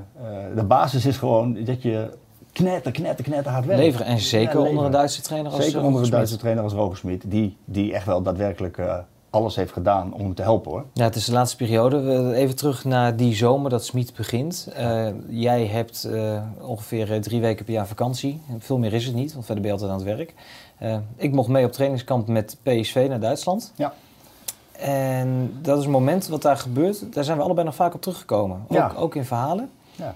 de 0.56 0.64
basis 0.64 1.06
is 1.06 1.18
gewoon 1.18 1.64
dat 1.64 1.82
je 1.82 2.10
knetter, 2.52 2.92
knetter, 2.92 3.24
knetter 3.26 3.52
hard 3.52 3.66
werkt. 3.66 3.82
Leveren. 3.82 4.06
En 4.06 4.20
zeker 4.20 4.60
Ja, 4.60 4.68
onder 4.68 4.86
een. 4.86 4.92
Duitse 4.92 5.22
trainer 5.22 5.52
als 5.52 5.64
Zeker 5.64 5.82
onder 5.82 6.04
een. 6.04 6.10
Duitse 6.10 6.38
trainer 6.38 6.64
als 6.64 6.74
Roger 6.74 6.98
Smit, 6.98 7.24
die, 7.32 7.58
die 7.66 7.94
echt 7.94 8.06
wel 8.06 8.22
daadwerkelijk 8.22 8.78
alles 9.30 9.56
heeft 9.56 9.72
gedaan 9.72 10.14
om 10.14 10.20
hem 10.20 10.34
te 10.36 10.42
helpen 10.42 10.72
hoor. 10.72 10.86
Ja, 10.94 11.04
het 11.04 11.16
is 11.16 11.26
de 11.26 11.32
laatste 11.32 11.56
periode. 11.58 12.34
Even 12.36 12.56
terug 12.56 12.86
naar 12.86 13.16
die 13.16 13.36
zomer 13.36 13.70
dat 13.70 13.86
Smit 13.86 14.14
begint. 14.16 14.70
Eh, 14.76 15.08
jij 15.28 15.66
hebt 15.66 16.04
eh, 16.04 16.42
ongeveer 16.62 17.14
eh, 17.14 17.20
drie 17.20 17.42
weken 17.42 17.66
per 17.66 17.74
jaar 17.74 17.88
vakantie. 17.88 18.42
Veel 18.60 18.78
meer 18.78 18.94
is 18.94 19.06
het 19.06 19.16
niet, 19.16 19.34
want 19.34 19.46
verder 19.46 19.64
ben 19.64 19.74
je 19.74 19.80
altijd 19.80 20.00
aan 20.00 20.06
het 20.06 20.18
werk. 20.18 20.34
Ik 21.16 21.32
mocht 21.32 21.48
mee 21.48 21.66
op 21.66 21.72
trainingskamp 21.72 22.28
met 22.28 22.58
PSV 22.64 23.06
naar 23.10 23.20
Duitsland. 23.20 23.74
Ja. 23.76 23.94
En 24.72 25.58
dat 25.62 25.80
is 25.80 25.86
een 25.86 25.92
moment 25.92 26.28
wat 26.28 26.42
daar 26.42 26.58
gebeurt. 26.58 27.14
Daar 27.14 27.24
zijn 27.24 27.38
we 27.38 27.44
allebei 27.44 27.66
nog 27.66 27.76
vaak 27.76 27.94
op 27.94 28.02
teruggekomen. 28.02 28.62
Ook, 28.68 28.78
Ja. 28.78 28.94
ook 28.98 29.16
in 29.16 29.26
verhalen. 29.26 29.70
Ja. 29.96 30.16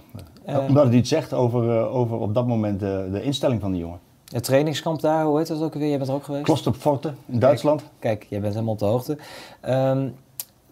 Omdat 0.67 0.85
het 0.85 0.93
iets 0.93 1.09
zegt 1.09 1.33
over, 1.33 1.87
over 1.87 2.17
op 2.17 2.33
dat 2.33 2.47
moment 2.47 2.79
de, 2.79 3.09
de 3.11 3.23
instelling 3.23 3.61
van 3.61 3.71
die 3.71 3.81
jongen. 3.81 3.99
Het 4.33 4.43
trainingskamp 4.43 5.01
daar, 5.01 5.25
hoe 5.25 5.37
heet 5.37 5.47
dat 5.47 5.61
ook 5.61 5.73
alweer? 5.73 5.89
Jij 5.89 5.97
bent 5.97 6.09
er 6.09 6.15
ook 6.15 6.23
geweest? 6.23 6.43
Klosterpforte 6.43 7.13
in 7.25 7.39
Duitsland. 7.39 7.83
Kijk, 7.99 8.25
jij 8.29 8.39
bent 8.39 8.53
helemaal 8.53 8.73
op 8.73 8.79
de 8.79 8.85
hoogte. 8.85 9.17
Ehm, 9.61 10.07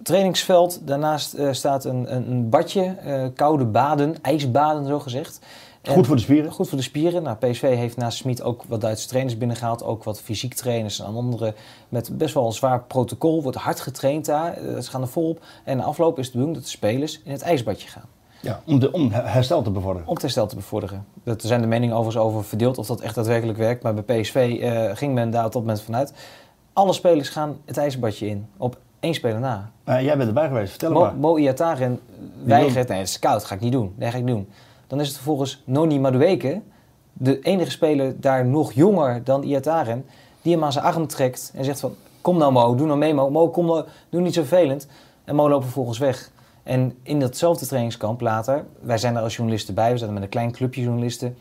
trainingsveld, 0.03 0.87
daarnaast 0.87 1.33
eh, 1.33 1.51
staat 1.51 1.85
een, 1.85 2.15
een, 2.15 2.31
een 2.31 2.49
badje, 2.49 2.83
eh, 2.83 3.23
koude 3.35 3.65
baden, 3.65 4.15
ijsbaden 4.21 4.85
zo 4.85 4.99
gezegd. 4.99 5.39
En- 5.81 5.93
Goed 5.93 6.07
voor 6.07 6.15
de 6.15 6.21
spieren. 6.21 6.51
Goed 6.51 6.69
voor 6.69 6.77
de 6.77 6.83
spieren. 6.83 7.23
Nou, 7.23 7.37
PSV 7.37 7.61
heeft 7.75 7.97
naast 7.97 8.17
Smit 8.17 8.41
ook 8.41 8.63
wat 8.67 8.81
Duitse 8.81 9.07
trainers 9.07 9.37
binnengehaald. 9.37 9.83
Ook 9.83 10.03
wat 10.03 10.21
fysiek 10.21 10.53
trainers 10.53 10.99
en 10.99 11.05
andere 11.05 11.53
met 11.89 12.17
best 12.17 12.33
wel 12.33 12.45
een 12.45 12.51
zwaar 12.51 12.83
protocol. 12.83 13.41
Wordt 13.43 13.57
hard 13.57 13.79
getraind 13.79 14.25
daar. 14.25 14.53
Eh, 14.53 14.79
ze 14.79 14.89
gaan 14.89 15.01
er 15.01 15.07
volop. 15.07 15.39
En 15.63 15.77
na 15.77 15.83
afloop 15.83 16.19
is 16.19 16.25
de 16.25 16.31
bedoeling 16.31 16.55
dat 16.57 16.65
de 16.65 16.71
spelers 16.77 17.21
in 17.23 17.31
het 17.31 17.41
ijsbadje 17.41 17.87
gaan. 17.87 18.05
Ja, 18.41 18.61
om, 18.65 18.79
de, 18.79 18.91
om 18.91 19.11
herstel 19.11 19.61
te 19.61 19.71
bevorderen. 19.71 20.07
Om 20.07 20.13
het 20.13 20.21
herstel 20.21 20.47
te 20.47 20.55
bevorderen. 20.55 21.05
Er 21.23 21.35
zijn 21.37 21.61
de 21.61 21.67
meningen 21.67 21.95
overigens 21.95 22.25
over 22.25 22.43
verdeeld 22.43 22.77
of 22.77 22.87
dat 22.87 23.01
echt 23.01 23.15
daadwerkelijk 23.15 23.57
werkt. 23.57 23.83
Maar 23.83 23.93
bij 23.93 24.21
PSV 24.21 24.59
eh, 24.61 24.89
ging 24.97 25.13
men 25.13 25.29
daar 25.29 25.45
op 25.45 25.51
dat 25.51 25.61
moment 25.61 25.81
vanuit. 25.81 26.13
Alle 26.73 26.93
spelers 26.93 27.29
gaan 27.29 27.57
het 27.65 27.77
ijsbadje 27.77 28.27
in. 28.27 28.47
Op 28.57 28.77
één 28.99 29.13
speler 29.13 29.39
na. 29.39 29.71
Eh, 29.83 30.01
jij 30.01 30.17
bent 30.17 30.27
erbij 30.27 30.47
geweest, 30.47 30.69
vertel 30.69 30.91
Mo, 30.91 30.99
maar. 30.99 31.15
Mo 31.15 31.37
Iataren 31.37 31.99
weigert. 32.43 32.87
Nee, 32.87 32.97
het 32.97 33.07
is 33.07 33.19
koud, 33.19 33.43
ga 33.43 33.55
ik 33.55 33.61
niet 33.61 33.71
doen. 33.71 33.93
Nee, 33.95 34.11
ga 34.11 34.17
ik 34.17 34.23
niet 34.23 34.35
doen. 34.35 34.49
Dan 34.87 34.99
is 34.99 35.07
het 35.07 35.15
vervolgens 35.15 35.63
Noni 35.65 35.99
Madueke, 35.99 36.61
de 37.13 37.39
enige 37.39 37.71
speler 37.71 38.21
daar 38.21 38.45
nog 38.45 38.73
jonger 38.73 39.23
dan 39.23 39.43
Iataren, 39.43 40.05
die 40.41 40.53
hem 40.53 40.63
aan 40.63 40.71
zijn 40.71 40.85
arm 40.85 41.07
trekt 41.07 41.51
en 41.55 41.65
zegt 41.65 41.79
van, 41.79 41.95
kom 42.21 42.37
nou 42.37 42.51
Mo, 42.51 42.75
doe 42.75 42.87
nou 42.87 42.99
mee 42.99 43.13
Mo. 43.13 43.29
Mo, 43.29 43.49
kom 43.49 43.65
nou, 43.65 43.85
doe 44.09 44.21
niet 44.21 44.33
zo 44.33 44.41
vervelend. 44.41 44.87
En 45.23 45.35
Mo 45.35 45.49
loopt 45.49 45.63
vervolgens 45.63 45.97
weg. 45.97 46.30
En 46.63 46.97
in 47.03 47.19
datzelfde 47.19 47.65
trainingskamp 47.65 48.21
later, 48.21 48.65
wij 48.79 48.97
zijn 48.97 49.13
daar 49.13 49.23
als 49.23 49.35
journalisten 49.35 49.73
bij, 49.73 49.91
we 49.91 49.97
zaten 49.97 50.13
met 50.13 50.23
een 50.23 50.29
klein 50.29 50.51
clubje 50.51 50.81
journalisten, 50.81 51.37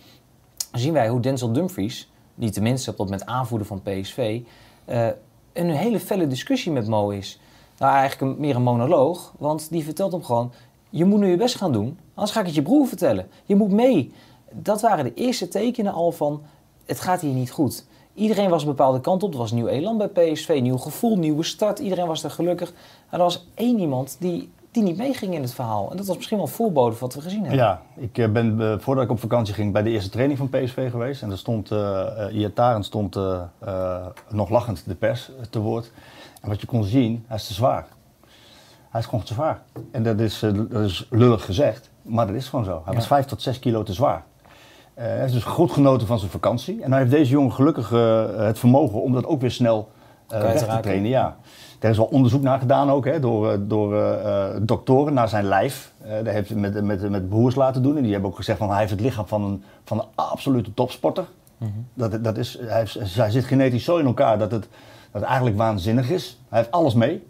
zien 0.72 0.92
wij 0.92 1.09
hoe 1.09 1.20
Denzel 1.20 1.52
Dumfries, 1.52 2.11
die 2.35 2.50
tenminste 2.50 2.90
op 2.90 2.96
dat 2.96 3.06
moment 3.06 3.26
aanvoerder 3.26 3.66
van 3.66 3.83
PSV, 3.83 4.40
eh, 4.85 5.06
een 5.52 5.70
hele 5.70 6.00
felle 6.00 6.26
discussie 6.26 6.72
met 6.72 6.87
Mo 6.87 7.09
is. 7.09 7.40
Nou, 7.78 7.94
eigenlijk 7.94 8.38
meer 8.38 8.56
een 8.56 8.62
monoloog, 8.62 9.35
want 9.38 9.70
die 9.70 9.85
vertelt 9.85 10.12
hem 10.12 10.24
gewoon: 10.24 10.52
je 10.90 11.04
moet 11.04 11.20
nu 11.20 11.26
je 11.26 11.37
best 11.37 11.56
gaan 11.56 11.72
doen, 11.72 11.98
anders 12.14 12.33
ga 12.33 12.40
ik 12.40 12.46
het 12.46 12.54
je 12.54 12.62
broer 12.62 12.87
vertellen. 12.87 13.28
Je 13.44 13.56
moet 13.56 13.70
mee. 13.70 14.12
Dat 14.52 14.80
waren 14.80 15.04
de 15.04 15.14
eerste 15.14 15.48
tekenen 15.48 15.92
al 15.92 16.12
van: 16.12 16.42
het 16.85 17.00
gaat 17.00 17.20
hier 17.20 17.33
niet 17.33 17.50
goed. 17.50 17.87
Iedereen 18.14 18.50
was 18.50 18.62
een 18.62 18.68
bepaalde 18.68 19.00
kant 19.00 19.22
op. 19.22 19.33
Er 19.33 19.38
was 19.38 19.52
nieuw 19.52 19.66
elan 19.66 19.98
bij 19.98 20.09
PSV, 20.09 20.59
nieuw 20.62 20.76
gevoel, 20.76 21.16
nieuwe 21.16 21.42
start. 21.42 21.78
Iedereen 21.78 22.06
was 22.06 22.24
er 22.24 22.30
gelukkig. 22.30 22.72
Maar 23.11 23.20
er 23.20 23.26
was 23.26 23.46
één 23.54 23.78
iemand 23.78 24.16
die, 24.18 24.50
die 24.70 24.83
niet 24.83 24.96
meeging 24.96 25.35
in 25.35 25.42
het 25.42 25.54
verhaal. 25.54 25.90
En 25.90 25.96
dat 25.96 26.06
was 26.06 26.16
misschien 26.16 26.38
wel 26.38 26.46
voorbode 26.46 26.96
van 26.96 27.06
wat 27.09 27.16
we 27.16 27.22
gezien 27.22 27.40
hebben. 27.40 27.59
Ja, 27.59 27.83
ik 27.96 28.18
eh, 28.18 28.28
ben 28.28 28.61
eh, 28.61 28.78
voordat 28.78 29.04
ik 29.04 29.11
op 29.11 29.20
vakantie 29.20 29.54
ging 29.54 29.72
bij 29.72 29.83
de 29.83 29.90
eerste 29.90 30.11
training 30.11 30.38
van 30.38 30.48
PSV 30.48 30.90
geweest. 30.90 31.22
En 31.22 31.28
daar 31.28 31.38
stond, 31.38 31.70
uh, 31.70 32.06
Iataren 32.33 32.85
stond 32.85 33.16
eh, 33.16 33.42
eh, 33.59 34.06
nog 34.28 34.48
lachend 34.48 34.83
de 34.87 34.94
pers 34.94 35.30
te 35.50 35.59
woord. 35.59 35.92
En 36.42 36.48
wat 36.48 36.61
je 36.61 36.66
kon 36.66 36.85
zien, 36.85 37.24
hij 37.26 37.37
is 37.37 37.46
te 37.46 37.54
zwaar. 37.54 37.87
Hij 38.90 39.00
is 39.00 39.06
gewoon 39.06 39.24
te 39.24 39.33
zwaar. 39.35 39.62
En 39.90 40.02
dat 40.02 40.20
is, 40.20 40.42
eh, 40.42 40.50
dat 40.68 40.83
is 40.85 41.06
lullig 41.11 41.44
gezegd, 41.44 41.90
maar 42.02 42.26
dat 42.26 42.37
is 42.37 42.48
gewoon 42.48 42.64
zo. 42.64 42.83
Hij 42.85 42.94
was 42.94 43.06
5 43.06 43.26
tot 43.26 43.42
6 43.42 43.59
kilo 43.59 43.83
te 43.83 43.92
zwaar. 43.92 44.24
Eh, 44.94 45.04
hij 45.06 45.20
heeft 45.20 45.33
dus 45.33 45.44
goed 45.44 45.72
genoten 45.72 46.06
van 46.06 46.18
zijn 46.18 46.30
vakantie. 46.30 46.83
En 46.83 46.90
hij 46.90 47.00
heeft 47.00 47.12
deze 47.12 47.30
jongen 47.30 47.52
gelukkig 47.52 47.92
eh, 47.92 48.37
het 48.37 48.59
vermogen 48.59 49.02
om 49.02 49.12
dat 49.12 49.26
ook 49.26 49.40
weer 49.40 49.50
snel 49.50 49.90
eh, 50.28 50.38
te 50.38 50.46
weg 50.46 50.59
te 50.59 50.64
raken. 50.64 50.83
trainen. 50.83 51.11
Ja. 51.11 51.37
Er 51.81 51.90
is 51.90 51.97
wel 51.97 52.07
onderzoek 52.07 52.43
naar 52.43 52.59
gedaan 52.59 52.90
ook, 52.90 53.05
hè, 53.05 53.21
door, 53.21 53.51
eh, 53.51 53.59
door 53.62 53.95
eh, 53.97 54.47
eh, 54.55 54.57
doktoren 54.62 55.14
naar 55.14 55.29
zijn 55.29 55.45
lijf. 55.45 55.93
Eh 56.03 56.11
dat 56.14 56.27
heeft 56.27 56.49
hij 56.49 56.59
met, 56.59 56.85
met, 56.85 57.11
met 57.11 57.29
broers 57.29 57.55
laten 57.55 57.83
doen. 57.83 57.97
En 57.97 58.03
die 58.03 58.12
hebben 58.12 58.31
ook 58.31 58.37
gezegd 58.37 58.59
van 58.59 58.69
hij 58.71 58.79
heeft 58.79 58.90
het 58.90 59.01
lichaam 59.01 59.27
van 59.27 59.43
een, 59.43 59.62
van 59.85 59.99
een 59.99 60.07
absolute 60.14 60.75
topsporter. 60.75 61.25
dat, 61.95 62.25
dat 62.25 62.38
is, 62.38 62.59
hij, 62.61 62.79
heeft- 62.79 63.14
hij 63.16 63.31
zit 63.31 63.45
genetisch 63.45 63.85
zo 63.85 63.97
in 63.97 64.07
elkaar 64.07 64.38
dat 64.38 64.51
het, 64.51 64.69
dat 65.11 65.21
het 65.21 65.23
eigenlijk 65.23 65.57
waanzinnig 65.57 66.11
is. 66.11 66.40
Hij 66.49 66.59
heeft 66.59 66.71
alles 66.71 66.95
mee. 66.95 67.27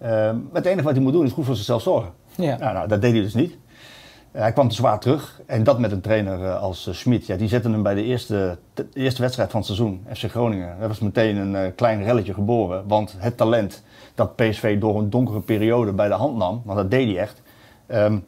Maar 0.00 0.34
het 0.52 0.66
enige 0.66 0.82
wat 0.82 0.94
hij 0.94 1.02
moet 1.02 1.12
doen 1.12 1.24
is 1.24 1.32
goed 1.32 1.44
voor 1.44 1.56
zichzelf 1.56 1.82
zorgen. 1.82 2.10
Ja. 2.34 2.56
Nou, 2.58 2.74
nou, 2.74 2.88
dat 2.88 3.00
deed 3.00 3.12
hij 3.12 3.22
dus 3.22 3.34
niet. 3.34 3.56
Eh, 4.34 4.40
hij 4.40 4.52
kwam 4.52 4.68
te 4.68 4.74
zwaar 4.74 5.00
terug. 5.00 5.40
En 5.46 5.64
dat 5.64 5.78
met 5.78 5.92
een 5.92 6.00
trainer 6.00 6.44
eh, 6.44 6.60
als 6.60 6.86
uh, 6.86 6.94
Schmid. 6.94 7.26
Ja, 7.26 7.36
die 7.36 7.48
zette 7.48 7.70
hem 7.70 7.82
bij 7.82 7.94
de 7.94 8.02
eerste, 8.02 8.58
eerste 8.92 9.22
wedstrijd 9.22 9.50
van 9.50 9.60
het 9.60 9.68
seizoen, 9.68 10.06
FC 10.12 10.30
Groningen. 10.30 10.80
Er 10.80 10.88
was 10.88 10.98
meteen 10.98 11.36
een 11.36 11.56
eh, 11.56 11.70
klein 11.74 12.02
relletje 12.02 12.34
geboren. 12.34 12.84
Want 12.88 13.16
het 13.18 13.36
talent 13.36 13.82
dat 14.14 14.36
PSV 14.36 14.78
door 14.78 14.98
een 14.98 15.10
donkere 15.10 15.40
periode 15.40 15.92
bij 15.92 16.08
de 16.08 16.14
hand 16.14 16.36
nam, 16.36 16.62
want 16.64 16.78
dat 16.78 16.90
deed 16.90 17.06
hij 17.06 17.18
echt, 17.18 17.42
ehm, 17.86 18.18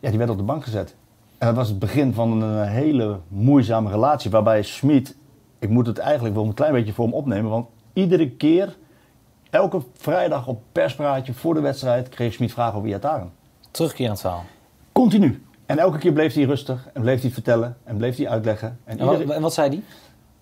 ja, 0.00 0.08
die 0.08 0.18
werd 0.18 0.30
op 0.30 0.36
de 0.36 0.42
bank 0.42 0.64
gezet. 0.64 0.94
En 1.38 1.46
dat 1.46 1.56
was 1.56 1.68
het 1.68 1.78
begin 1.78 2.12
van 2.12 2.42
een 2.42 2.68
hele 2.68 3.18
moeizame 3.28 3.90
relatie. 3.90 4.30
Waarbij 4.30 4.62
Schmid, 4.62 5.16
ik 5.58 5.68
moet 5.68 5.86
het 5.86 5.98
eigenlijk 5.98 6.34
wel 6.34 6.44
een 6.44 6.54
klein 6.54 6.72
beetje 6.72 6.92
voor 6.92 7.04
hem 7.04 7.14
opnemen. 7.14 7.50
Want 7.50 7.66
iedere 7.92 8.30
keer, 8.30 8.76
elke 9.50 9.82
vrijdag 9.96 10.46
op 10.46 10.62
perspraatje 10.72 11.34
voor 11.34 11.54
de 11.54 11.60
wedstrijd, 11.60 12.08
kreeg 12.08 12.32
Schmid 12.32 12.52
vragen 12.52 12.76
over 12.76 12.88
Iataren. 12.88 13.32
Terugkerend 13.70 14.20
verhaal. 14.20 14.44
Continu. 14.98 15.42
En 15.66 15.78
elke 15.78 15.98
keer 15.98 16.12
bleef 16.12 16.34
hij 16.34 16.44
rustig 16.44 16.88
en 16.92 17.02
bleef 17.02 17.20
hij 17.20 17.30
vertellen 17.30 17.76
en 17.84 17.96
bleef 17.96 18.16
hij 18.16 18.28
uitleggen. 18.28 18.78
En 18.84 18.98
En 18.98 19.06
wat, 19.06 19.18
iedere- 19.18 19.32
en 19.36 19.42
wat 19.42 19.54
zei 19.54 19.70
die? 19.70 19.84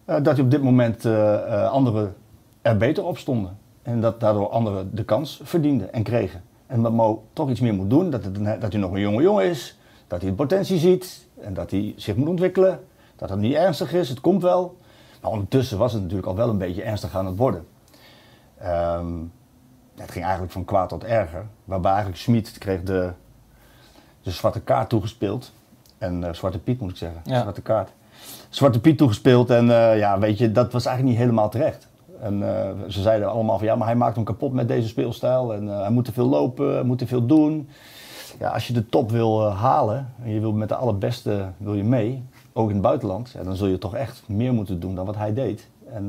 eh, 0.04 0.14
dat 0.22 0.36
hij 0.36 0.44
op 0.44 0.50
dit 0.50 0.62
moment 0.62 1.04
eh, 1.04 1.70
anderen 1.70 2.14
er 2.62 2.76
beter 2.76 3.04
op 3.04 3.18
stonden. 3.18 3.58
En 3.82 4.00
dat 4.00 4.20
daardoor 4.20 4.48
anderen 4.48 4.94
de 4.94 5.04
kans 5.04 5.40
verdienden 5.44 5.92
en 5.92 6.02
kregen. 6.02 6.42
En 6.66 6.82
dat 6.82 6.92
Mo 6.92 7.24
toch 7.32 7.50
iets 7.50 7.60
meer 7.60 7.74
moet 7.74 7.90
doen. 7.90 8.10
Dat, 8.10 8.24
het 8.24 8.60
dat 8.60 8.72
hij 8.72 8.80
nog 8.80 8.92
een 8.92 9.00
jonge 9.00 9.22
jongen 9.22 9.44
is. 9.44 9.78
Dat 10.06 10.20
hij 10.20 10.30
de 10.30 10.36
potentie 10.36 10.78
ziet. 10.78 11.28
En 11.40 11.54
dat 11.54 11.70
hij 11.70 11.92
zich 11.96 12.16
moet 12.16 12.28
ontwikkelen. 12.28 12.80
Dat 13.16 13.30
het 13.30 13.38
niet 13.38 13.54
ernstig 13.54 13.92
is. 13.92 14.08
Het 14.08 14.20
komt 14.20 14.42
wel. 14.42 14.76
Maar 15.22 15.30
ondertussen 15.30 15.78
was 15.78 15.92
het 15.92 16.02
natuurlijk 16.02 16.28
al 16.28 16.36
wel 16.36 16.48
een 16.48 16.58
beetje 16.58 16.82
ernstig 16.82 17.16
aan 17.16 17.26
het 17.26 17.36
worden. 17.36 17.64
Ehm, 18.58 19.12
het 19.96 20.10
ging 20.10 20.22
eigenlijk 20.24 20.52
van 20.52 20.64
kwaad 20.64 20.88
tot 20.88 21.04
erger. 21.04 21.46
Waarbij 21.64 21.90
eigenlijk 21.90 22.20
Schmid 22.20 22.58
kreeg 22.58 22.82
de, 22.82 23.10
de 24.22 24.30
zwarte 24.30 24.60
kaart 24.60 24.88
toegespeeld. 24.88 25.52
En 25.98 26.24
eh, 26.24 26.32
Zwarte 26.32 26.58
Piet 26.58 26.80
moet 26.80 26.90
ik 26.90 26.96
zeggen. 26.96 27.20
Ja. 27.24 27.40
Zwarte 27.40 27.62
kaart. 27.62 27.90
Zwarte 28.48 28.80
Piet 28.80 28.98
toegespeeld. 28.98 29.50
En 29.50 29.70
eh, 29.70 29.98
ja, 29.98 30.18
weet 30.18 30.38
je, 30.38 30.52
dat 30.52 30.72
was 30.72 30.86
eigenlijk 30.86 31.16
niet 31.16 31.26
helemaal 31.26 31.50
terecht. 31.50 31.88
En 32.20 32.56
eh, 32.56 32.70
ze 32.88 33.02
zeiden 33.02 33.30
allemaal 33.30 33.58
van 33.58 33.66
ja, 33.66 33.76
maar 33.76 33.86
hij 33.86 33.96
maakt 33.96 34.14
hem 34.14 34.24
kapot 34.24 34.52
met 34.52 34.68
deze 34.68 34.88
speelstijl. 34.88 35.54
En 35.54 35.66
hij 35.66 35.90
moet 35.90 36.04
te 36.04 36.12
veel 36.12 36.28
lopen, 36.28 36.72
hij 36.72 36.82
moet 36.82 36.98
te 36.98 37.06
veel 37.06 37.26
doen. 37.26 37.68
Ja, 38.38 38.48
als 38.48 38.66
je 38.66 38.72
de 38.72 38.86
top 38.86 39.10
wil 39.10 39.50
halen 39.50 40.12
en 40.22 40.30
je 40.30 40.40
wil 40.40 40.52
met 40.52 40.68
de 40.68 40.74
allerbeste 40.74 41.46
wil 41.56 41.74
je 41.74 41.84
mee, 41.84 42.24
ook 42.52 42.68
in 42.68 42.74
het 42.74 42.82
buitenland, 42.82 43.30
ja, 43.30 43.42
dan 43.42 43.56
zul 43.56 43.66
je 43.66 43.78
toch 43.78 43.94
echt 43.94 44.22
meer 44.26 44.52
moeten 44.52 44.80
doen 44.80 44.94
dan 44.94 45.06
wat 45.06 45.16
hij 45.16 45.34
deed. 45.34 45.68
En, 45.92 46.08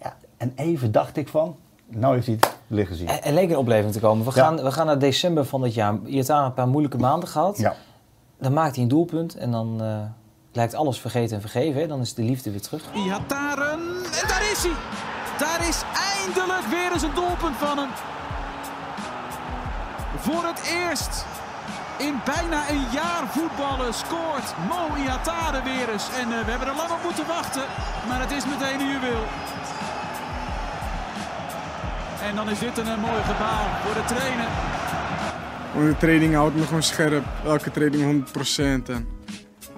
ja, 0.00 0.16
en 0.36 0.52
even 0.56 0.92
dacht 0.92 1.16
ik 1.16 1.28
van, 1.28 1.56
nou 1.88 2.14
heeft 2.14 2.26
hij 2.26 2.34
het 2.40 2.56
liggen 2.66 2.96
zien. 2.96 3.08
Er, 3.08 3.20
er 3.22 3.32
leek 3.32 3.50
een 3.50 3.56
opleving 3.56 3.92
te 3.92 4.00
komen. 4.00 4.24
We 4.24 4.32
Ja. 4.34 4.44
gaan, 4.44 4.62
we 4.62 4.72
gaan 4.72 4.86
naar 4.86 4.98
december 4.98 5.44
van 5.44 5.62
dit 5.62 5.74
jaar. 5.74 5.94
Je 6.04 6.14
hebt 6.14 6.26
daar 6.26 6.44
een 6.44 6.54
paar 6.54 6.68
moeilijke 6.68 6.98
maanden 6.98 7.28
gehad. 7.28 7.58
Ja. 7.58 7.74
Dan 8.38 8.52
maakt 8.52 8.74
hij 8.74 8.82
een 8.82 8.88
doelpunt 8.90 9.34
en 9.36 9.50
dan 9.50 9.76
eh, 9.82 9.96
lijkt 10.52 10.74
alles 10.74 11.00
vergeten 11.00 11.34
en 11.36 11.40
vergeven. 11.40 11.80
Hè? 11.80 11.86
Dan 11.86 12.00
is 12.00 12.14
de 12.14 12.22
liefde 12.22 12.50
weer 12.50 12.60
terug. 12.62 12.82
Ihataren. 12.94 13.78
En 14.22 14.28
daar 14.28 14.50
is 14.52 14.62
hij. 14.62 14.72
Daar 15.38 15.68
is 15.68 15.82
eindelijk 16.16 16.66
weer 16.70 16.92
eens 16.92 17.02
een 17.02 17.14
doelpunt 17.14 17.56
van 17.56 17.78
hem. 17.78 17.88
Voor 20.18 20.44
het 20.44 20.60
eerst 20.82 21.24
in 21.98 22.14
bijna 22.24 22.70
een 22.70 22.84
jaar 22.92 23.24
voetballen 23.28 23.94
scoort 23.94 24.48
Mo 24.68 24.80
Ihataren 25.02 25.64
weer 25.64 25.88
eens. 25.92 26.06
En 26.20 26.28
eh, 26.32 26.44
we 26.44 26.50
hebben 26.50 26.68
er 26.68 26.76
lang 26.76 26.90
op 26.90 27.02
moeten 27.02 27.26
wachten. 27.26 27.62
Maar 28.08 28.20
het 28.20 28.32
is 28.32 28.44
meteen 28.46 28.80
een 28.80 28.90
juweel. 28.94 29.24
En 32.24 32.36
dan 32.36 32.50
is 32.50 32.58
dit 32.58 32.78
een, 32.78 32.86
eh, 32.86 33.00
mooi 33.00 33.22
gebaar 33.22 33.80
voor 33.82 33.94
de 33.94 34.14
trainer. 34.14 34.46
Want 35.74 35.88
de 35.88 35.96
training 35.96 36.34
houdt 36.34 36.56
me 36.56 36.62
gewoon 36.62 36.82
scherp. 36.82 37.24
Elke 37.44 37.70
training 37.70 38.04
100%. 38.04 38.88
En 38.88 39.08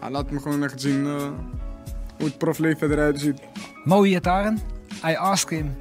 ja, 0.01 0.11
laat 0.11 0.31
me 0.31 0.41
gewoon 0.41 0.65
echt 0.65 0.81
zien 0.81 1.07
eh, 1.07 1.29
hoe 2.17 2.27
het 2.27 2.39
profleven 2.39 2.91
eruit 2.91 3.21
ziet. 3.21 3.41
Mo 3.85 4.05
Iataren, 4.05 4.61
I 5.05 5.15
asked 5.15 5.59
him, 5.59 5.77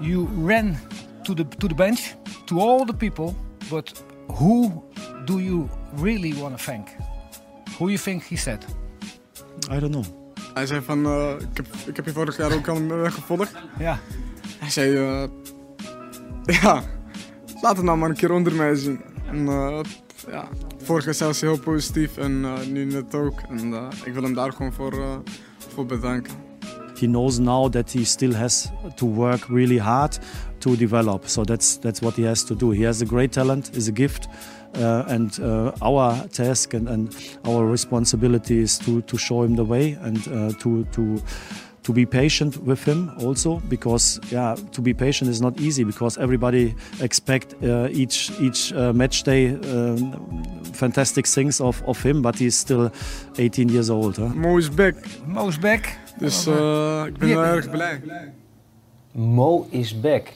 you 0.00 0.28
ran 0.46 0.76
to 1.22 1.34
the, 1.34 1.48
to 1.58 1.68
the 1.68 1.74
bench, 1.74 2.00
to 2.44 2.60
all 2.60 2.84
the 2.84 2.94
people, 2.94 3.34
but 3.70 4.04
who 4.26 4.84
do 5.24 5.40
you 5.40 5.68
really 5.96 6.34
want 6.34 6.58
to 6.58 6.64
thank? 6.64 6.88
Who 7.78 7.86
you 7.86 7.98
think 7.98 8.22
he 8.22 8.36
said? 8.36 8.64
I 9.70 9.78
don't 9.78 9.92
know. 9.92 10.04
Hij 10.54 10.66
zei 10.66 10.80
van, 10.82 11.04
eh, 11.06 11.30
ik, 11.30 11.56
heb, 11.56 11.66
ik 11.86 11.96
heb 11.96 12.04
je 12.04 12.12
vorig 12.12 12.36
jaar 12.36 12.52
ook 12.52 12.68
al 12.68 12.80
gevolgd. 13.10 13.52
Ja. 13.78 13.98
Hij 14.58 14.70
zei, 14.70 15.28
ja, 16.62 16.82
laat 17.60 17.76
het 17.76 17.84
nou 17.84 17.98
maar 17.98 18.08
een 18.08 18.16
keer 18.16 18.32
onder 18.32 18.54
mij 18.54 18.74
zien. 18.74 19.00
En 19.26 19.48
eh, 19.48 19.80
ja, 20.30 20.48
vorig 20.82 21.04
jaar 21.04 21.14
zelfs 21.14 21.40
heel 21.40 21.58
positief 21.58 22.16
en 22.16 22.44
eh, 22.44 22.66
nu 22.66 22.84
net 22.84 23.14
ook. 23.14 23.40
En 23.48 23.72
eh, 23.72 23.86
ik 24.04 24.12
wil 24.12 24.22
hem 24.22 24.34
daar 24.34 24.52
gewoon 24.52 24.72
voor, 24.72 25.22
voor 25.56 25.86
bedanken. 25.86 26.32
He 26.94 27.06
knows 27.06 27.38
now 27.38 27.70
that 27.70 27.92
he 27.92 28.04
still 28.04 28.34
has 28.34 28.70
to 28.94 29.06
work 29.06 29.44
really 29.44 29.78
hard 29.78 30.18
to 30.58 30.76
develop. 30.76 31.26
So 31.26 31.44
that's 31.44 31.78
that's 31.78 32.00
what 32.00 32.16
he 32.16 32.26
has 32.26 32.44
to 32.44 32.56
do. 32.56 32.70
He 32.70 32.84
has 32.84 33.02
a 33.02 33.06
great 33.06 33.32
talent, 33.32 33.76
is 33.76 33.88
a 33.88 33.92
gift, 33.94 34.28
uh, 34.76 35.08
and 35.08 35.38
uh, 35.38 35.70
our 35.80 36.28
task 36.28 36.74
and, 36.74 36.88
and 36.88 37.14
our 37.44 37.70
responsibility 37.70 38.62
is 38.62 38.78
to, 38.78 39.02
to 39.02 39.18
show 39.18 39.42
him 39.42 39.56
the 39.56 39.64
way 39.64 39.98
and 40.02 40.18
uh, 40.28 40.52
to 40.58 40.84
to 40.92 41.20
to 41.84 41.92
be 41.92 42.06
patient 42.06 42.56
with 42.66 42.84
him 42.84 43.10
also 43.20 43.60
because 43.68 44.18
yeah 44.30 44.56
to 44.70 44.82
be 44.82 44.94
patient 44.94 45.30
is 45.30 45.38
not 45.40 45.58
easy 45.60 45.84
because 45.84 46.20
everybody 46.20 46.74
expect 47.00 47.54
uh, 47.62 47.86
each 48.00 48.30
each 48.40 48.72
uh, 48.72 48.92
match 48.92 49.22
day 49.22 49.56
um, 49.74 50.12
fantastic 50.72 51.26
things 51.26 51.60
of, 51.60 51.82
of 51.86 52.02
him 52.02 52.20
but 52.22 52.38
he's 52.38 52.56
still 52.58 52.90
18 53.38 53.68
years 53.70 53.90
old 53.90 54.16
huh? 54.16 54.34
Mo 54.34 54.56
is 54.58 54.68
back. 54.70 54.94
Mo's 55.26 55.58
back. 55.58 55.98
Dus 56.18 56.46
eh, 56.46 57.02
ik 57.06 57.18
ben 57.18 57.28
Ja. 57.28 57.44
erg 57.44 57.70
blij. 57.70 58.00
Mo 59.12 59.66
is 59.70 60.00
back. 60.00 60.32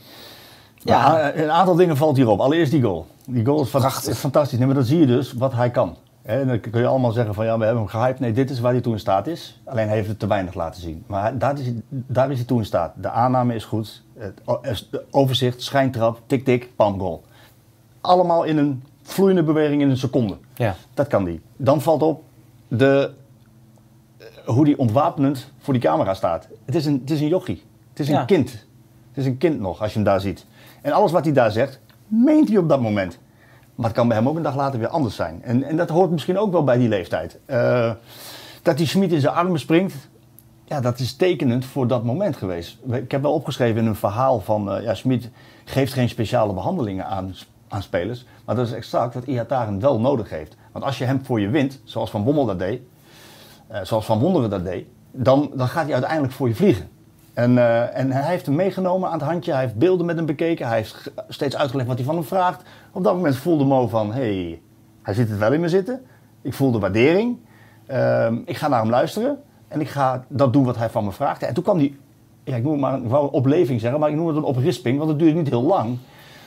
Ja, 0.84 1.34
een 1.34 1.50
aantal 1.50 1.74
dingen 1.74 1.96
valt 1.96 2.16
hierop. 2.16 2.40
Allereerst 2.40 2.70
die 2.72 2.82
goal. 2.82 3.06
Die 3.26 3.44
goal 3.44 3.62
is, 3.62 3.68
fan- 3.68 3.92
is 4.08 4.18
fantastisch. 4.18 4.58
Nee, 4.58 4.66
maar 4.66 4.76
dan 4.76 4.84
zie 4.84 4.98
je 4.98 5.06
dus 5.06 5.32
wat 5.32 5.52
hij 5.52 5.70
kan. 5.70 5.96
En 6.28 6.46
dan 6.46 6.60
kun 6.60 6.80
je 6.80 6.86
allemaal 6.86 7.12
zeggen 7.12 7.34
van 7.34 7.44
ja, 7.44 7.58
we 7.58 7.64
hebben 7.64 7.82
hem 7.82 7.90
gehyped. 7.90 8.20
Nee, 8.20 8.32
dit 8.32 8.50
is 8.50 8.60
waar 8.60 8.72
hij 8.72 8.80
toe 8.80 8.92
in 8.92 8.98
staat 8.98 9.26
is. 9.26 9.60
Alleen 9.64 9.86
hij 9.86 9.96
heeft 9.96 10.08
het 10.08 10.18
te 10.18 10.26
weinig 10.26 10.54
laten 10.54 10.80
zien. 10.80 11.04
Maar 11.06 11.38
daar 11.38 11.58
is, 11.58 11.64
hij, 11.64 11.82
daar 11.88 12.30
is 12.30 12.36
hij 12.36 12.46
toe 12.46 12.58
in 12.58 12.64
staat. 12.64 12.92
De 12.96 13.08
aanname 13.10 13.54
is 13.54 13.64
goed. 13.64 14.02
Het 14.18 14.40
overzicht, 15.10 15.62
schijntrap, 15.62 16.20
tik 16.26 16.44
tik, 16.44 16.70
pam, 16.76 16.98
goal. 16.98 17.22
Allemaal 18.00 18.42
in 18.44 18.58
een 18.58 18.82
vloeiende 19.02 19.42
beweging 19.42 19.82
in 19.82 19.90
een 19.90 19.96
seconde. 19.96 20.36
Ja. 20.54 20.74
Dat 20.94 21.06
kan 21.06 21.24
die. 21.24 21.40
Dan 21.56 21.80
valt 21.80 22.02
op 22.02 22.22
de, 22.68 23.10
eh, 24.18 24.26
hoe 24.46 24.64
die 24.64 24.78
ontwapenend 24.78 25.52
voor 25.58 25.72
die 25.72 25.82
camera 25.82 26.14
staat. 26.14 26.48
Het 26.64 26.74
is 26.74 26.86
een, 26.86 26.98
het 27.00 27.10
is 27.10 27.20
een 27.20 27.28
jochie. 27.28 27.62
Het 27.90 27.98
is 28.00 28.08
een 28.08 28.14
Ja. 28.14 28.24
kind. 28.24 28.50
Het 29.08 29.16
is 29.16 29.26
een 29.26 29.38
kind 29.38 29.60
nog, 29.60 29.80
als 29.80 29.88
je 29.90 29.94
hem 29.96 30.04
daar 30.04 30.20
ziet. 30.20 30.46
En 30.82 30.92
alles 30.92 31.12
wat 31.12 31.24
hij 31.24 31.32
daar 31.32 31.50
zegt, 31.50 31.80
meent 32.06 32.48
hij 32.48 32.58
op 32.58 32.68
dat 32.68 32.80
moment. 32.80 33.18
Maar 33.78 33.86
het 33.86 33.96
kan 33.96 34.08
bij 34.08 34.16
hem 34.16 34.28
ook 34.28 34.36
een 34.36 34.42
dag 34.42 34.56
later 34.56 34.78
weer 34.78 34.88
anders 34.88 35.16
zijn. 35.16 35.42
En, 35.42 35.62
en 35.62 35.76
dat 35.76 35.88
hoort 35.88 36.10
misschien 36.10 36.38
ook 36.38 36.52
wel 36.52 36.64
bij 36.64 36.76
die 36.78 36.88
leeftijd. 36.88 37.38
Eh, 37.44 37.90
dat 38.62 38.76
die 38.76 38.86
Schmid 38.86 39.12
in 39.12 39.20
zijn 39.20 39.34
armen 39.34 39.60
springt, 39.60 39.94
ja, 40.64 40.80
dat 40.80 40.98
is 40.98 41.16
tekenend 41.16 41.64
voor 41.64 41.86
dat 41.86 42.04
moment 42.04 42.36
geweest. 42.36 42.78
Ik 42.90 43.10
heb 43.10 43.22
wel 43.22 43.32
opgeschreven 43.32 43.80
in 43.80 43.86
een 43.86 43.94
verhaal 43.94 44.40
van... 44.40 44.72
eh 44.72 44.82
ja, 44.82 44.94
Schmid 44.94 45.30
geeft 45.64 45.92
geen 45.92 46.08
speciale 46.08 46.52
behandelingen 46.52 47.06
aan, 47.06 47.34
aan 47.68 47.82
spelers. 47.82 48.26
Maar 48.44 48.56
dat 48.56 48.66
is 48.66 48.72
exact 48.72 49.14
wat 49.14 49.24
Ihataren 49.24 49.80
wel 49.80 50.00
nodig 50.00 50.30
heeft. 50.30 50.56
Want 50.72 50.84
als 50.84 50.98
je 50.98 51.04
hem 51.04 51.24
voor 51.24 51.40
je 51.40 51.48
wint, 51.48 51.80
zoals 51.84 52.10
Van 52.10 52.24
Bommel 52.24 52.46
dat 52.46 52.58
deed... 52.58 52.80
eh, 53.66 53.80
zoals 53.82 54.04
Van 54.06 54.18
Wonderen 54.18 54.50
dat 54.50 54.64
deed... 54.64 54.86
Dan, 55.12 55.50
dan 55.54 55.68
gaat 55.68 55.84
hij 55.84 55.92
uiteindelijk 55.92 56.32
voor 56.32 56.48
je 56.48 56.54
vliegen. 56.54 56.88
En, 57.38 57.58
eh, 57.58 57.98
en 57.98 58.12
hij 58.12 58.30
heeft 58.30 58.46
hem 58.46 58.54
meegenomen 58.54 59.08
aan 59.08 59.18
het 59.18 59.28
handje. 59.28 59.52
Hij 59.52 59.60
heeft 59.60 59.74
beelden 59.74 60.06
met 60.06 60.16
hem 60.16 60.26
bekeken. 60.26 60.66
Hij 60.66 60.76
heeft 60.76 61.10
steeds 61.28 61.56
uitgelegd 61.56 61.88
wat 61.88 61.96
hij 61.96 62.06
van 62.06 62.14
hem 62.14 62.24
vraagt. 62.24 62.62
Op 62.92 63.04
dat 63.04 63.14
moment 63.14 63.36
voelde 63.36 63.64
Mo 63.64 63.88
van... 63.88 64.12
Hey, 64.12 64.60
hij 65.02 65.14
ziet 65.14 65.28
het 65.28 65.38
wel 65.38 65.52
in 65.52 65.60
me 65.60 65.68
zitten. 65.68 66.02
Ik 66.42 66.54
voel 66.54 66.70
de 66.70 66.78
waardering. 66.78 67.36
Ehm, 67.86 68.36
ik 68.44 68.56
ga 68.56 68.68
naar 68.68 68.80
hem 68.80 68.90
luisteren. 68.90 69.38
En 69.68 69.80
ik 69.80 69.88
ga 69.88 70.24
dat 70.28 70.52
doen 70.52 70.64
wat 70.64 70.76
hij 70.76 70.90
van 70.90 71.04
me 71.04 71.12
vraagt. 71.12 71.42
En 71.42 71.54
toen 71.54 71.62
kwam 71.62 71.78
die... 71.78 71.98
Ja, 72.44 72.56
ik, 72.56 72.62
noem 72.62 72.72
het 72.72 72.80
maar, 72.80 72.98
ik 72.98 73.08
wou 73.08 73.24
een 73.24 73.30
opleving 73.30 73.80
zeggen, 73.80 74.00
maar 74.00 74.10
ik 74.10 74.16
noem 74.16 74.26
het 74.26 74.36
een 74.36 74.42
oprisping. 74.42 74.98
Want 74.98 75.10
het 75.10 75.18
duurde 75.18 75.38
niet 75.38 75.48
heel 75.48 75.62
lang. 75.62 75.98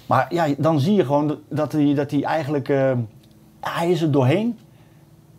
Maar 0.05 0.25
ja, 0.29 0.47
dan 0.57 0.79
zie 0.79 0.95
je 0.95 1.05
gewoon 1.05 1.39
dat 1.47 1.71
hij, 1.71 1.93
dat 1.93 2.11
hij 2.11 2.23
eigenlijk... 2.23 2.69
eh, 2.69 2.91
hij 3.59 3.91
is 3.91 4.01
er 4.01 4.11
doorheen. 4.11 4.57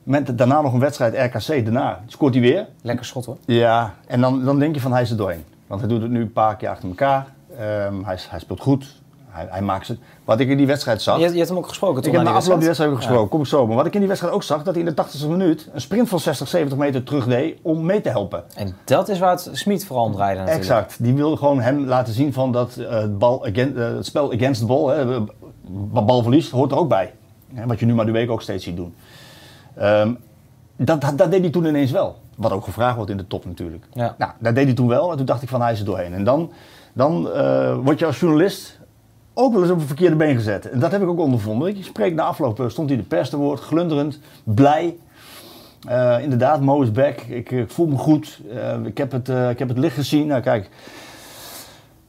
Met 0.03 0.39
daarna 0.39 0.61
nog 0.61 0.73
een 0.73 0.81
wedstrijd 0.81 1.15
RKC. 1.35 1.65
Daarna 1.65 2.01
scoort 2.07 2.35
hij 2.35 2.43
weer. 2.43 2.67
Lekker 2.83 3.05
schot 3.05 3.25
hoor. 3.27 3.37
Ja, 3.47 3.95
en 4.07 4.21
dan, 4.21 4.45
dan 4.45 4.59
denk 4.59 4.75
je 4.75 4.81
van 4.81 4.93
hij 4.93 5.03
is 5.03 5.11
er 5.11 5.17
doorheen. 5.17 5.45
Want 5.67 5.81
hij 5.81 5.91
doet 5.91 6.03
het 6.03 6.11
nu 6.11 6.21
een 6.21 6.33
paar 6.33 6.57
keer 6.57 6.69
achter 6.69 6.89
elkaar. 6.89 7.27
Ehm, 7.59 8.03
hij, 8.05 8.19
hij 8.29 8.39
speelt 8.39 8.61
goed. 8.61 9.01
hij, 9.29 9.47
hij 9.51 9.63
maakt 9.63 9.87
ze. 9.87 9.97
Wat 10.25 10.41
ik 10.41 10.49
in 10.49 10.57
die 10.57 10.67
wedstrijd 10.67 11.03
zag. 11.03 11.19
Je, 11.19 11.31
je 11.31 11.37
hebt 11.37 11.49
hem 11.49 11.59
ook 11.59 11.69
gesproken 11.69 11.97
Ik 11.97 12.03
toen 12.03 12.13
heb 12.15 12.23
na 12.23 12.29
na 12.29 12.35
die 12.35 12.43
afloop 12.43 12.59
die 12.59 12.67
wedstrijd? 12.67 12.93
ook 12.93 12.97
gesproken, 13.03 13.29
kom 13.29 13.41
ik 13.41 13.47
zo. 13.47 13.67
Maar 13.67 13.77
wat 13.77 13.87
ik 13.87 13.93
in 13.93 13.99
die 13.99 14.09
wedstrijd 14.09 14.35
ook 14.35 14.43
zag, 14.43 14.63
dat 14.63 14.75
hij 14.75 14.85
in 14.85 14.95
de 14.95 15.05
80ste 15.05 15.29
minuut 15.29 15.69
een 15.73 15.81
sprint 15.81 16.09
van 16.09 16.21
60, 16.21 16.49
70 16.49 16.79
meter 16.79 17.03
terug 17.03 17.27
deed 17.27 17.59
om 17.63 17.85
mee 17.87 18.01
te 18.01 18.09
helpen. 18.09 18.45
En 18.57 18.77
dat 18.85 19.09
is 19.09 19.19
waar 19.19 19.31
het 19.31 19.49
Smit 19.53 19.85
vooral 19.87 20.05
om 20.05 20.13
draaide 20.13 20.41
natuurlijk. 20.41 20.65
Exact. 20.69 20.97
Die 21.03 21.15
wilde 21.15 21.37
gewoon 21.37 21.61
hem 21.61 21.85
laten 21.87 22.13
zien 22.15 22.33
van 22.33 22.53
dat 22.53 22.77
eh, 22.77 22.91
het, 22.91 23.19
bal 23.19 23.47
again- 23.47 23.77
eh, 23.77 23.85
het 23.95 24.07
spel 24.07 24.33
against 24.33 24.61
the 24.61 24.67
ball, 24.67 24.97
hè, 24.97 25.21
balverlies, 26.05 26.51
hoort 26.51 26.71
er 26.71 26.79
ook 26.79 26.89
bij. 26.89 27.13
Hè, 27.55 27.67
wat 27.67 27.79
je 27.81 27.87
nu 27.87 27.95
maar 27.95 28.07
de 28.07 28.13
week 28.13 28.31
ook 28.31 28.43
steeds 28.43 28.65
ziet 28.65 28.77
doen. 28.77 28.95
Ehm, 29.77 30.15
dat, 30.77 31.01
dat, 31.01 31.19
dat 31.19 31.31
deed 31.31 31.41
hij 31.41 31.51
toen 31.51 31.65
ineens 31.65 31.91
wel. 31.91 32.17
Wat 32.37 32.53
ook 32.53 32.65
gevraagd 32.65 32.97
wordt 32.97 33.11
in 33.11 33.17
de 33.17 33.27
top 33.27 33.45
natuurlijk. 33.45 33.85
Ja. 33.93 34.15
Nou, 34.19 34.33
dat 34.39 34.55
deed 34.55 34.65
hij 34.65 34.75
toen 34.75 34.89
wel 34.89 35.11
en 35.11 35.17
toen 35.17 35.27
dacht 35.27 35.43
ik 35.43 35.49
van 35.49 35.63
hij 35.63 35.73
is 35.73 35.79
er 35.79 35.85
doorheen. 35.85 36.13
En 36.13 36.25
dan, 36.25 36.53
dan 36.93 37.33
eh, 37.33 37.77
word 37.83 37.99
je 37.99 38.07
als 38.07 38.21
journalist 38.21 38.81
ook 39.35 39.53
wel 39.53 39.63
eens 39.63 39.71
op 39.71 39.81
een 39.81 39.87
verkeerde 39.87 40.17
been 40.17 40.35
gezet. 40.35 40.71
En 40.71 40.79
dat 40.79 40.93
heb 40.93 41.03
ik 41.03 41.09
ook 41.09 41.19
ondervonden. 41.19 41.77
Je 41.77 41.83
spreekt 41.83 42.15
na 42.15 42.23
afloop, 42.23 42.61
eh, 42.61 42.69
stond 42.69 42.89
hij 42.89 42.99
de 42.99 43.05
pers 43.05 43.31
te 43.31 43.37
woord, 43.37 43.61
glunderend, 43.61 44.19
blij. 44.45 44.97
Eh, 45.89 46.19
inderdaad, 46.23 46.61
Mo 46.61 46.83
is 46.83 46.93
back. 46.93 47.21
Ik, 47.21 47.51
ik 47.51 47.71
voel 47.71 47.87
me 47.87 47.97
goed. 47.97 48.41
Ik, 48.85 48.99
heb 48.99 49.13
het, 49.13 49.29
ik 49.29 49.59
heb 49.59 49.69
het 49.69 49.79
licht 49.79 49.95
gezien. 49.95 50.27
Nou, 50.27 50.41
kijk, 50.41 50.71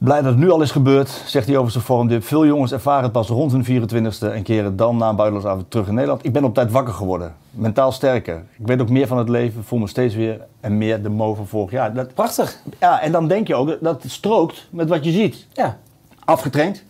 blij 0.04 0.22
dat 0.22 0.30
het 0.32 0.40
nu 0.40 0.50
al 0.50 0.62
is 0.62 0.70
gebeurd, 0.70 1.08
zegt 1.26 1.46
hij 1.46 1.56
over 1.56 1.72
zijn 1.72 1.84
vormdip. 1.84 2.24
Veel 2.24 2.46
jongens 2.46 2.72
ervaren 2.72 3.02
het 3.02 3.12
pas 3.12 3.28
rond 3.28 3.52
hun 3.52 3.64
24ste 3.64 4.32
en 4.32 4.42
keren 4.42 4.76
dan 4.76 4.96
na 4.96 5.08
een 5.08 5.16
buitenlandsavond 5.16 5.70
terug 5.70 5.86
in 5.86 5.94
Nederland. 5.94 6.24
Ik 6.24 6.32
ben 6.32 6.44
op 6.44 6.54
tijd 6.54 6.70
wakker 6.70 6.94
geworden. 6.94 7.34
Mentaal 7.50 7.92
sterker. 7.92 8.44
Ik 8.58 8.66
weet 8.66 8.80
ook 8.80 8.88
meer 8.88 9.06
van 9.06 9.18
het 9.18 9.28
leven, 9.28 9.64
voel 9.64 9.78
me 9.78 9.86
steeds 9.86 10.14
weer 10.14 10.40
en 10.60 10.78
meer 10.78 11.02
de 11.02 11.08
Mo 11.08 11.34
van 11.34 11.46
vorig 11.46 11.70
jaar. 11.70 11.94
Dat, 11.94 12.14
Prachtig. 12.14 12.60
ja, 12.80 13.00
en 13.00 13.12
dan 13.12 13.28
denk 13.28 13.46
je 13.46 13.54
ook, 13.54 13.78
dat 13.80 14.02
het 14.02 14.12
strookt 14.12 14.68
met 14.70 14.88
wat 14.88 15.04
je 15.04 15.10
ziet. 15.10 15.46
Ja. 15.52 15.78
Afgetraind, 16.24 16.82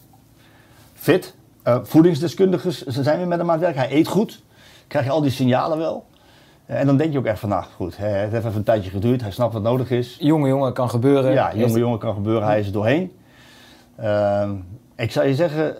fit, 0.94 1.34
eh, 1.62 1.78
voedingsdeskundigen 1.82 2.72
ze 2.72 3.02
zijn 3.02 3.18
weer 3.18 3.28
met 3.28 3.38
hem 3.38 3.50
aan 3.50 3.62
het 3.62 3.74
werk. 3.74 3.76
Hij 3.88 3.98
eet 3.98 4.08
goed, 4.08 4.42
krijg 4.86 5.04
je 5.04 5.10
al 5.10 5.20
die 5.20 5.30
signalen 5.30 5.78
wel. 5.78 6.04
Eh, 6.66 6.80
en 6.80 6.86
dan 6.86 6.96
denk 6.96 7.12
je 7.12 7.18
ook 7.18 7.24
echt 7.24 7.38
van, 7.38 7.48
nou 7.48 7.64
goed, 7.76 7.96
hè, 7.96 8.06
het 8.08 8.32
heeft 8.32 8.44
even 8.44 8.56
een 8.56 8.64
tijdje 8.64 8.90
geduurd. 8.90 9.20
Hij 9.20 9.30
snapt 9.30 9.52
wat 9.52 9.62
nodig 9.62 9.90
is. 9.90 10.16
Jonge 10.20 10.48
jongen 10.48 10.72
kan 10.72 10.90
gebeuren. 10.90 11.32
Ja, 11.32 11.54
jonge 11.54 11.78
jongen 11.78 11.98
kan 11.98 12.14
gebeuren, 12.14 12.46
hij 12.46 12.60
is 12.60 12.66
er 12.66 12.72
doorheen. 12.72 13.12
Ehm, 13.96 14.54
ik 14.96 15.12
zou 15.12 15.26
je 15.26 15.34
zeggen, 15.34 15.76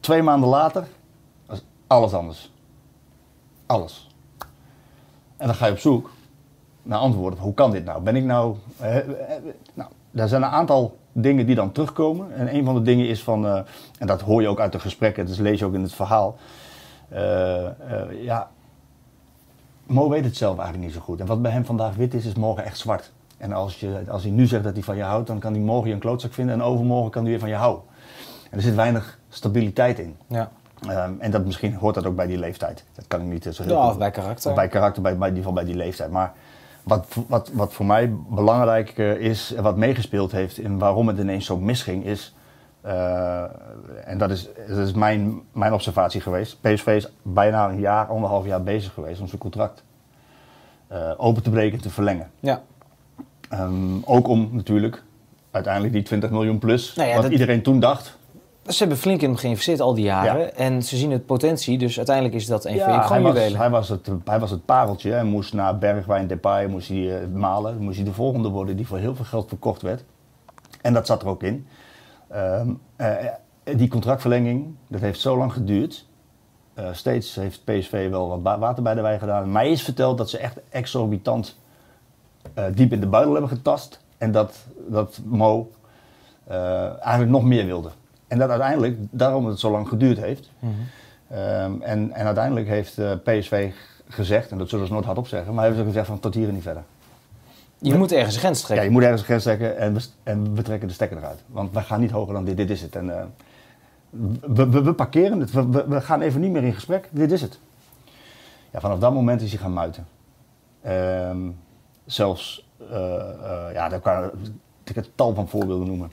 twee 0.00 0.22
maanden 0.22 0.48
later 0.48 0.84
was 1.46 1.64
alles 1.86 2.14
anders. 2.14 2.52
Alles. 3.66 4.08
En 5.36 5.46
dan 5.46 5.54
ga 5.54 5.66
je 5.66 5.72
op 5.72 5.78
zoek 5.78 6.10
naar 6.82 6.98
antwoorden. 6.98 7.38
Hoe 7.38 7.54
kan 7.54 7.70
dit 7.70 7.84
nou? 7.84 8.02
Ben 8.02 8.16
ik 8.16 8.24
nou... 8.24 8.56
eh, 8.78 8.96
eh, 8.96 9.04
nou, 9.74 9.90
er 10.12 10.28
zijn 10.28 10.42
een 10.42 10.48
aantal 10.48 10.96
dingen 11.12 11.46
die 11.46 11.54
dan 11.54 11.72
terugkomen. 11.72 12.34
En 12.34 12.54
een 12.54 12.64
van 12.64 12.74
de 12.74 12.82
dingen 12.82 13.08
is 13.08 13.22
van... 13.22 13.46
en 13.98 14.06
dat 14.06 14.20
hoor 14.20 14.42
je 14.42 14.48
ook 14.48 14.60
uit 14.60 14.72
de 14.72 14.78
gesprekken, 14.78 15.26
dus 15.26 15.38
lees 15.38 15.58
je 15.58 15.64
ook 15.64 15.74
in 15.74 15.82
het 15.82 15.94
verhaal. 15.94 16.36
Ja, 18.20 18.50
Mo 19.86 20.08
weet 20.08 20.24
het 20.24 20.36
zelf 20.36 20.56
eigenlijk 20.58 20.86
niet 20.86 20.96
zo 20.96 21.04
goed. 21.04 21.20
En 21.20 21.26
wat 21.26 21.42
bij 21.42 21.50
hem 21.50 21.64
vandaag 21.64 21.94
wit 21.94 22.14
is, 22.14 22.24
is 22.26 22.34
morgen 22.34 22.64
echt 22.64 22.78
zwart. 22.78 23.12
En 23.36 23.52
als, 23.52 23.80
je, 23.80 24.02
als 24.08 24.22
hij 24.22 24.32
nu 24.32 24.46
zegt 24.46 24.64
dat 24.64 24.72
hij 24.72 24.82
van 24.82 24.96
je 24.96 25.02
houdt, 25.02 25.26
dan 25.26 25.38
kan 25.38 25.52
hij 25.52 25.60
morgen 25.62 25.88
je 25.88 25.94
een 25.94 26.00
klootzak 26.00 26.32
vinden. 26.32 26.54
En 26.54 26.62
overmorgen 26.62 27.10
kan 27.10 27.22
hij 27.22 27.30
weer 27.30 27.40
van 27.40 27.48
je 27.48 27.54
houden. 27.54 27.82
En 28.50 28.56
er 28.56 28.62
zit 28.62 28.74
weinig 28.74 29.18
stabiliteit 29.28 29.98
in. 29.98 30.16
Ja. 30.26 30.50
Ehm, 30.88 31.12
en 31.18 31.30
dat, 31.30 31.44
misschien 31.44 31.74
hoort 31.74 31.94
dat 31.94 32.06
ook 32.06 32.16
bij 32.16 32.26
die 32.26 32.38
leeftijd. 32.38 32.84
Dat 32.94 33.04
kan 33.08 33.20
ik 33.20 33.26
niet 33.26 33.46
eh, 33.46 33.52
zo 33.52 33.62
heel 33.62 33.72
Ja, 33.74 33.82
goed- 33.82 33.90
of 33.90 33.98
bij 33.98 34.10
karakter. 34.10 34.50
Of 34.50 34.56
bij 34.56 34.68
karakter, 34.68 35.02
bij, 35.02 35.18
bij, 35.18 35.28
in 35.28 35.34
ieder 35.34 35.48
geval 35.50 35.64
bij 35.64 35.72
die 35.72 35.82
leeftijd. 35.82 36.10
Maar 36.10 36.32
wat, 36.82 37.06
wat, 37.28 37.50
wat 37.52 37.72
voor 37.72 37.86
mij 37.86 38.12
belangrijk 38.28 38.98
eh, 38.98 39.12
is 39.12 39.54
en 39.54 39.62
wat 39.62 39.76
meegespeeld 39.76 40.32
heeft 40.32 40.58
in 40.58 40.78
waarom 40.78 41.08
het 41.08 41.18
ineens 41.18 41.46
zo 41.46 41.56
misging, 41.58 42.04
is. 42.04 42.34
Eh, 42.84 43.42
en 44.04 44.18
dat 44.18 44.30
is, 44.30 44.48
dat 44.68 44.78
is 44.78 44.92
mijn, 44.92 45.40
mijn 45.52 45.72
observatie 45.72 46.20
geweest. 46.20 46.60
PSV 46.60 46.86
is 46.86 47.08
bijna 47.22 47.68
een 47.68 47.80
jaar, 47.80 48.06
anderhalf 48.06 48.46
jaar 48.46 48.62
bezig 48.62 48.92
geweest 48.92 49.20
om 49.20 49.26
zijn 49.26 49.40
contract 49.40 49.82
eh, 50.86 51.10
open 51.16 51.42
te 51.42 51.50
breken 51.50 51.76
en 51.76 51.82
te 51.82 51.90
verlengen. 51.90 52.30
Ja. 52.40 52.62
Ehm, 53.48 54.02
ook 54.04 54.28
om 54.28 54.48
natuurlijk 54.52 55.02
uiteindelijk 55.50 55.92
die 55.92 56.02
20 56.02 56.30
miljoen 56.30 56.58
plus, 56.58 56.94
Nou 56.94 57.08
ja, 57.08 57.14
wat 57.14 57.22
dat- 57.22 57.32
iedereen 57.32 57.62
toen 57.62 57.80
dacht. 57.80 58.18
Ze 58.66 58.78
hebben 58.78 58.98
flink 58.98 59.20
in 59.20 59.28
hem 59.28 59.38
geïnvesteerd 59.38 59.80
al 59.80 59.94
die 59.94 60.04
jaren. 60.04 60.56
En 60.56 60.82
ze 60.82 60.96
zien 60.96 61.10
het 61.10 61.26
potentie. 61.26 61.78
Dus 61.78 61.96
uiteindelijk 61.96 62.36
is 62.36 62.46
dat 62.46 62.64
een 62.64 62.78
van 62.78 62.92
je 62.92 63.00
hij, 63.00 63.20
was, 63.20 63.52
hij, 63.52 63.70
was 63.70 63.88
het, 63.88 64.10
hij 64.24 64.38
was 64.40 64.50
het 64.50 64.64
pareltje. 64.64 65.10
Hij 65.10 65.24
moest 65.24 65.52
naar 65.52 65.78
Bergwijn 65.78 66.26
Depay, 66.26 66.66
moest 66.66 66.88
hij 66.88 67.20
eh, 67.20 67.26
malen. 67.32 67.78
Moest 67.78 67.96
hij 67.96 68.04
de 68.04 68.12
volgende 68.12 68.48
worden 68.48 68.76
die 68.76 68.86
voor 68.86 68.98
heel 68.98 69.14
veel 69.14 69.24
geld 69.24 69.48
verkocht 69.48 69.82
werd. 69.82 70.04
En 70.80 70.92
dat 70.92 71.06
zat 71.06 71.22
er 71.22 71.28
ook 71.28 71.42
in. 71.42 71.66
Ehm, 72.34 72.70
eh, 72.96 73.16
die 73.76 73.88
contractverlenging, 73.88 74.74
dat 74.88 75.00
heeft 75.00 75.20
zo 75.20 75.36
lang 75.36 75.52
geduurd. 75.52 76.06
Eh, 76.74 76.88
steeds 76.92 77.34
heeft 77.34 77.64
PSV 77.64 78.10
wel 78.10 78.42
wat 78.42 78.58
water 78.58 78.82
bij 78.82 78.94
de 78.94 79.00
wijn 79.00 79.18
gedaan. 79.18 79.52
Mij 79.52 79.70
is 79.70 79.82
verteld 79.82 80.18
dat 80.18 80.30
ze 80.30 80.38
echt 80.38 80.60
exorbitant 80.68 81.56
eh, 82.54 82.64
diep 82.74 82.92
in 82.92 83.00
de 83.00 83.06
buidel 83.06 83.32
hebben 83.32 83.50
getast. 83.50 84.00
En 84.18 84.32
dat, 84.32 84.66
dat 84.88 85.20
Mo 85.24 85.70
eh, 86.44 87.02
eigenlijk 87.02 87.30
nog 87.30 87.44
meer 87.44 87.66
wilde. 87.66 87.90
En 88.26 88.38
dat 88.38 88.50
uiteindelijk, 88.50 88.96
daarom 89.10 89.46
het 89.46 89.58
zo 89.58 89.70
lang 89.70 89.88
geduurd 89.88 90.18
heeft. 90.18 90.50
Ehm, 91.28 91.80
en, 91.80 92.12
en 92.12 92.26
uiteindelijk 92.26 92.66
heeft 92.66 92.98
eh, 92.98 93.12
PSV 93.24 93.72
gezegd, 94.08 94.50
en 94.50 94.58
dat 94.58 94.68
zullen 94.68 94.86
ze 94.86 94.92
nooit 94.92 95.04
hardop 95.04 95.26
zeggen, 95.26 95.54
maar 95.54 95.64
hebben 95.64 95.82
ze 95.82 95.88
gezegd 95.88 96.06
van 96.06 96.20
tot 96.20 96.34
hier 96.34 96.48
en 96.48 96.54
niet 96.54 96.62
verder. 96.62 96.82
Je 97.92 97.98
moet 97.98 98.12
ergens 98.12 98.34
een 98.34 98.40
grens 98.40 98.60
Ja, 98.60 98.66
trekken. 98.66 98.86
je 98.86 98.92
moet 98.92 99.02
ergens 99.02 99.20
een 99.20 99.26
grens 99.26 99.42
trekken 99.42 99.78
en 99.78 99.94
we, 99.94 100.04
en 100.22 100.54
we 100.54 100.62
trekken 100.62 100.88
de 100.88 100.94
stekker 100.94 101.16
eruit. 101.16 101.42
Want 101.46 101.72
we 101.72 101.80
gaan 101.80 102.00
niet 102.00 102.10
hoger 102.10 102.34
dan 102.34 102.44
dit, 102.44 102.56
dit 102.56 102.70
is 102.70 102.82
het. 102.82 102.96
En, 102.96 103.18
eh, 103.18 103.24
we, 104.40 104.68
we, 104.68 104.82
we 104.82 104.92
parkeren 104.92 105.40
het, 105.40 105.50
we, 105.50 105.84
we, 105.88 106.00
gaan 106.00 106.20
even 106.20 106.40
niet 106.40 106.50
meer 106.50 106.64
in 106.64 106.74
gesprek, 106.74 107.08
dit 107.10 107.32
is 107.32 107.40
het. 107.40 107.58
Ja, 108.70 108.80
vanaf 108.80 108.98
dat 108.98 109.12
moment 109.12 109.40
is 109.40 109.50
hij 109.50 109.60
gaan 109.60 109.72
muiten. 109.72 110.06
Ehm, 110.82 111.38
zelfs, 112.04 112.68
eh, 112.90 113.14
eh, 113.14 113.72
ja, 113.72 113.88
daar 113.88 114.00
kan 114.00 114.30
ik 114.84 114.96
een 114.96 115.04
tal 115.14 115.34
van 115.34 115.48
voorbeelden 115.48 115.86
noemen. 115.86 116.10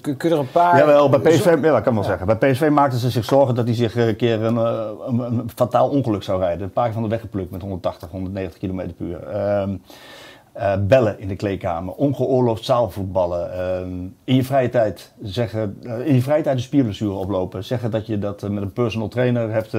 Kun, 0.00 0.14
je 0.18 0.28
er 0.28 0.38
een 0.38 0.50
paar... 0.50 0.78
Jawel, 0.78 1.08
bij 1.08 1.18
PSV, 1.18 1.44
ja, 1.44 1.72
dat 1.72 1.82
kan 1.82 1.94
wel 1.94 2.04
zeggen. 2.04 2.26
Bij 2.26 2.36
PSV 2.36 2.68
maakten 2.70 2.98
ze 2.98 3.10
zich 3.10 3.24
zorgen 3.24 3.54
dat 3.54 3.66
hij 3.66 3.74
zich 3.74 3.96
een 3.96 4.16
keer 4.16 4.42
een, 4.42 4.56
een, 4.56 5.18
een 5.18 5.50
fataal 5.54 5.88
ongeluk 5.88 6.22
zou 6.22 6.40
rijden. 6.40 6.62
Een 6.62 6.72
paar 6.72 6.84
keer 6.84 6.92
van 6.92 7.02
de 7.02 7.08
weg 7.08 7.20
geplukt 7.20 7.50
met 7.50 7.60
180, 7.60 8.10
190 8.10 8.58
km 8.60 8.76
per 8.76 9.06
uur. 9.06 9.26
Ehm, 9.26 9.74
eh, 10.52 10.72
bellen 10.80 11.20
in 11.20 11.28
de 11.28 11.36
kleedkamer, 11.36 11.94
ongeoorloofd 11.94 12.64
zaalvoetballen. 12.64 13.52
ehm, 13.52 13.90
in 14.24 14.34
je 14.34 14.44
vrije 14.44 14.68
tijd 14.68 15.12
zeggen, 15.22 15.78
eh, 15.82 16.06
in 16.06 16.14
je 16.14 16.22
vrije 16.22 16.42
tijd 16.42 16.56
een 16.56 16.62
spierblessure 16.62 17.12
oplopen. 17.12 17.64
Zeggen 17.64 17.90
dat 17.90 18.06
je 18.06 18.18
dat 18.18 18.42
eh, 18.42 18.50
met 18.50 18.62
een 18.62 18.72
personal 18.72 19.08
trainer 19.08 19.52
hebt 19.52 19.76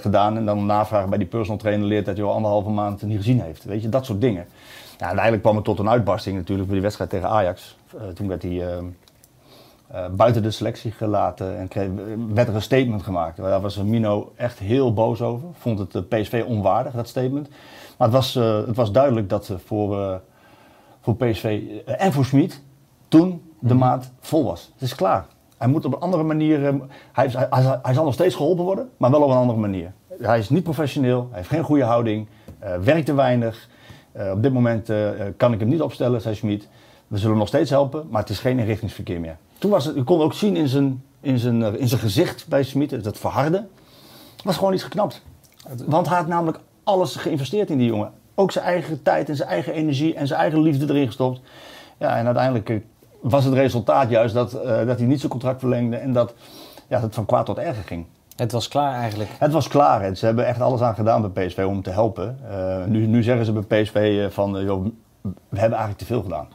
gedaan. 0.00 0.36
En 0.36 0.44
dan 0.44 0.66
navragen 0.66 1.08
bij 1.08 1.18
die 1.18 1.26
personal 1.26 1.58
trainer 1.58 1.86
leert 1.86 2.06
dat 2.06 2.16
je 2.16 2.22
al 2.22 2.32
anderhalve 2.32 2.70
maand 2.70 3.02
niet 3.02 3.16
gezien 3.16 3.40
heeft. 3.40 3.64
Weet 3.64 3.82
je, 3.82 3.88
dat 3.88 4.04
soort 4.04 4.20
dingen. 4.20 4.46
Ja, 4.98 5.04
uiteindelijk 5.04 5.42
kwam 5.42 5.56
het 5.56 5.64
tot 5.64 5.78
een 5.78 5.88
uitbarsting 5.88 6.36
natuurlijk 6.36 6.64
bij 6.66 6.74
die 6.74 6.82
wedstrijd 6.82 7.10
tegen 7.10 7.28
Ajax. 7.28 7.76
Toen 8.14 8.28
werd 8.28 8.42
hij 8.42 8.66
ehm, 8.66 8.84
eh, 9.88 10.06
buiten 10.10 10.42
de 10.42 10.50
selectie 10.50 10.90
gelaten 10.90 11.58
en 11.58 11.68
kreeg, 11.68 11.88
werd 12.34 12.48
er 12.48 12.54
een 12.54 12.62
statement 12.62 13.02
gemaakt. 13.02 13.36
Daar 13.36 13.60
was 13.60 13.76
Mino 13.76 14.32
echt 14.36 14.58
heel 14.58 14.92
boos 14.92 15.22
over. 15.22 15.48
Vond 15.58 15.78
het 15.92 16.08
PSV 16.08 16.44
onwaardig, 16.46 16.92
dat 16.92 17.08
statement. 17.08 17.48
Maar 17.98 18.08
het 18.08 18.16
was, 18.16 18.36
eh, 18.36 18.56
het 18.66 18.76
was 18.76 18.92
duidelijk 18.92 19.28
dat 19.28 19.48
eh, 19.48 19.56
voor, 19.64 20.00
eh, 20.02 20.14
voor 21.00 21.16
PSV 21.16 21.62
en 21.84 22.12
voor 22.12 22.24
Schmid 22.24 22.62
toen 23.08 23.42
de 23.58 23.74
maat 23.74 24.10
vol 24.20 24.44
was. 24.44 24.70
Het 24.72 24.82
is 24.82 24.94
klaar. 24.94 25.26
Hij 25.56 25.68
moet 25.68 25.84
op 25.84 25.92
een 25.94 26.00
andere 26.00 26.22
manier. 26.22 26.74
hij, 27.12 27.26
is- 27.26 27.34
hij, 27.34 27.46
hij, 27.50 27.78
hij 27.82 27.94
zal 27.94 28.04
nog 28.04 28.14
steeds 28.14 28.34
geholpen 28.34 28.64
worden, 28.64 28.90
maar 28.96 29.10
wel 29.10 29.22
op 29.22 29.30
een 29.30 29.36
andere 29.36 29.58
manier. 29.58 29.92
Hij 30.18 30.38
is 30.38 30.48
niet 30.50 30.62
professioneel, 30.62 31.26
hij 31.28 31.36
heeft 31.36 31.48
geen 31.48 31.62
goede 31.62 31.84
houding, 31.84 32.26
werkt 32.82 33.06
te 33.06 33.14
weinig. 33.14 33.68
Op 34.32 34.42
dit 34.42 34.52
moment 34.52 34.90
kan 35.36 35.52
ik 35.52 35.60
hem 35.60 35.68
niet 35.68 35.82
opstellen, 35.82 36.20
zei 36.20 36.34
Schmid. 36.34 36.68
We 37.06 37.16
zullen 37.16 37.30
hem 37.30 37.38
nog 37.38 37.48
steeds 37.48 37.70
helpen, 37.70 38.06
maar 38.10 38.20
het 38.20 38.30
is 38.30 38.38
geen 38.38 38.58
inrichtingsverkeer 38.58 39.20
meer. 39.20 39.36
Toen 39.58 39.70
was 39.70 39.84
het, 39.84 39.94
je 39.94 40.02
kon 40.04 40.20
ook 40.20 40.32
zien 40.32 40.56
in 40.56 40.68
zijn, 40.68 41.02
in 41.20 41.38
zijn, 41.38 41.78
in 41.78 41.88
zijn 41.88 42.00
gezicht 42.00 42.48
bij 42.48 42.62
Schmid, 42.62 43.04
dat 43.04 43.18
verharde. 43.18 43.66
was 44.44 44.56
gewoon 44.56 44.72
iets 44.74 44.82
geknapt. 44.82 45.22
Want 45.86 46.08
hij 46.08 46.16
had 46.16 46.26
namelijk 46.26 46.58
alles 46.88 47.16
geïnvesteerd 47.16 47.70
in 47.70 47.78
die 47.78 47.86
jongen. 47.86 48.12
Ook 48.34 48.52
zijn 48.52 48.64
eigen 48.64 49.02
tijd 49.02 49.28
en 49.28 49.36
zijn 49.36 49.48
eigen 49.48 49.72
energie 49.72 50.14
en 50.14 50.26
zijn 50.26 50.40
eigen 50.40 50.60
liefde 50.60 50.86
erin 50.88 51.06
gestopt. 51.06 51.40
Ja, 51.98 52.16
en 52.16 52.26
uiteindelijk 52.26 52.70
eh, 52.70 52.76
was 53.20 53.44
het 53.44 53.54
resultaat 53.54 54.10
juist 54.10 54.34
dat, 54.34 54.52
eh, 54.52 54.86
dat 54.86 54.98
hij 54.98 55.06
niet 55.06 55.18
zijn 55.18 55.32
contract 55.32 55.60
verlengde 55.60 55.96
en 55.96 56.12
dat 56.12 56.34
ja, 56.88 57.00
het 57.00 57.14
van 57.14 57.26
kwaad 57.26 57.46
tot 57.46 57.58
erger 57.58 57.84
ging. 57.84 58.06
Het 58.36 58.52
was 58.52 58.68
klaar 58.68 58.94
eigenlijk. 58.94 59.30
Het 59.38 59.52
was 59.52 59.68
klaar. 59.68 60.00
En 60.00 60.16
ze 60.16 60.26
hebben 60.26 60.46
echt 60.46 60.60
alles 60.60 60.80
aan 60.80 60.94
gedaan 60.94 61.32
bij 61.32 61.46
PSV 61.46 61.64
om 61.66 61.82
te 61.82 61.90
helpen. 61.90 62.38
Eh, 62.50 62.84
nu, 62.84 63.06
nu 63.06 63.22
zeggen 63.22 63.44
ze 63.44 63.52
bij 63.52 63.82
PSV 63.82 64.28
van, 64.32 64.64
joh, 64.64 64.84
we 65.22 65.58
hebben 65.58 65.78
eigenlijk 65.78 65.98
te 65.98 66.04
veel 66.04 66.22
gedaan. 66.22 66.48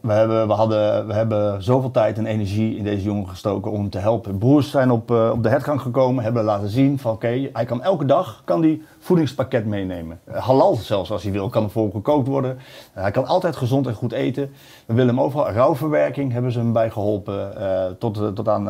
We, 0.00 0.12
hebben, 0.12 0.46
we, 0.46 0.52
hadden, 0.52 1.06
we 1.06 1.12
hebben 1.12 1.62
zoveel 1.62 1.90
tijd 1.90 2.18
en 2.18 2.26
energie 2.26 2.76
in 2.76 2.84
deze 2.84 3.02
jongen 3.02 3.28
gestoken 3.28 3.70
om 3.70 3.80
hem 3.80 3.90
te 3.90 3.98
helpen. 3.98 4.38
Broers 4.38 4.70
zijn 4.70 4.90
op, 4.90 5.10
eh, 5.10 5.30
op 5.32 5.42
de 5.42 5.48
hertgang 5.48 5.80
gekomen, 5.80 6.24
hebben 6.24 6.44
laten 6.44 6.68
zien 6.68 6.98
van 6.98 7.12
oké, 7.12 7.48
hij 7.52 7.64
kan 7.64 7.82
elke 7.82 8.04
dag 8.04 8.42
kan 8.44 8.60
die 8.60 8.84
voedingspakket 8.98 9.66
meenemen. 9.66 10.20
Eh, 10.24 10.46
halal 10.46 10.74
zelfs 10.74 11.10
als 11.10 11.22
hij 11.22 11.32
wil, 11.32 11.48
kan 11.48 11.64
er 11.64 11.70
voor 11.70 11.82
hem 11.82 11.92
gekookt 11.92 12.28
worden. 12.28 12.58
Eh, 12.92 13.02
hij 13.02 13.10
kan 13.10 13.26
altijd 13.26 13.56
gezond 13.56 13.86
en 13.86 13.94
goed 13.94 14.12
eten. 14.12 14.50
We 14.86 14.94
willen 14.94 15.14
hem 15.14 15.24
overal, 15.24 15.50
rouwverwerking 15.50 16.32
hebben 16.32 16.52
ze 16.52 16.58
hem 16.58 16.72
bij 16.72 16.90
geholpen. 16.90 17.56
eh, 17.56 17.84
tot, 17.98 18.34
tot 18.34 18.48
aan 18.48 18.68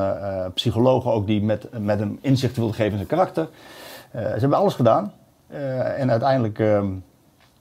psychologen 0.55 1.13
ook 1.13 1.27
die 1.27 1.43
met, 1.43 1.69
met 1.81 1.99
hem 1.99 2.19
inzicht 2.21 2.57
wilden 2.57 2.75
geven 2.75 2.91
in 2.91 2.97
zijn 2.97 3.09
karakter. 3.09 3.49
Ze 4.13 4.19
hebben 4.19 4.59
alles 4.59 4.75
gedaan. 4.75 5.13
En 5.97 6.11
uiteindelijk 6.11 6.59
ehm, 6.59 6.87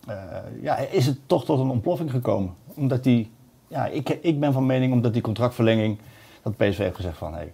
eh, 0.10 0.62
ja, 0.62 0.78
is 0.78 1.06
het 1.06 1.18
toch 1.26 1.46
tot 1.46 1.60
een 1.60 1.70
ontploffing 1.70 2.12
gekomen. 2.12 2.54
Omdat 2.80 3.04
die, 3.04 3.32
ja, 3.68 3.86
ik, 3.86 4.10
ik 4.10 4.40
ben 4.40 4.54
van 4.54 4.66
mening 4.66 4.94
omdat 4.94 5.14
die 5.14 5.22
contractverlenging, 5.22 5.98
dat 6.44 6.58
PSV 6.58 6.78
heeft 6.78 6.96
gezegd 6.96 7.18
van 7.18 7.32
hé, 7.32 7.38
hey, 7.38 7.54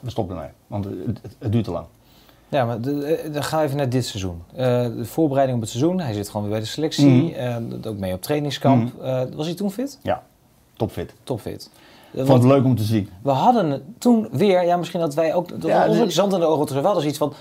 we 0.00 0.10
stoppen 0.10 0.36
ermee. 0.36 0.50
Want 0.66 0.84
het, 0.84 0.94
het, 1.22 1.36
het 1.38 1.52
duurt 1.52 1.64
te 1.64 1.70
lang. 1.70 1.86
Ja, 2.48 2.64
maar 2.64 2.76
eh, 2.76 3.32
dan 3.32 3.42
we 3.50 3.60
even 3.60 3.76
naar 3.76 3.88
dit 3.88 4.06
seizoen. 4.06 4.42
Eh, 4.54 4.82
de 4.96 5.04
voorbereiding 5.04 5.58
op 5.58 5.64
het 5.64 5.72
seizoen. 5.72 6.00
Hij 6.00 6.12
zit 6.12 6.26
gewoon 6.26 6.42
weer 6.42 6.50
bij 6.50 6.60
de 6.60 6.66
selectie. 6.66 7.06
Mhm. 7.06 7.34
eh, 7.34 7.90
ook 7.90 7.98
mee 7.98 8.12
op 8.12 8.22
trainingskamp. 8.22 9.02
Eh, 9.02 9.22
was 9.34 9.46
hij 9.46 9.54
toen 9.54 9.70
fit? 9.70 9.98
Ja, 10.02 10.22
topfit. 10.76 11.14
Topfit. 11.22 11.70
Vond 12.14 12.42
het 12.42 12.52
leuk 12.52 12.64
om 12.64 12.76
te 12.76 12.82
zien. 12.82 13.08
We 13.22 13.30
hadden 13.30 13.94
toen 13.98 14.28
weer, 14.32 14.64
ja, 14.64 14.76
misschien 14.76 15.00
dat 15.00 15.14
wij 15.14 15.34
ook, 15.34 15.48
dat 15.48 15.62
Ja, 15.62 16.08
zand 16.08 16.32
in 16.32 16.40
de 16.40 16.46
ogen 16.46 16.66
te 16.66 16.74
wel, 16.74 16.82
dat 16.82 17.02
is 17.02 17.08
iets 17.08 17.18
van 17.18 17.32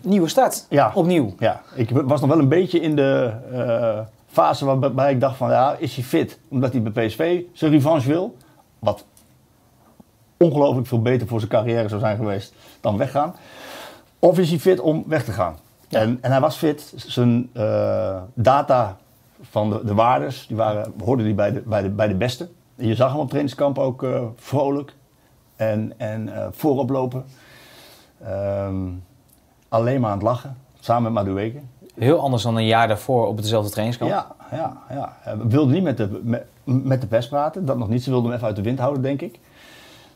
nieuwe 0.00 0.28
start. 0.28 0.66
Ja. 0.68 0.92
Opnieuw. 0.94 1.34
Ja, 1.38 1.62
ik 1.74 1.90
was 1.90 2.20
nog 2.20 2.30
wel 2.30 2.38
een 2.38 2.48
beetje 2.48 2.80
in 2.80 2.96
de 2.96 3.32
fase 4.36 4.64
waarbij 4.64 5.12
ik 5.12 5.20
dacht 5.20 5.36
van 5.36 5.50
ja, 5.50 5.76
is 5.78 5.94
hij 5.94 6.04
fit? 6.04 6.38
Omdat 6.48 6.72
hij 6.72 6.82
bij 6.82 7.06
PSV 7.06 7.42
zijn 7.52 7.70
revanche 7.70 8.08
wil. 8.08 8.36
Wat 8.78 9.04
ongelooflijk 10.36 10.86
veel 10.86 11.02
beter 11.02 11.26
voor 11.26 11.38
zijn 11.38 11.50
carrière 11.50 11.88
zou 11.88 12.00
zijn 12.00 12.16
geweest 12.16 12.54
dan 12.80 12.96
weggaan. 12.96 13.34
Of 14.18 14.38
is 14.38 14.50
hij 14.50 14.58
fit 14.58 14.80
om 14.80 15.04
weg 15.06 15.24
te 15.24 15.32
gaan? 15.32 15.56
En, 15.88 16.18
en 16.20 16.30
hij 16.30 16.40
was 16.40 16.56
fit. 16.56 16.92
Zijn 16.96 17.50
eh, 17.52 18.22
data 18.34 18.96
van 19.40 19.70
de, 19.70 19.80
de 19.84 19.94
waardes, 19.94 20.46
die 20.46 20.56
waren, 20.56 20.92
hoorden 21.04 21.24
die 21.24 21.34
bij 21.34 21.52
de, 21.52 21.60
bij, 21.60 21.82
de, 21.82 21.90
bij 21.90 22.08
de 22.08 22.14
beste. 22.14 22.48
Je 22.74 22.94
zag 22.94 23.10
hem 23.10 23.20
op 23.20 23.28
trainingskamp 23.28 23.78
ook 23.78 24.02
eh, 24.02 24.22
vrolijk 24.36 24.94
en, 25.56 25.92
en 25.96 26.34
eh, 26.34 26.46
voorop 26.50 26.90
lopen. 26.90 27.24
Ehm, 28.24 28.88
alleen 29.68 30.00
maar 30.00 30.10
aan 30.10 30.16
het 30.16 30.26
lachen, 30.26 30.56
samen 30.80 31.12
met 31.12 31.24
Madueke. 31.24 31.60
Heel 31.98 32.20
anders 32.20 32.42
dan 32.42 32.56
een 32.56 32.66
jaar 32.66 32.88
daarvoor 32.88 33.26
op 33.26 33.42
dezelfde 33.42 33.70
trainingskamp. 33.70 34.10
Ja, 34.10 34.26
ja, 34.50 34.76
ja. 34.90 35.36
We 35.36 35.48
wilden 35.48 35.74
niet 35.74 35.82
met 35.82 35.96
de, 35.96 36.20
met, 36.22 36.44
met 36.64 37.00
de 37.00 37.06
pers 37.06 37.28
praten, 37.28 37.64
dat 37.64 37.78
nog 37.78 37.88
niet. 37.88 38.02
Ze 38.02 38.10
wilden 38.10 38.26
hem 38.26 38.36
even 38.36 38.46
uit 38.46 38.56
de 38.56 38.62
wind 38.62 38.78
houden, 38.78 39.02
denk 39.02 39.20
ik. 39.20 39.38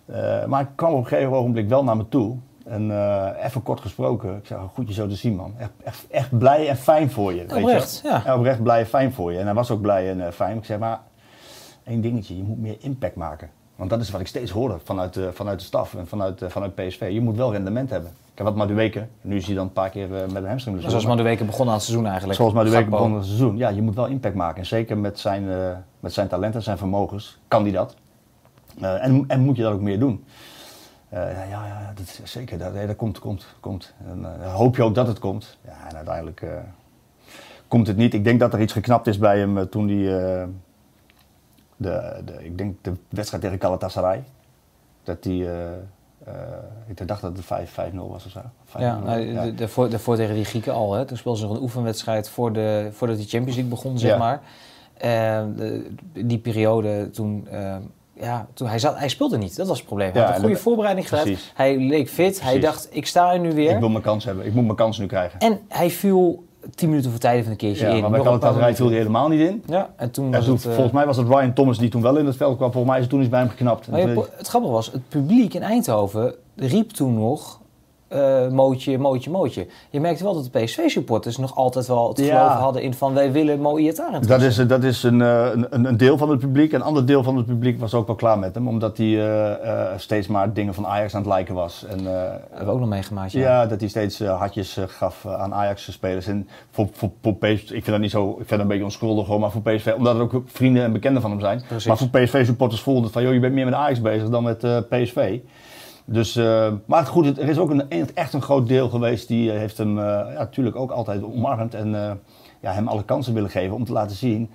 Eh, 0.07 0.45
maar 0.45 0.61
ik 0.61 0.69
kwam 0.75 0.93
op 0.93 0.99
een 0.99 1.07
gegeven 1.07 1.33
ogenblik 1.33 1.69
wel 1.69 1.85
naar 1.85 1.97
me 1.97 2.09
toe. 2.09 2.37
En 2.65 2.91
eh, 2.91 3.45
even 3.45 3.63
kort 3.63 3.81
gesproken, 3.81 4.37
ik 4.37 4.47
zei, 4.47 4.61
goed 4.75 4.89
je 4.89 4.95
zo 4.95 5.07
te 5.07 5.15
zien 5.15 5.37
man. 5.37 5.55
Echt, 5.59 5.71
echt, 5.85 6.07
echt 6.11 6.39
blij 6.39 6.69
en 6.69 6.77
fijn 6.77 7.11
voor 7.11 7.33
je. 7.35 7.47
weet 7.47 8.01
je 8.03 8.09
ja. 8.09 8.35
Oprecht 8.37 8.63
blij 8.63 8.81
en 8.81 8.87
fijn 8.87 9.13
voor 9.13 9.33
je. 9.33 9.39
En 9.39 9.45
hij 9.45 9.55
was 9.55 9.71
ook 9.71 9.81
blij 9.81 10.11
en 10.11 10.27
eh, 10.27 10.33
fijn. 10.33 10.57
Ik 10.57 10.65
zei, 10.65 10.79
maar 10.79 11.01
één 11.85 12.01
dingetje, 12.01 12.37
je 12.37 12.43
moet 12.43 12.59
meer 12.61 12.77
impact 12.81 13.17
maken. 13.17 13.51
Want 13.77 13.91
dat 13.91 14.01
is 14.01 14.11
wat 14.11 14.21
ik 14.21 14.27
steeds 14.27 14.51
hoorde 14.51 14.79
vanuit, 14.85 15.15
de 15.15 15.33
vanuit 15.33 15.59
de 15.59 15.65
staf 15.65 15.95
en 15.95 16.07
vanuit, 16.07 16.43
vanuit 16.49 16.75
PSV. 16.75 17.09
Je 17.13 17.21
moet 17.21 17.37
wel 17.37 17.53
rendement 17.53 17.91
hebben. 17.91 18.13
Heb 18.41 18.49
wat 18.49 18.69
Madueke, 18.69 19.07
nu 19.21 19.37
is 19.37 19.47
hij 19.47 19.55
dan 19.55 19.67
een 19.67 19.73
paar 19.73 19.91
keer 19.91 20.15
eh, 20.15 20.29
met 20.29 20.43
een 20.43 20.49
hamstring. 20.49 20.83
Zoals 20.83 21.07
Madueke 21.07 21.45
begon 21.45 21.67
aan 21.67 21.73
het 21.73 21.83
seizoen 21.83 22.07
eigenlijk. 22.07 22.39
Zoals 22.39 22.53
Madueke 22.53 22.91
begon 22.91 23.15
het 23.15 23.25
seizoen. 23.25 23.57
Ja, 23.57 23.69
je 23.69 23.83
moet 23.83 23.95
wel 23.95 24.07
impact 24.07 24.35
maken. 24.35 24.59
En 24.59 24.67
zeker 24.67 24.99
met 24.99 25.19
zijn, 25.19 25.51
eh, 25.51 25.77
met 26.01 26.13
zijn 26.13 26.29
talenten, 26.29 26.63
zijn 26.63 26.79
vermogens, 26.79 27.39
kan 27.49 27.63
hij 27.63 27.73
dat. 27.73 27.97
Eh, 28.81 29.05
en, 29.05 29.25
en 29.27 29.41
moet 29.41 29.57
je 29.57 29.63
dat 29.63 29.73
ook 29.73 29.81
meer 29.81 29.99
doen. 29.99 30.25
Ja, 31.11 31.29
ja, 31.31 31.67
ja, 31.67 31.93
dat 31.95 32.05
is 32.05 32.21
zeker. 32.33 32.59
Dat, 32.59 32.75
dat 32.75 32.97
komt, 32.97 33.19
komt, 33.19 33.47
komt. 33.61 33.95
En 34.07 34.45
hoop 34.51 34.77
je 34.77 34.83
ook 34.83 34.95
dat 34.95 35.07
het 35.07 35.19
komt. 35.19 35.59
Ja, 35.65 35.89
en 35.89 35.97
uiteindelijk 35.97 36.47
komt 37.69 37.87
het 37.87 37.97
niet. 37.97 38.15
Ik 38.15 38.25
denk 38.25 38.41
dat 38.41 38.53
er 38.53 38.61
iets 38.61 38.73
geknapt 38.73 39.07
is 39.07 39.19
bij 39.19 39.39
hem 39.39 39.69
toen 39.69 39.89
hij... 39.89 39.99
de, 41.77 42.21
de, 42.25 42.45
ik 42.45 42.59
denk 42.59 42.85
de 42.85 42.93
wedstrijd 43.09 43.43
tegen 43.43 43.61
Galatasaray. 43.61 44.25
Dat 45.03 45.25
hij... 45.25 45.49
eh, 46.25 46.33
ik 46.87 47.09
dacht 47.09 47.21
dat 47.21 47.37
het 47.37 47.45
5-5-0 47.93 48.09
was 48.11 48.25
of 48.25 48.31
zo. 48.31 48.41
5-0. 48.65 48.81
Ja, 48.81 48.99
nou, 48.99 49.21
Ja. 49.21 49.47
daarvoor, 49.47 49.91
daarvoor 49.91 50.17
tegen 50.17 50.35
die 50.35 50.45
Grieken 50.45 50.73
al. 50.73 50.93
Hè. 50.93 51.05
Toen 51.05 51.17
speelden 51.17 51.41
ze 51.41 51.47
nog 51.47 51.57
een 51.57 51.63
oefenwedstrijd 51.63 52.29
voor 52.29 52.53
de, 52.53 52.89
voordat 52.93 53.17
die 53.17 53.27
Champions 53.29 53.57
League 53.57 53.75
begon, 53.75 53.99
zeg 53.99 54.11
Ja. 54.11 54.17
maar. 54.19 54.41
Eh, 54.95 55.43
de- 55.57 55.91
die 56.27 56.39
periode 56.39 57.11
toen... 57.11 57.47
eh, 57.51 57.77
ja, 58.13 58.47
toen 58.55 58.69
hij, 58.69 58.79
zat, 58.79 58.99
hij 58.99 59.09
speelde 59.09 59.39
niet, 59.39 59.57
dat 59.57 59.67
was 59.69 59.77
het 59.79 59.87
probleem. 59.87 60.11
Hij 60.13 60.21
Ja, 60.21 60.27
had 60.27 60.37
een 60.37 60.43
en 60.43 60.47
goede 60.49 60.63
voorbereiding 60.63 61.09
gedaan. 61.09 61.25
precies. 61.25 61.53
Hij 61.55 61.77
leek 61.79 62.09
fit. 62.09 62.43
Hij 62.43 62.61
dacht, 62.61 62.89
ik 62.91 63.07
sta 63.07 63.33
er 63.33 63.39
nu 63.41 63.53
weer. 63.53 63.71
Ik 63.71 63.79
wil 63.79 63.89
mijn 63.89 64.03
kans 64.03 64.25
hebben. 64.25 64.47
Ik 64.47 64.55
moet 64.55 64.65
mijn 64.65 64.77
kans 64.77 64.99
nu 64.99 65.07
krijgen. 65.07 65.39
En 65.39 65.61
hij 65.69 65.91
viel 65.91 66.45
tien 66.75 66.89
minuten 66.89 67.11
voor 67.11 67.21
tijden 67.21 67.43
van 67.43 67.53
een 67.53 67.59
keertje 67.59 67.87
Ja, 67.87 67.93
in. 67.95 68.01
maar 68.01 68.11
bij 68.11 68.21
Galatasaray 68.23 68.77
viel 68.77 68.87
hij 68.89 68.97
helemaal 68.97 69.29
niet 69.29 69.41
in. 69.49 69.63
Ja, 69.67 69.91
en 69.97 70.11
toen 70.11 70.25
En 70.25 70.31
was 70.31 70.45
toen, 70.45 70.55
het... 70.55 70.65
eh, 70.65 70.71
volgens 70.73 70.93
mij 70.95 71.07
was 71.07 71.17
het 71.17 71.27
Ryan 71.29 71.53
Thomas 71.53 71.79
die 71.79 71.89
toen 71.89 72.03
wel 72.03 72.17
in 72.17 72.27
het 72.27 72.37
veld 72.37 72.57
kwam. 72.57 72.73
Volgens 72.73 72.93
mij 72.93 72.97
is 72.97 73.03
het 73.03 73.11
toen 73.13 73.21
iets 73.21 73.31
bij 73.31 73.41
hem 73.41 73.49
geknapt. 73.49 73.87
Het 74.37 74.49
grappige 74.49 74.73
was, 74.73 74.93
het 74.93 75.09
publiek 75.09 75.55
in 75.55 75.63
Eindhoven 75.63 76.35
riep 76.57 76.91
toen 76.91 77.15
nog 77.15 77.60
eh, 78.11 78.49
mootje, 78.49 78.99
mootje, 78.99 79.31
mootje. 79.31 79.67
Je 79.91 80.01
merkte 80.01 80.25
wel 80.25 80.35
dat 80.35 80.49
de 80.53 80.61
PSV-supporters 80.61 81.37
nog 81.37 81.57
altijd 81.57 81.87
wel 81.87 82.09
het 82.09 82.19
Ja. 82.19 82.25
geloof 82.27 82.59
hadden 82.61 82.83
in 82.83 82.95
van 82.95 83.15
wij 83.15 83.33
willen 83.33 83.61
Mo 83.61 83.77
Iataren 83.79 84.27
Dat 84.27 84.43
is, 84.43 84.57
dat 84.57 84.83
is 84.85 85.03
een, 85.03 85.21
eh, 85.23 85.49
een, 85.53 85.87
een 85.87 85.97
deel 85.97 86.19
van 86.19 86.31
het 86.31 86.39
publiek. 86.39 86.73
Een 86.73 86.83
ander 86.83 87.07
deel 87.07 87.23
van 87.23 87.37
het 87.37 87.47
publiek 87.47 87.81
was 87.81 87.95
ook 87.95 88.07
wel 88.07 88.17
klaar 88.17 88.39
met 88.39 88.55
hem. 88.55 88.69
Omdat 88.69 88.97
hij 88.97 89.07
eh, 89.07 89.51
eh, 89.93 89.99
steeds 89.99 90.27
maar 90.27 90.53
dingen 90.53 90.75
van 90.75 90.87
Ajax 90.87 91.15
aan 91.15 91.21
het 91.21 91.31
lijken 91.31 91.55
was. 91.55 91.85
En, 91.89 91.99
eh, 91.99 92.13
hebben 92.51 92.67
we 92.67 92.73
ook 92.73 92.81
nog 92.81 92.89
meegemaakt. 92.89 93.33
ja. 93.33 93.41
Ja. 93.41 93.67
dat 93.67 93.81
hij 93.81 93.89
steeds 93.89 94.19
hartjes 94.19 94.79
gaf 94.87 95.27
aan 95.27 95.55
Ajax-spelers. 95.55 96.27
En 96.27 96.49
voor, 96.71 96.89
voor, 96.93 97.11
voor 97.23 97.35
PSV, 97.35 97.63
ik 97.63 97.69
vind 97.69 97.87
dat 97.87 97.99
niet 98.01 98.11
zo, 98.11 98.29
ik 98.31 98.37
vind 98.37 98.49
dat 98.51 98.61
een 98.61 98.67
beetje 98.69 98.85
onschuldig 98.85 99.27
hoor, 99.27 99.41
maar 99.41 99.51
voor 99.51 99.63
PSV, 99.63 99.93
omdat 99.97 100.15
het 100.15 100.23
ook 100.23 100.43
vrienden 100.47 100.83
en 100.85 100.93
bekenden 100.93 101.23
van 101.23 101.31
hem 101.31 101.41
zijn. 101.41 101.63
Precies. 101.69 101.87
Maar 101.87 101.97
voor 101.99 102.09
PSV-supporters 102.09 102.81
voelde 102.81 103.03
het 103.03 103.13
van, 103.13 103.23
joh, 103.23 103.33
je 103.33 103.41
bent 103.41 103.55
meer 103.55 103.65
met 103.65 103.75
Ajax 103.75 104.01
bezig 104.01 104.29
dan 104.29 104.43
met 104.43 104.65
eh, 104.65 104.79
PSV. 104.89 105.39
Dus, 106.13 106.37
eh, 106.37 106.73
maar 106.85 107.07
goed, 107.07 107.39
er 107.39 107.49
is 107.49 107.59
ook 107.59 107.71
een, 107.71 108.15
echt 108.15 108.33
een 108.33 108.43
groot 108.43 108.69
deel 108.69 108.89
geweest 108.89 109.29
die 109.29 109.53
eh, 109.53 109.59
heeft 109.59 109.79
hem 109.79 109.99
eh, 109.99 110.05
ja, 110.05 110.39
natuurlijk 110.39 110.77
ook 110.77 110.91
altijd 110.91 111.23
omarmd. 111.23 111.75
En 111.75 112.21
ja, 112.61 112.73
hem 112.73 112.89
alle 112.89 113.05
kansen 113.05 113.35
willen 113.35 113.51
geven 113.51 113.75
om 113.75 113.85
te 113.85 113.93
laten 113.93 114.17
zien 114.17 114.51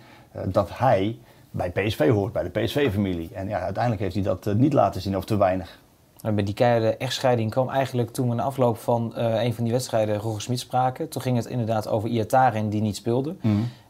dat 0.46 0.70
hij 0.74 1.18
bij 1.52 1.72
PSV 1.72 2.10
hoort, 2.10 2.34
bij 2.34 2.44
de 2.44 2.60
PSV-familie. 2.60 3.30
En 3.34 3.48
ja, 3.48 3.60
uiteindelijk 3.60 4.02
heeft 4.04 4.16
hij 4.16 4.24
dat 4.24 4.58
niet 4.58 4.74
laten 4.74 5.02
zien, 5.02 5.18
of 5.18 5.26
te 5.26 5.38
weinig. 5.38 5.80
Bij 6.22 6.44
die 6.44 6.54
keiharde 6.54 6.98
echtscheiding 6.98 7.52
kwam 7.52 7.70
eigenlijk 7.70 8.12
toen 8.12 8.30
we 8.30 8.36
na 8.36 8.44
afloop 8.44 8.78
van 8.78 9.12
een 9.16 9.54
van 9.54 9.64
die 9.64 9.74
wedstrijden 9.74 10.18
Roger 10.18 10.42
Smit 10.42 10.60
spraken. 10.60 11.10
Toen 11.10 11.22
ging 11.22 11.38
het 11.38 11.46
inderdaad 11.46 11.88
over 11.88 12.10
Iataren 12.10 12.70
die 12.70 12.82
niet 12.82 12.96
speelde. 12.96 13.36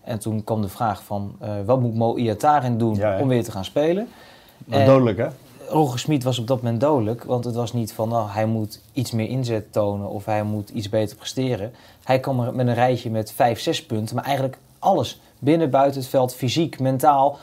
En 0.03 0.20
toen 0.20 0.43
kwam 0.43 0.61
de 0.61 0.70
vraag 0.70 1.03
van 1.03 1.38
wat 1.66 1.82
moet 1.82 1.95
Mo 1.95 2.16
Iataren 2.16 2.78
doen 2.78 2.95
Ja, 2.95 3.20
om 3.20 3.28
weer 3.28 3.43
te 3.43 3.51
gaan 3.51 3.66
spelen. 3.66 4.07
En 4.70 4.86
dodelijk, 4.86 5.18
hè? 5.18 5.28
Roger 5.70 5.99
Smit 5.99 6.24
was 6.24 6.39
op 6.39 6.47
dat 6.47 6.61
moment 6.61 6.82
dodelijk, 6.82 7.24
want 7.24 7.45
het 7.45 7.55
was 7.55 7.74
niet 7.74 7.93
van 7.93 8.09
nou, 8.09 8.30
hij 8.30 8.45
moet 8.45 8.82
iets 8.93 9.11
meer 9.11 9.28
inzet 9.28 9.72
tonen 9.72 10.09
of 10.09 10.26
hij 10.26 10.43
moet 10.43 10.70
iets 10.70 10.89
beter 10.89 11.16
presteren. 11.16 11.74
Hij 12.03 12.20
kwam 12.20 12.39
er 12.39 12.55
met 12.55 12.68
een 12.68 12.74
rijtje 12.74 13.09
met 13.09 13.32
vijf, 13.32 13.59
zes 13.59 13.86
punten, 13.86 14.16
maar 14.16 14.26
eigenlijk 14.26 14.57
alles. 14.80 15.22
Binnen, 15.39 15.70
buiten 15.70 16.01
het 16.01 16.09
veld, 16.09 16.36
fysiek, 16.36 16.80
mentaal. 16.80 17.38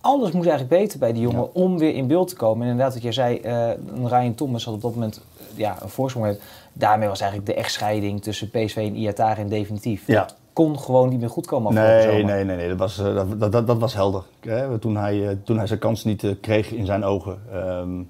Alles 0.00 0.30
moest 0.30 0.48
eigenlijk 0.48 0.80
beter 0.82 0.98
bij 0.98 1.12
die 1.12 1.22
jongen 1.22 1.54
om 1.54 1.78
weer 1.78 1.94
in 1.94 2.06
beeld 2.06 2.28
te 2.28 2.36
komen. 2.36 2.62
En 2.64 2.70
inderdaad, 2.70 2.94
wat 2.94 3.02
jij 3.02 3.12
zei, 3.12 3.38
eh, 3.38 3.70
Ryan 4.04 4.34
Thomas 4.34 4.64
had 4.64 4.74
op 4.74 4.82
dat 4.82 4.94
moment 4.94 5.20
eh, 5.38 5.58
ja, 5.58 5.76
een 5.82 5.88
voorsprong. 5.88 6.26
heeft. 6.26 6.40
Daarmee 6.72 7.08
was 7.08 7.20
eigenlijk 7.20 7.50
de 7.50 7.56
echtscheiding 7.56 8.22
tussen 8.22 8.50
PSV 8.50 8.76
en 8.76 8.96
Iataren 8.96 9.48
definitief. 9.48 10.06
Ja. 10.06 10.26
Kon 10.56 10.78
gewoon 10.78 11.08
niet 11.08 11.20
meer 11.20 11.30
goed 11.30 11.46
komen 11.46 11.74
Nee, 11.74 12.24
nee, 12.24 12.44
nee, 12.44 12.56
nee. 12.56 12.68
Dat, 12.68 12.78
was, 12.78 12.98
eh, 12.98 13.14
dat, 13.14 13.40
dat, 13.40 13.52
dat, 13.52 13.66
dat 13.66 13.78
was 13.78 13.94
helder. 13.94 14.22
Hè? 14.40 14.78
Toen, 14.78 14.96
hij, 14.96 15.28
eh, 15.28 15.36
toen 15.44 15.56
hij 15.56 15.66
zijn 15.66 15.78
kans 15.78 16.04
niet 16.04 16.24
eh, 16.24 16.30
kreeg 16.40 16.72
in 16.72 16.86
zijn 16.86 17.04
ogen, 17.04 17.38
ehm, 17.52 18.02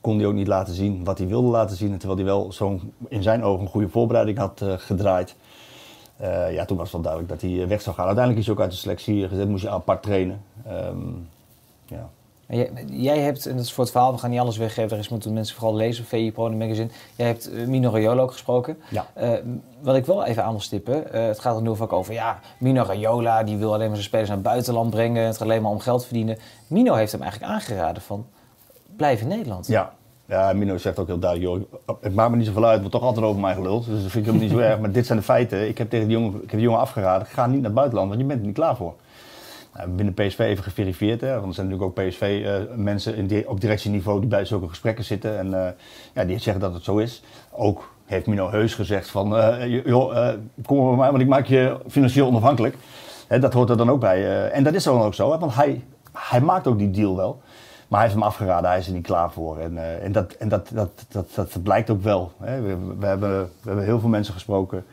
kon 0.00 0.18
hij 0.18 0.26
ook 0.26 0.34
niet 0.34 0.46
laten 0.46 0.74
zien 0.74 1.04
wat 1.04 1.18
hij 1.18 1.26
wilde 1.26 1.48
laten 1.48 1.76
zien. 1.76 1.98
Terwijl 1.98 2.16
hij 2.18 2.24
wel 2.24 2.52
zo'n 2.52 2.92
in 3.08 3.22
zijn 3.22 3.44
ogen 3.44 3.60
een 3.60 3.70
goede 3.70 3.88
voorbereiding 3.88 4.38
had 4.38 4.64
gedraaid. 4.64 5.36
Ja, 6.50 6.64
toen 6.64 6.76
was 6.76 6.92
het 6.92 7.02
wel 7.02 7.12
duidelijk 7.12 7.32
dat 7.32 7.50
hij 7.50 7.68
weg 7.68 7.82
zou 7.82 7.96
gaan. 7.96 8.06
Uiteindelijk 8.06 8.40
is 8.40 8.46
hij 8.46 8.54
ook 8.54 8.62
uit 8.62 8.70
de 8.70 8.76
selectie 8.76 9.28
gezet, 9.28 9.48
moest 9.48 9.62
je 9.62 9.70
apart 9.70 10.02
trainen. 10.02 10.42
Ehm, 10.66 11.08
ja. 11.84 12.08
Jij, 12.50 12.70
jij 12.86 13.18
hebt, 13.18 13.46
en 13.46 13.56
dat 13.56 13.64
is 13.64 13.72
voor 13.72 13.84
het 13.84 13.92
verhaal, 13.92 14.12
we 14.12 14.18
gaan 14.18 14.30
niet 14.30 14.38
alles 14.40 14.56
weggeven, 14.56 14.98
is 14.98 15.08
moeten 15.08 15.32
mensen 15.32 15.56
vooral 15.56 15.74
lezen, 15.76 16.04
VI 16.04 16.32
Pro, 16.32 16.48
de 16.48 16.56
magazine. 16.56 16.88
Jij 17.16 17.26
hebt 17.26 17.50
eh, 17.50 17.66
Mino 17.66 17.90
Raiola 17.90 18.22
ook 18.22 18.32
gesproken. 18.32 18.76
Ja. 18.88 19.06
Eh, 19.14 19.30
wat 19.80 19.96
ik 19.96 20.06
wel 20.06 20.24
even 20.24 20.44
aan 20.44 20.50
wil 20.50 20.60
stippen, 20.60 21.12
eh, 21.12 21.26
het 21.26 21.40
gaat 21.40 21.56
er 21.56 21.62
nu 21.62 21.76
vaak 21.76 21.92
over, 21.92 22.12
ja, 22.12 22.38
Mino 22.58 22.82
Raiola, 22.82 23.42
die 23.42 23.56
wil 23.56 23.74
alleen 23.74 23.86
maar 23.86 23.96
zijn 23.96 24.08
spelers 24.08 24.28
naar 24.28 24.38
het 24.38 24.46
buitenland 24.46 24.90
brengen, 24.90 25.24
het 25.24 25.36
gaat 25.36 25.46
alleen 25.48 25.62
maar 25.62 25.70
om 25.70 25.80
geld 25.80 26.04
verdienen. 26.04 26.38
Mino 26.66 26.94
heeft 26.94 27.12
hem 27.12 27.22
eigenlijk 27.22 27.52
aangeraden 27.52 28.02
van, 28.02 28.26
blijf 28.96 29.20
in 29.20 29.28
Nederland. 29.28 29.66
Ja. 29.66 29.92
Ja, 30.26 30.52
Mino 30.52 30.78
zegt 30.78 30.98
ook 30.98 31.06
heel 31.06 31.18
duidelijk, 31.18 31.66
joh, 31.86 31.96
het 32.00 32.14
maakt 32.14 32.30
me 32.30 32.36
niet 32.36 32.46
zoveel 32.46 32.66
uit, 32.66 32.78
wordt 32.78 32.94
toch 32.94 33.02
altijd 33.02 33.26
over 33.26 33.40
mij 33.40 33.54
geluld. 33.54 33.86
Dus 33.86 34.02
dat 34.02 34.10
vind 34.10 34.26
ik 34.26 34.32
helemaal 34.32 34.48
niet 34.48 34.50
zo 34.50 34.58
erg. 34.70 34.80
Maar 34.80 34.92
dit 34.92 35.06
zijn 35.06 35.18
de 35.18 35.24
feiten. 35.24 35.68
Ik 35.68 35.78
heb 35.78 35.90
tegen 35.90 36.08
die 36.08 36.16
jongen, 36.16 36.34
ik 36.34 36.40
heb 36.40 36.50
die 36.50 36.60
jongen 36.60 36.80
afgeraden, 36.80 37.26
ga 37.26 37.46
niet 37.46 37.54
naar 37.54 37.64
het 37.64 37.74
buitenland, 37.74 38.08
want 38.08 38.20
je 38.20 38.26
bent 38.26 38.40
er 38.40 38.46
niet 38.46 38.54
klaar 38.54 38.76
voor. 38.76 38.94
Nou, 39.74 39.88
binnen 39.90 40.14
PSV 40.14 40.38
even 40.38 40.64
geverifieerd, 40.64 41.20
hè, 41.20 41.32
want 41.34 41.46
er 41.46 41.54
zijn 41.54 41.68
natuurlijk 41.68 41.98
ook 41.98 42.06
PSV-mensen 42.08 43.14
in 43.16 43.26
di- 43.26 43.44
op 43.46 43.60
directieniveau 43.60 44.20
die 44.20 44.28
bij 44.28 44.44
zulke 44.44 44.68
gesprekken 44.68 45.04
zitten. 45.04 45.38
En 45.38 45.66
eh, 45.66 45.72
ja, 46.14 46.24
die 46.24 46.38
zeggen 46.38 46.62
dat 46.62 46.74
het 46.74 46.84
zo 46.84 46.96
is. 46.96 47.22
Ook 47.50 47.94
heeft 48.06 48.26
Mino 48.26 48.50
Heus 48.50 48.74
gezegd 48.74 49.10
van, 49.10 49.36
eh, 49.36 49.84
joh, 49.86 50.28
eh, 50.28 50.34
kom 50.66 50.86
maar 50.86 50.96
mij, 50.96 51.10
want 51.10 51.22
ik 51.22 51.28
maak 51.28 51.46
je 51.46 51.76
financieel 51.88 52.26
onafhankelijk. 52.26 52.76
Hè, 53.28 53.38
dat 53.38 53.52
hoort 53.52 53.70
er 53.70 53.76
dan 53.76 53.90
ook 53.90 54.00
bij. 54.00 54.16
eh, 54.24 54.56
en 54.56 54.62
dat 54.64 54.74
is 54.74 54.84
dan 54.84 55.00
ook 55.02 55.14
zo, 55.14 55.38
want 55.38 55.54
hij, 55.54 55.84
hij 56.12 56.40
maakt 56.40 56.66
ook 56.66 56.78
die 56.78 56.90
deal 56.90 57.16
wel. 57.16 57.40
Maar 57.88 58.00
hij 58.00 58.08
heeft 58.08 58.20
hem 58.20 58.28
afgeraden, 58.30 58.70
hij 58.70 58.78
is 58.78 58.86
er 58.86 58.92
niet 58.92 59.06
klaar 59.06 59.32
voor. 59.32 59.58
En, 59.58 59.78
eh, 59.78 60.04
en, 60.04 60.12
dat, 60.12 60.32
en 60.32 60.48
dat, 60.48 60.70
dat, 60.74 60.90
dat, 61.08 61.26
dat, 61.34 61.62
blijkt 61.62 61.90
ook 61.90 62.02
wel. 62.02 62.32
Hè. 62.40 62.60
We, 62.60 62.76
we, 62.98 63.06
hebben, 63.06 63.40
we 63.42 63.66
hebben 63.66 63.84
heel 63.84 64.00
veel 64.00 64.08
mensen 64.08 64.34
gesproken. 64.34 64.84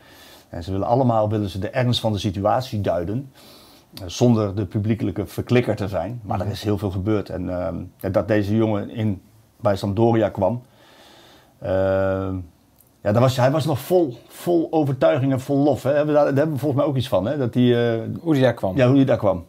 En 0.48 0.62
ze 0.64 0.70
willen 0.70 0.86
allemaal 0.86 1.28
willen 1.28 1.48
ze 1.48 1.58
de 1.58 1.68
ernst 1.70 2.00
van 2.00 2.12
de 2.12 2.18
situatie 2.18 2.80
duiden. 2.80 3.32
Zonder 4.06 4.54
de 4.54 4.64
publiekelijke 4.66 5.26
verklikker 5.26 5.76
te 5.76 5.88
zijn. 5.88 6.20
Maar 6.22 6.40
er 6.40 6.46
is 6.46 6.62
heel 6.62 6.78
veel 6.78 6.90
gebeurd. 6.90 7.28
En 7.28 7.50
ehm, 7.50 8.12
dat 8.12 8.28
deze 8.28 8.56
jongen 8.56 8.90
in, 8.90 9.22
bij 9.60 9.76
Sampdoria 9.76 10.28
kwam. 10.28 10.62
ehm, 11.58 12.34
ja, 13.02 13.12
daar 13.12 13.20
was, 13.22 13.36
hij 13.36 13.50
was 13.50 13.64
nog 13.64 13.78
vol, 13.78 14.18
vol 14.28 14.68
overtuiging 14.70 15.32
en 15.32 15.40
vol 15.40 15.56
lof. 15.58 15.82
Hè. 15.82 15.88
Daar, 15.92 15.96
hebben 15.96 16.14
we- 16.14 16.20
daar 16.20 16.34
hebben 16.34 16.52
we 16.54 16.58
volgens 16.60 16.80
mij 16.80 16.90
ook 16.90 16.96
iets 16.96 17.08
van. 17.08 17.26
Hè? 17.26 17.36
Dat 17.36 17.54
hij, 17.54 17.92
eh, 17.94 18.00
Hoe 18.20 18.32
die 18.34 18.42
daar 18.42 18.54
kwam. 18.54 18.76
ja, 18.76 18.86
hoe 18.86 18.96
hij 18.96 19.04
daar 19.04 19.16
kwam. 19.16 19.44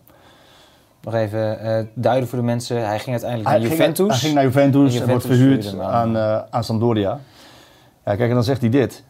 Nog 1.01 1.13
even 1.13 1.59
eh, 1.59 1.85
duiden 1.93 2.29
voor 2.29 2.39
de 2.39 2.45
mensen. 2.45 2.77
Hij 2.87 2.99
ging 2.99 3.09
uiteindelijk 3.09 3.49
Hij 3.49 3.59
naar 3.59 3.67
ging, 3.67 3.79
Juventus. 3.79 4.07
hij 4.09 4.17
ging 4.19 4.33
naar 4.33 4.43
Juventus, 4.43 4.95
En 4.95 5.01
en 5.01 5.07
wordt 5.09 5.25
verhuurd 5.25 5.79
aan, 5.79 6.15
eh, 6.15 6.39
aan 6.49 6.63
Sampdoria. 6.63 7.19
Ja, 8.05 8.15
kijk, 8.15 8.29
en 8.29 8.33
dan 8.33 8.43
zegt 8.43 8.61
hij 8.61 8.69
dit. 8.69 9.03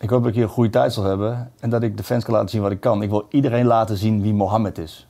Ik 0.00 0.10
hoop 0.10 0.20
dat 0.20 0.28
ik 0.28 0.34
hier 0.34 0.44
een 0.44 0.50
goede 0.50 0.70
tijd 0.70 0.92
zal 0.92 1.04
hebben 1.04 1.52
en 1.60 1.70
dat 1.70 1.82
ik 1.82 1.96
de 1.96 2.02
fans 2.02 2.24
kan 2.24 2.34
laten 2.34 2.48
zien 2.48 2.62
wat 2.62 2.70
ik 2.70 2.80
kan. 2.80 3.02
Ik 3.02 3.10
wil 3.10 3.26
iedereen 3.30 3.66
laten 3.66 3.96
zien 3.96 4.22
wie 4.22 4.34
Mohammed 4.34 4.78
is. 4.78 5.06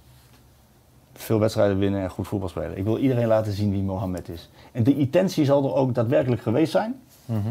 Veel 1.12 1.38
wedstrijden 1.38 1.78
winnen 1.78 2.02
en 2.02 2.10
goed 2.10 2.28
voetbal 2.28 2.48
spelen. 2.48 2.78
Ik 2.78 2.84
wil 2.84 2.98
iedereen 2.98 3.26
laten 3.26 3.52
zien 3.52 3.70
wie 3.70 3.82
Mohammed 3.82 4.28
is. 4.28 4.50
En 4.72 4.82
de 4.82 4.96
intentie 4.96 5.44
zal 5.44 5.64
er 5.64 5.74
ook 5.74 5.94
daadwerkelijk 5.94 6.42
geweest 6.42 6.72
zijn. 6.72 7.00
Mhm. 7.24 7.48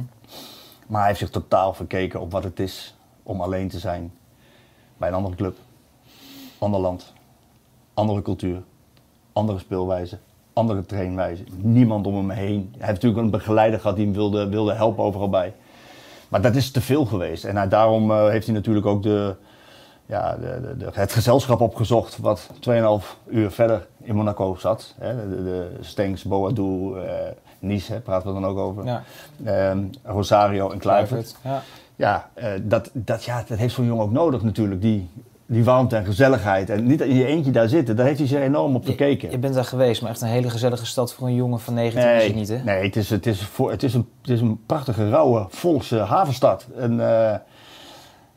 Maar 0.87 0.99
hij 0.99 1.07
heeft 1.07 1.19
zich 1.19 1.29
totaal 1.29 1.73
verkeken 1.73 2.19
op 2.19 2.31
wat 2.31 2.43
het 2.43 2.59
is 2.59 2.95
om 3.23 3.41
alleen 3.41 3.67
te 3.67 3.79
zijn 3.79 4.13
bij 4.97 5.07
een 5.07 5.15
andere 5.15 5.35
club, 5.35 5.57
ander 6.57 6.79
land, 6.79 7.13
andere 7.93 8.21
cultuur, 8.21 8.61
andere 9.33 9.59
speelwijze, 9.59 10.17
andere 10.53 10.85
trainwijze. 10.85 11.43
Niemand 11.55 12.07
om 12.07 12.15
hem 12.15 12.29
heen. 12.29 12.69
Hij 12.77 12.87
heeft 12.87 13.01
natuurlijk 13.01 13.21
een 13.21 13.29
begeleider 13.29 13.79
gehad 13.79 13.95
die 13.95 14.05
hem 14.05 14.13
wilde, 14.13 14.49
wilde 14.49 14.73
helpen 14.73 15.03
overal 15.03 15.29
bij. 15.29 15.53
Maar 16.29 16.41
dat 16.41 16.55
is 16.55 16.71
te 16.71 16.81
veel 16.81 17.05
geweest. 17.05 17.43
En 17.43 17.57
hij, 17.57 17.67
daarom 17.67 18.11
eh, 18.11 18.27
heeft 18.27 18.45
hij 18.45 18.55
natuurlijk 18.55 18.85
ook 18.85 19.03
de, 19.03 19.35
ja, 20.05 20.35
de, 20.35 20.75
de, 20.77 20.89
het 20.91 21.13
gezelschap 21.13 21.61
opgezocht 21.61 22.17
wat 22.17 22.49
2,5 22.69 23.05
uur 23.27 23.51
verder 23.51 23.87
in 24.03 24.15
Monaco 24.15 24.55
zat. 24.55 24.95
Hè, 24.97 25.29
de, 25.29 25.43
de, 25.43 25.69
Stengs, 25.81 26.23
Boadou, 26.23 26.99
eh 26.99 27.13
Nice, 27.59 27.93
hè, 27.93 27.99
praten 27.99 28.27
we 28.27 28.41
dan 28.41 28.49
ook 28.49 28.57
over. 28.57 28.85
Ja. 28.85 29.03
Ehm, 29.43 29.79
Rosario 30.03 30.71
en 30.71 30.79
Kluivert. 30.79 31.35
Ja. 31.43 31.61
Ja, 31.95 32.29
eh, 32.33 32.51
dat, 32.61 32.89
dat, 32.93 33.23
ja, 33.23 33.43
dat 33.47 33.57
heeft 33.57 33.73
zo'n 33.73 33.85
jongen 33.85 34.03
ook 34.03 34.11
nodig 34.11 34.41
natuurlijk. 34.41 34.81
Die, 34.81 35.09
die 35.47 35.63
warmte 35.63 35.95
en 35.95 36.05
gezelligheid. 36.05 36.69
En 36.69 36.85
niet 36.85 37.01
in 37.01 37.15
je 37.15 37.25
eentje 37.25 37.51
daar 37.51 37.67
zitten. 37.67 37.95
Daar 37.95 38.05
heeft 38.05 38.19
hij 38.19 38.27
zich 38.27 38.39
enorm 38.39 38.75
op 38.75 38.85
verkeken. 38.85 39.31
Je 39.31 39.37
bent 39.37 39.53
daar 39.53 39.65
geweest, 39.65 40.01
maar 40.01 40.11
echt 40.11 40.21
een 40.21 40.27
hele 40.27 40.49
gezellige 40.49 40.85
stad 40.85 41.13
voor 41.13 41.27
een 41.27 41.35
jongen 41.35 41.59
van 41.59 41.73
19 41.73 42.15
is 42.15 42.23
het 42.23 42.35
niet, 42.35 42.47
hè? 42.47 42.57
Nee, 42.63 42.83
het 42.83 42.95
is, 42.95 43.09
het, 43.09 43.25
is 43.25 43.41
voor, 43.41 43.71
het, 43.71 43.83
is 43.83 43.93
een, 43.93 44.09
het 44.21 44.29
is 44.29 44.41
een 44.41 44.59
prachtige, 44.65 45.09
rauwe, 45.09 45.45
volkse 45.49 45.97
havenstad. 45.97 46.67
En 46.77 46.91
eh, 46.91 47.35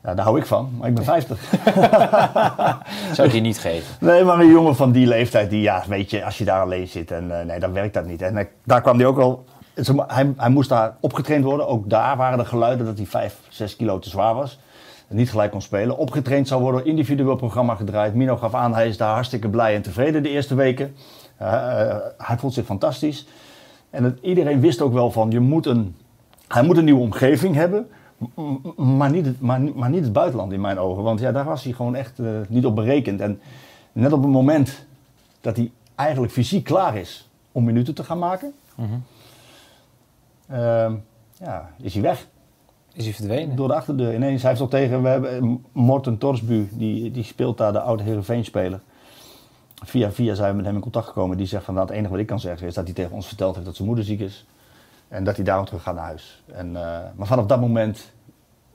ja, 0.03 0.13
daar 0.15 0.25
hou 0.25 0.39
ik 0.39 0.45
van, 0.45 0.69
maar 0.77 0.89
ik 0.89 0.95
ben 0.95 1.03
50. 1.03 1.53
Zou 3.15 3.27
ik 3.27 3.33
je 3.33 3.39
niet 3.39 3.59
geven. 3.59 3.95
Nee, 4.07 4.23
maar 4.23 4.39
een 4.39 4.51
jongen 4.51 4.75
van 4.75 4.91
die 4.91 5.07
leeftijd, 5.07 5.49
die, 5.49 5.61
ja, 5.61 5.83
weet 5.87 6.09
je, 6.09 6.25
als 6.25 6.37
je 6.37 6.45
daar 6.45 6.61
alleen 6.61 6.87
zit, 6.87 7.11
en 7.11 7.39
eh, 7.39 7.45
nee, 7.45 7.59
dan 7.59 7.73
werkt 7.73 7.93
dat 7.93 8.05
niet. 8.05 8.21
En 8.21 8.37
eh, 8.37 8.45
daar 8.63 8.81
kwam 8.81 8.97
hij 8.97 9.05
ook 9.05 9.19
al, 9.19 9.45
hij, 10.07 10.33
hij 10.37 10.49
moest 10.49 10.69
daar 10.69 10.95
opgetraind 10.99 11.43
worden. 11.43 11.67
Ook 11.67 11.89
daar 11.89 12.17
waren 12.17 12.39
er 12.39 12.45
geluiden 12.45 12.85
dat 12.85 12.97
hij 12.97 13.05
5, 13.05 13.37
6 13.49 13.75
kilo 13.75 13.99
te 13.99 14.09
zwaar 14.09 14.35
was. 14.35 14.59
Niet 15.11 15.29
gelijk 15.29 15.51
kon 15.51 15.61
spelen. 15.61 15.97
Opgetraind 15.97 16.47
zou 16.47 16.61
worden, 16.61 16.85
individueel 16.85 17.35
programma 17.35 17.75
gedraaid. 17.75 18.13
Mino 18.13 18.37
gaf 18.37 18.53
aan, 18.53 18.73
hij 18.73 18.87
is 18.87 18.97
daar 18.97 19.13
hartstikke 19.13 19.49
blij 19.49 19.75
en 19.75 19.81
tevreden 19.81 20.23
de 20.23 20.29
eerste 20.29 20.55
weken. 20.55 20.95
Eh, 21.37 21.81
eh, 21.89 21.97
hij 22.17 22.37
voelt 22.37 22.53
zich 22.53 22.65
fantastisch. 22.65 23.27
En 23.89 24.03
het, 24.03 24.19
iedereen 24.21 24.59
wist 24.59 24.81
ook 24.81 24.93
wel 24.93 25.11
van, 25.11 25.31
je 25.31 25.39
moet 25.39 25.65
een, 25.65 25.95
hij 26.47 26.63
moet 26.63 26.77
een 26.77 26.83
nieuwe 26.83 27.01
omgeving 27.01 27.55
hebben. 27.55 27.87
Maar 28.75 29.11
niet, 29.11 29.25
het, 29.25 29.41
maar, 29.41 29.61
maar 29.61 29.89
niet 29.89 30.03
het 30.03 30.13
buitenland 30.13 30.51
in 30.51 30.61
mijn 30.61 30.79
ogen. 30.79 31.03
Want 31.03 31.19
ja, 31.19 31.31
daar 31.31 31.45
was 31.45 31.63
hij 31.63 31.73
gewoon 31.73 31.95
echt 31.95 32.19
eh, 32.19 32.27
niet 32.47 32.65
op 32.65 32.75
berekend. 32.75 33.21
En 33.21 33.41
net 33.91 34.13
op 34.13 34.21
het 34.21 34.31
moment 34.31 34.85
dat 35.41 35.55
hij 35.55 35.71
eigenlijk 35.95 36.33
fysiek 36.33 36.63
klaar 36.63 36.97
is 36.97 37.29
om 37.51 37.63
minuten 37.63 37.95
te 37.95 38.03
gaan 38.03 38.19
maken, 38.19 38.53
ehm, 40.47 40.93
ja, 41.37 41.69
is 41.81 41.93
hij 41.93 42.01
weg. 42.01 42.27
Is 42.93 43.03
hij 43.03 43.13
verdwenen? 43.13 43.55
Door 43.55 43.67
de 43.67 43.73
achterdeur. 43.73 44.13
Ineens, 44.13 44.41
hij 44.41 44.51
heeft 44.51 44.63
ook 44.63 44.69
tegen, 44.69 45.01
we 45.01 45.07
hebben 45.07 45.63
Morten 45.71 46.17
Torsbu, 46.17 46.69
die, 46.71 47.11
die 47.11 47.23
speelt 47.23 47.57
daar 47.57 47.71
de 47.71 47.79
oude 47.79 48.03
Heerenveen-speler. 48.03 48.79
Via 49.83 50.11
via 50.11 50.33
zijn 50.33 50.49
we 50.49 50.55
met 50.55 50.65
hem 50.65 50.75
in 50.75 50.81
contact 50.81 51.07
gekomen. 51.07 51.37
Die 51.37 51.45
zegt 51.45 51.63
van, 51.63 51.73
nou, 51.73 51.85
het 51.87 51.95
enige 51.95 52.11
wat 52.11 52.19
ik 52.19 52.27
kan 52.27 52.39
zeggen 52.39 52.67
is 52.67 52.73
dat 52.73 52.85
hij 52.85 52.93
tegen 52.93 53.11
ons 53.11 53.27
verteld 53.27 53.53
heeft 53.53 53.65
dat 53.65 53.75
zijn 53.75 53.87
moeder 53.87 54.05
ziek 54.05 54.19
is. 54.19 54.45
En 55.07 55.23
dat 55.23 55.35
hij 55.35 55.45
daarom 55.45 55.65
terug 55.65 55.83
gaat 55.83 55.95
naar 55.95 56.03
huis. 56.03 56.43
En, 56.45 56.75
eh, 56.75 56.99
maar 57.15 57.27
vanaf 57.27 57.45
dat 57.45 57.59
moment 57.59 58.11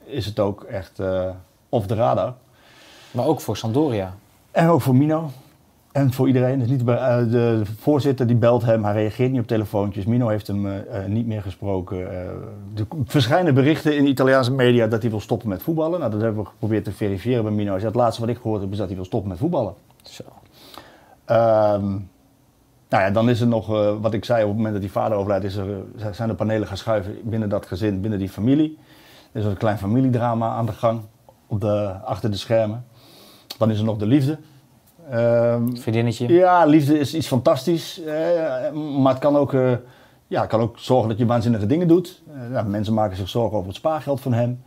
is 0.04 0.26
het 0.26 0.38
ook 0.38 0.62
echt 0.62 0.98
eh 0.98 1.30
off 1.68 1.86
de 1.86 1.94
radar. 1.94 2.34
Maar 3.10 3.26
ook 3.26 3.40
voor 3.40 3.56
Sampdoria. 3.56 4.14
En 4.50 4.68
ook 4.68 4.80
voor 4.80 4.94
Mino. 4.94 5.30
En 5.97 6.12
voor 6.12 6.26
iedereen. 6.26 6.59
Dus 6.59 6.68
niet 6.68 6.84
bij, 6.84 6.97
eh, 6.97 7.30
de 7.30 7.62
voorzitter 7.78 8.26
die 8.26 8.36
belt 8.36 8.62
hem, 8.62 8.84
hij 8.84 8.92
reageert 8.92 9.30
niet 9.30 9.40
op 9.40 9.47
telefoontjes. 9.47 10.05
Mino 10.05 10.28
heeft 10.28 10.47
hem 10.47 10.66
eh, 10.66 11.05
eh, 11.05 11.11
niet 11.11 11.26
meer 11.26 11.42
gesproken. 11.42 12.11
Eh, 12.11 12.18
er 12.74 12.86
verschijnen 13.05 13.55
berichten 13.55 13.97
in 13.97 14.05
de 14.05 14.11
Italiaanse 14.11 14.53
media 14.53 14.86
dat 14.86 15.03
hij 15.03 15.11
wil 15.11 15.20
stoppen 15.20 15.49
met 15.49 15.62
voetballen. 15.62 15.99
Nou, 15.99 16.11
dat 16.11 16.20
hebben 16.20 16.42
we 16.42 16.49
geprobeerd 16.49 16.84
te 16.84 16.92
verifiëren 16.92 17.42
bij 17.42 17.53
Mino. 17.53 17.78
Het 17.78 17.94
laatste 17.94 18.20
wat 18.20 18.30
ik 18.30 18.36
gehoord 18.36 18.61
heb 18.61 18.72
is 18.72 18.78
dat 18.78 18.86
hij 18.86 18.97
wil 18.97 19.05
stoppen 19.05 19.30
met 19.30 19.38
voetballen. 19.38 19.74
Zo. 20.03 20.22
Ehm, 21.24 21.90
nou 22.88 23.03
ja, 23.05 23.11
dan 23.11 23.28
is 23.28 23.40
er 23.40 23.47
nog, 23.47 23.66
wat 24.01 24.12
ik 24.12 24.24
zei, 24.24 24.42
op 24.42 24.49
het 24.49 24.57
moment 24.57 24.74
dat 24.74 24.82
die 24.82 24.92
vader 24.92 25.16
overlijdt, 25.16 25.44
is 25.44 25.57
er, 25.57 25.66
zijn 26.11 26.28
de 26.28 26.34
panelen 26.34 26.68
gaan 26.68 26.76
schuiven 26.76 27.16
binnen 27.24 27.49
dat 27.49 27.66
gezin, 27.66 28.01
binnen 28.01 28.18
die 28.18 28.28
familie. 28.28 28.78
Er 29.32 29.40
is 29.40 29.47
een 29.47 29.57
klein 29.57 29.78
familiedrama 29.78 30.49
aan 30.49 30.66
de 30.66 30.72
gang, 30.72 31.01
op 31.47 31.61
de, 31.61 31.92
achter 32.05 32.30
de 32.30 32.36
schermen. 32.36 32.84
Dan 33.59 33.70
is 33.70 33.78
er 33.78 33.84
nog 33.84 33.97
de 33.97 34.07
liefde. 34.07 34.38
Ehm, 35.11 35.76
Vriendinnetje. 35.76 36.32
ja, 36.32 36.64
liefde 36.64 36.98
is 36.98 37.14
iets 37.14 37.26
fantastisch. 37.26 38.02
eh, 38.02 38.72
maar 38.72 39.12
het 39.12 39.22
kan 39.22 39.36
ook, 39.36 39.52
eh, 39.52 39.72
ja, 40.26 40.46
kan 40.46 40.61
ook 40.61 40.78
zorgen 40.78 41.09
dat 41.09 41.18
je 41.18 41.26
waanzinnige 41.26 41.66
dingen 41.66 41.88
doet. 41.88 42.22
Nou, 42.50 42.66
mensen 42.66 42.94
maken 42.94 43.16
zich 43.16 43.28
zorgen 43.28 43.57
over 43.57 43.68
het 43.68 43.76
spaargeld 43.76 44.20
van 44.20 44.32
hem. 44.32 44.62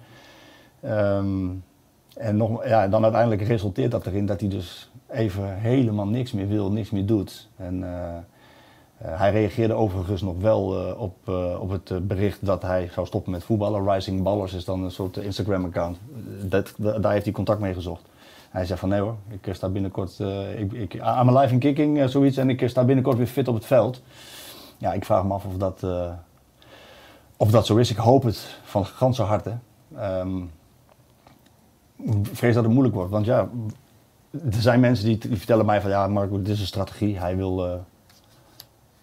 Ehm, 0.81 1.47
en 2.13 2.37
nog, 2.37 2.65
ja, 2.65 2.87
dan 2.87 3.03
uiteindelijk 3.03 3.41
resulteert 3.41 3.91
dat 3.91 4.05
erin 4.05 4.25
dat 4.25 4.39
hij 4.39 4.49
dus 4.49 4.91
even 5.07 5.55
helemaal 5.55 6.07
niks 6.07 6.31
meer 6.31 6.47
wil, 6.47 6.71
niks 6.71 6.89
meer 6.89 7.05
doet. 7.05 7.49
En, 7.55 7.83
hij 9.01 9.31
reageerde 9.31 9.73
overigens 9.73 10.21
nog 10.21 10.35
wel 10.41 10.93
op, 10.97 11.27
op 11.59 11.69
het 11.69 12.07
bericht 12.07 12.45
dat 12.45 12.61
hij 12.61 12.89
zou 12.93 13.07
stoppen 13.07 13.31
met 13.31 13.43
voetballen. 13.43 13.91
Rising 13.91 14.23
Ballers 14.23 14.53
is 14.53 14.65
dan 14.65 14.83
een 14.83 14.91
soort 14.91 15.17
Instagram-account. 15.17 15.97
Daar 16.77 17.11
heeft 17.11 17.23
hij 17.23 17.33
contact 17.33 17.59
mee 17.59 17.73
gezocht. 17.73 18.08
Hij 18.49 18.65
zegt 18.65 18.79
van 18.79 18.89
nee 18.89 18.99
hoor, 18.99 19.15
ik 19.29 19.47
eh, 19.47 19.53
sta 19.53 19.69
binnenkort, 19.69 20.19
eh, 20.19 20.59
ik, 20.59 20.73
ik, 20.73 20.93
I'm 20.93 21.37
alive 21.37 21.53
in 21.53 21.59
kicking, 21.59 21.99
eh, 21.99 22.07
zoiets. 22.07 22.37
En 22.37 22.49
ik 22.49 22.69
sta 22.69 22.83
binnenkort 22.83 23.17
weer 23.17 23.27
fit 23.27 23.47
op 23.47 23.55
het 23.55 23.65
veld. 23.65 24.01
Ja, 24.77 24.93
ik 24.93 25.05
vraag 25.05 25.23
me 25.23 25.33
af 25.33 25.45
of 25.45 25.57
dat, 25.57 25.83
of 27.37 27.51
dat 27.51 27.65
zo 27.65 27.75
is. 27.75 27.89
Ik 27.89 27.97
hoop 27.97 28.23
het 28.23 28.59
van 28.63 28.85
ganse 28.85 29.21
harte. 29.21 29.53
Ehm, 29.95 30.41
vrees 32.21 32.53
dat 32.53 32.63
het 32.63 32.71
moeilijk 32.71 32.95
wordt. 32.95 33.11
Want 33.11 33.25
ja, 33.25 33.49
er 34.31 34.61
zijn 34.61 34.79
mensen 34.79 35.05
die, 35.05 35.17
die 35.17 35.37
vertellen 35.37 35.65
mij 35.65 35.81
van 35.81 35.89
ja, 35.89 36.07
Marco, 36.07 36.37
dit 36.37 36.47
is 36.47 36.59
een 36.59 36.65
strategie. 36.65 37.19
Hij 37.19 37.35
wil. 37.35 37.83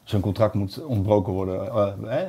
Zijn 0.07 0.23
contract 0.23 0.55
moet 0.55 0.85
ontbroken 0.85 1.33
worden, 1.33 1.67
eh, 1.67 2.23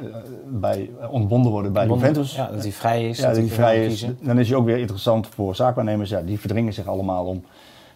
bij, 0.47 0.89
ontbonden 1.09 1.51
worden 1.51 1.73
bij 1.73 1.81
Ontbonden, 1.81 2.07
Juventus. 2.07 2.35
ja, 2.35 2.47
dat 2.51 2.61
hij 2.61 2.71
vrij 2.71 3.09
is, 3.09 3.17
Ja, 3.17 3.25
dat 3.25 3.35
dat 3.35 3.45
hij 3.45 3.53
vrij 3.53 3.79
is. 3.85 3.87
kiezen. 3.87 4.17
Dan 4.21 4.39
is 4.39 4.49
hij 4.49 4.57
ook 4.57 4.65
weer 4.65 4.77
interessant 4.77 5.27
voor 5.27 5.55
zaakwaarnemers. 5.55 6.09
Ja, 6.09 6.21
die 6.21 6.39
verdringen 6.39 6.73
zich 6.73 6.87
allemaal 6.87 7.25
om 7.25 7.43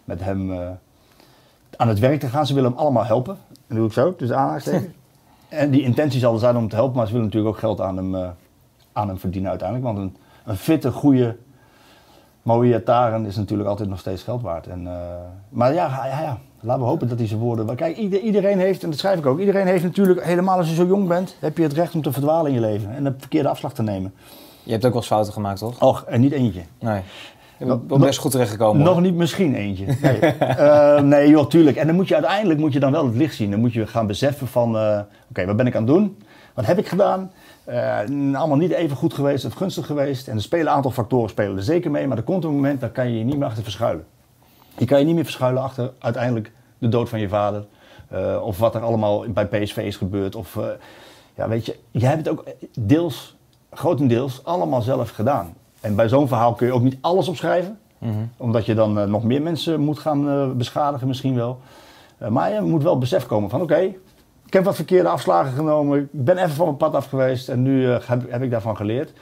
met 0.04 0.20
hem 0.20 0.52
eh, 0.52 0.68
aan 1.76 1.88
het 1.88 1.98
werk 1.98 2.20
te 2.20 2.26
gaan. 2.26 2.46
Ze 2.46 2.54
willen 2.54 2.70
hem 2.70 2.78
allemaal 2.78 3.04
helpen. 3.04 3.36
Dat 3.66 3.76
doe 3.76 3.86
ik 3.86 3.92
zo, 3.92 4.14
dus 4.16 4.32
aanhalingstekens. 4.32 4.92
en 5.48 5.70
die 5.70 5.82
intentie 5.82 6.20
zal 6.20 6.32
er 6.32 6.38
zijn 6.40 6.56
om 6.56 6.68
te 6.68 6.76
helpen, 6.76 6.96
maar 6.96 7.06
ze 7.06 7.12
willen 7.12 7.26
natuurlijk 7.26 7.54
ook 7.54 7.60
geld 7.60 7.80
aan 7.80 7.96
hem, 7.96 8.14
eh, 8.14 8.28
aan 8.92 9.08
hem 9.08 9.18
verdienen 9.18 9.50
uiteindelijk. 9.50 9.94
Want 9.94 9.98
een, 9.98 10.16
een 10.44 10.56
fitte, 10.56 10.92
goede 10.92 11.36
mooie 12.42 12.82
Taren 12.82 13.26
is 13.26 13.36
natuurlijk 13.36 13.68
altijd 13.68 13.88
nog 13.88 13.98
steeds 13.98 14.22
geld 14.22 14.42
waard. 14.42 14.66
En, 14.66 14.82
maar 15.48 15.74
ja, 15.74 16.06
ja, 16.06 16.20
ja, 16.20 16.38
laten 16.62 16.82
we 16.82 16.88
hopen 16.88 17.08
dat 17.08 17.18
hij 17.18 17.26
zijn 17.26 17.40
woorden... 17.40 17.66
want 17.66 17.78
Kijk, 17.78 17.96
ieder- 17.96 18.20
iedereen 18.20 18.58
heeft, 18.58 18.82
en 18.82 18.90
dat 18.90 18.98
schrijf 18.98 19.18
ik 19.18 19.26
ook, 19.26 19.38
iedereen 19.38 19.66
heeft 19.66 19.82
natuurlijk, 19.82 20.24
helemaal 20.24 20.58
als 20.58 20.68
je 20.68 20.74
zo 20.74 20.86
jong 20.86 21.08
bent, 21.08 21.36
heb 21.38 21.56
je 21.56 21.62
het 21.62 21.72
recht 21.72 21.94
om 21.94 22.02
te 22.02 22.12
verdwalen 22.12 22.46
in 22.46 22.54
je 22.54 22.66
leven 22.66 22.94
en 22.94 23.06
een 23.06 23.14
verkeerde 23.18 23.48
afslag 23.48 23.72
te 23.74 23.82
nemen. 23.82 24.12
Je 24.62 24.72
hebt 24.72 24.84
ook 24.84 24.92
wel 24.92 25.00
eens 25.00 25.10
fouten 25.10 25.32
gemaakt, 25.32 25.58
toch? 25.58 25.82
Och, 25.82 26.04
en 26.04 26.20
niet 26.20 26.32
eentje. 26.32 26.62
Nee. 26.80 27.00
Je 27.58 27.66
bent 27.66 28.00
best 28.00 28.18
goed 28.18 28.30
terechtgekomen. 28.30 28.82
Nog 28.82 29.00
niet 29.00 29.14
misschien 29.14 29.54
eentje. 29.54 29.84
Nee, 30.02 30.34
uh, 30.58 31.00
nee 31.00 31.28
joh, 31.28 31.46
tuurlijk. 31.46 31.76
En 31.76 31.86
dan 31.86 31.96
moet 31.96 32.08
je 32.08 32.14
uiteindelijk 32.14 32.60
moet 32.60 32.72
je 32.72 32.80
dan 32.80 32.92
wel 32.92 33.04
het 33.06 33.14
licht 33.14 33.34
zien. 33.34 33.50
Dan 33.50 33.60
moet 33.60 33.72
je 33.72 33.86
gaan 33.86 34.06
beseffen 34.06 34.46
van, 34.46 34.76
uh, 34.76 34.98
oké, 35.30 35.46
wat 35.46 35.56
ben 35.56 35.66
ik 35.66 35.74
aan 35.76 35.82
het 35.86 35.94
doen? 35.94 36.16
Wat 36.54 36.66
heb 36.66 36.78
ik 36.78 36.86
gedaan? 36.88 37.30
Uh, 37.68 37.98
allemaal 38.34 38.56
niet 38.56 38.70
even 38.70 38.96
goed 38.96 39.14
geweest 39.14 39.44
of 39.44 39.52
gunstig 39.52 39.86
geweest. 39.86 40.28
En 40.28 40.36
er 40.36 40.42
spelen 40.42 40.66
een 40.66 40.72
aantal 40.72 40.90
factoren 40.90 41.28
spelen 41.30 41.56
er 41.56 41.62
zeker 41.62 41.90
mee. 41.90 42.06
Maar 42.06 42.16
er 42.16 42.22
komt 42.22 42.44
een 42.44 42.50
moment, 42.50 42.80
daar 42.80 42.90
kan 42.90 43.10
je 43.12 43.18
je 43.18 43.24
niet 43.24 43.36
meer 43.38 43.46
achter 43.46 43.62
verschuilen. 43.62 44.04
Je 44.78 44.84
kan 44.84 44.98
je 44.98 45.04
niet 45.04 45.14
meer 45.14 45.24
verschuilen 45.24 45.62
achter 45.62 45.92
uiteindelijk 45.98 46.52
de 46.78 46.88
dood 46.88 47.08
van 47.08 47.20
je 47.20 47.28
vader. 47.28 47.66
of 48.42 48.58
wat 48.58 48.74
er 48.74 48.82
allemaal 48.82 49.24
bij 49.28 49.46
PSV 49.46 49.76
is 49.76 49.96
gebeurd. 49.96 50.34
Of, 50.34 50.58
ja, 51.34 51.48
weet 51.48 51.66
je, 51.66 51.76
jij 51.90 52.08
hebt 52.08 52.26
het 52.26 52.38
ook 52.38 52.44
deels, 52.78 53.36
grotendeels, 53.70 54.44
allemaal 54.44 54.82
zelf 54.82 55.10
gedaan. 55.10 55.54
En 55.80 55.94
bij 55.94 56.08
zo'n 56.08 56.28
verhaal 56.28 56.54
kun 56.54 56.66
je 56.66 56.72
ook 56.72 56.82
niet 56.82 56.98
alles 57.00 57.28
opschrijven. 57.28 57.78
Mhm. 57.98 58.12
Omdat 58.36 58.66
je 58.66 58.74
dan 58.74 58.98
uh, 58.98 59.04
nog 59.04 59.24
meer 59.24 59.42
mensen 59.42 59.80
moet 59.80 59.98
gaan 59.98 60.28
uh, 60.28 60.50
beschadigen 60.50 61.06
misschien 61.06 61.34
wel. 61.34 61.58
Uh, 62.22 62.28
maar 62.28 62.52
je 62.52 62.60
moet 62.60 62.82
wel 62.82 62.98
besef 62.98 63.26
komen 63.26 63.50
van 63.50 63.62
oké, 63.62 63.72
okay, 63.72 63.98
ik 64.46 64.52
heb 64.52 64.64
wat 64.64 64.74
verkeerde 64.74 65.08
afslagen 65.08 65.52
genomen. 65.52 65.98
Ik 65.98 66.08
ben 66.10 66.36
even 66.36 66.50
van 66.50 66.66
mijn 66.66 66.76
pad 66.76 66.94
af 66.94 67.06
geweest 67.06 67.48
en 67.48 67.62
nu 67.62 67.86
heb, 67.86 68.30
heb, 68.30 68.42
ik 68.42 68.50
daarvan 68.50 68.76
geleerd. 68.76 69.12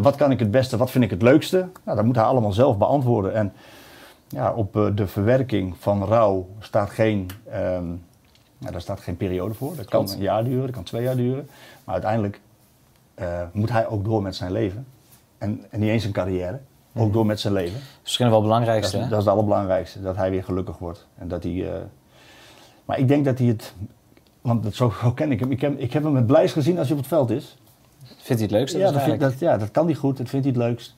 wat 0.00 0.16
kan 0.16 0.30
ik 0.30 0.38
het 0.38 0.50
beste, 0.50 0.76
wat 0.76 0.90
vind 0.90 1.04
ik 1.04 1.10
het 1.10 1.22
leukste? 1.22 1.68
Nou, 1.84 1.96
dat 1.96 2.04
moet 2.06 2.16
hij 2.16 2.24
allemaal 2.24 2.52
zelf 2.52 2.78
beantwoorden. 2.78 3.34
En 3.34 3.52
ja, 4.30 4.52
op 4.52 4.72
de 4.94 5.06
verwerking 5.06 5.76
van 5.78 6.04
rouw 6.04 6.48
staat 6.58 6.90
geen, 6.90 7.30
um, 7.46 8.04
nou, 8.58 8.72
daar 8.72 8.80
staat 8.80 9.00
geen 9.00 9.16
periode 9.16 9.54
voor. 9.54 9.76
Dat 9.76 9.88
kan 9.88 10.10
een 10.10 10.18
jaar 10.18 10.44
duren, 10.44 10.62
dat 10.62 10.74
kan 10.74 10.84
twee 10.84 11.02
jaar 11.02 11.16
duren. 11.16 11.48
Maar 11.84 11.94
uiteindelijk 11.94 12.40
moet 13.52 13.70
hij 13.70 13.86
ook 13.86 14.04
door 14.04 14.22
met 14.22 14.36
zijn 14.36 14.52
leven. 14.52 14.86
En, 15.40 15.64
en 15.70 15.80
niet 15.80 15.88
eens 15.88 16.04
een 16.04 16.12
carrière, 16.12 16.60
ook 16.94 17.04
mhm. 17.04 17.12
door 17.12 17.26
met 17.26 17.40
zijn 17.40 17.52
leven. 17.52 17.80
Misschien 18.02 18.26
wel 18.26 18.34
het 18.34 18.44
belangrijkste. 18.44 18.98
Dat, 18.98 19.08
dat, 19.08 19.18
is 19.18 19.24
het 19.24 19.34
allerbelangrijkste, 19.34 20.02
dat 20.02 20.16
hij 20.16 20.30
weer 20.30 20.44
gelukkig 20.44 20.78
wordt. 20.78 21.06
En 21.18 21.28
dat 21.28 21.42
hij, 21.42 21.52
uh... 21.52 21.70
maar 22.84 22.98
ik 22.98 23.08
denk 23.08 23.24
dat 23.24 23.38
hij 23.38 23.46
het, 23.46 23.74
want 24.40 24.62
dat, 24.62 24.74
zo, 24.74 24.92
zo 25.00 25.12
ken 25.12 25.32
ik 25.32 25.40
hem. 25.40 25.50
Ik 25.50 25.60
heb, 25.60 25.78
ik 25.78 25.92
heb 25.92 26.02
hem 26.02 26.12
met 26.12 26.26
blijs 26.26 26.52
gezien 26.52 26.78
als 26.78 26.86
hij 26.86 26.96
op 26.96 27.02
het 27.02 27.12
veld 27.12 27.30
is. 27.30 27.56
Vindt 28.02 28.26
hij 28.26 28.42
het 28.42 28.50
leukste? 28.50 28.78
Ja, 28.78 28.92
dat, 28.92 29.02
vind, 29.02 29.20
dat, 29.20 29.38
ja 29.38 29.56
dat 29.56 29.70
kan 29.70 29.86
hij 29.86 29.94
goed, 29.94 30.16
dat 30.16 30.28
vindt 30.28 30.46
hij 30.46 30.54
het 30.54 30.64
leukst. 30.64 30.96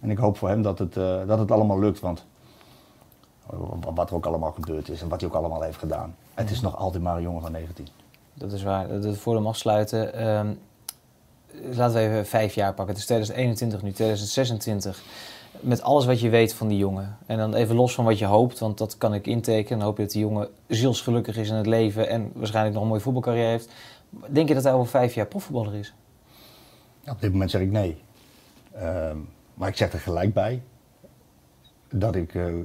En 0.00 0.10
ik 0.10 0.18
hoop 0.18 0.36
voor 0.36 0.48
hem 0.48 0.62
dat 0.62 0.78
het, 0.78 0.96
uh, 0.96 1.26
dat 1.26 1.38
het 1.38 1.50
allemaal 1.50 1.78
lukt, 1.78 2.00
want 2.00 2.24
wat 3.94 4.10
er 4.10 4.16
ook 4.16 4.26
allemaal 4.26 4.52
gebeurd 4.52 4.88
is 4.88 5.02
en 5.02 5.08
wat 5.08 5.20
hij 5.20 5.28
ook 5.28 5.36
allemaal 5.36 5.62
heeft 5.62 5.78
gedaan. 5.78 6.14
Het 6.34 6.50
is 6.50 6.56
mhm. 6.56 6.64
nog 6.64 6.76
altijd 6.76 7.02
maar 7.02 7.16
een 7.16 7.22
jongen 7.22 7.42
van 7.42 7.52
19. 7.52 7.88
Dat 8.34 8.52
is 8.52 8.62
waar. 8.62 9.00
Dat 9.00 9.16
voor 9.16 9.34
hem 9.34 9.46
afsluiten. 9.46 10.28
Um, 10.28 10.58
laten 11.72 11.94
we 11.94 12.00
even 12.00 12.26
vijf 12.26 12.54
jaar 12.54 12.74
pakken. 12.74 12.94
Het 12.94 12.96
is 12.96 13.04
2021 13.04 13.82
nu, 13.82 13.92
2026. 13.92 15.02
Met 15.60 15.82
alles 15.82 16.04
wat 16.06 16.20
je 16.20 16.28
weet 16.28 16.54
van 16.54 16.68
die 16.68 16.78
jongen. 16.78 17.16
En 17.26 17.38
dan 17.38 17.54
even 17.54 17.76
los 17.76 17.94
van 17.94 18.04
wat 18.04 18.18
je 18.18 18.24
hoopt, 18.24 18.58
want 18.58 18.78
dat 18.78 18.98
kan 18.98 19.14
ik 19.14 19.26
intekenen. 19.26 19.78
Dan 19.78 19.88
hoop 19.88 19.96
je 19.96 20.02
dat 20.02 20.12
die 20.12 20.20
jongen 20.20 20.48
zielsgelukkig 20.66 21.36
is 21.36 21.48
in 21.48 21.54
het 21.54 21.66
leven 21.66 22.08
en 22.08 22.30
waarschijnlijk 22.34 22.74
nog 22.74 22.82
een 22.82 22.88
mooie 22.88 23.02
voetbalcarrière 23.02 23.48
heeft. 23.48 23.72
Denk 24.28 24.48
je 24.48 24.54
dat 24.54 24.64
hij 24.64 24.72
over 24.72 24.86
vijf 24.86 25.14
jaar 25.14 25.26
profvoetballer 25.26 25.74
is? 25.74 25.94
op 27.10 27.20
dit 27.20 27.32
moment 27.32 27.50
zeg 27.50 27.60
ik 27.60 27.70
nee. 27.70 28.02
Ehm, 28.72 29.16
maar 29.54 29.68
ik 29.68 29.76
zeg 29.76 29.92
er 29.92 29.98
gelijk 29.98 30.34
bij 30.34 30.62
dat 31.98 32.14
ik 32.14 32.34
uh, 32.34 32.46
uh, 32.46 32.62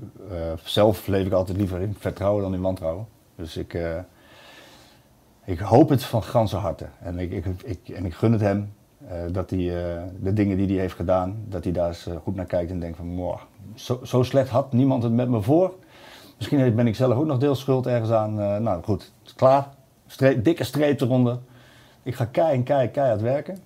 zelf 0.64 1.08
leef 1.08 1.26
ik 1.26 1.32
altijd 1.32 1.58
liever 1.58 1.82
in 1.82 1.96
vertrouwen 2.00 2.44
dan 2.44 2.54
in 2.54 2.62
wantrouwen. 2.62 3.08
Dus 3.36 3.58
ik, 3.58 3.74
uh, 3.74 3.98
ik 5.46 5.60
hoop 5.60 5.90
het 5.90 6.04
van 6.04 6.24
ganse 6.24 6.56
harte. 6.56 6.86
En 7.00 7.20
ik, 7.20 7.32
ik, 7.32 7.46
ik, 7.64 7.90
en 7.90 8.06
ik 8.06 8.14
gun 8.14 8.32
het 8.32 8.42
hem. 8.42 8.74
Dat 9.32 9.50
hij 9.50 9.60
de 10.20 10.34
dingen 10.34 10.58
die 10.58 10.68
hij 10.68 10.76
heeft 10.76 10.96
gedaan, 10.96 11.44
dat 11.48 11.64
hij 11.64 11.74
daar 11.74 11.88
eens 11.88 12.08
goed 12.24 12.36
naar 12.36 12.46
kijkt 12.46 12.72
en 12.72 12.80
denkt 12.80 12.98
van, 12.98 13.40
zo, 13.74 14.00
zo, 14.04 14.24
slecht 14.24 14.50
had 14.50 14.74
niemand 14.74 15.04
het 15.04 15.12
met 15.12 15.30
me 15.30 15.42
voor. 15.42 15.74
Misschien 16.38 16.76
ben 16.76 16.88
ik 16.88 16.96
zelf 16.96 17.18
ook 17.18 17.26
nog 17.26 17.38
deels 17.38 17.60
schuld 17.60 17.88
ergens 17.88 18.12
aan. 18.12 18.34
nou 18.64 18.84
goed, 18.84 19.12
klaar. 19.36 19.68
Dikke 20.38 20.64
streep 20.64 21.02
eronder. 21.02 21.40
Ik 22.04 22.16
ga 22.16 22.26
keihard, 22.26 22.64
keihard, 22.64 22.92
keihard 22.92 23.22
werken. 23.22 23.58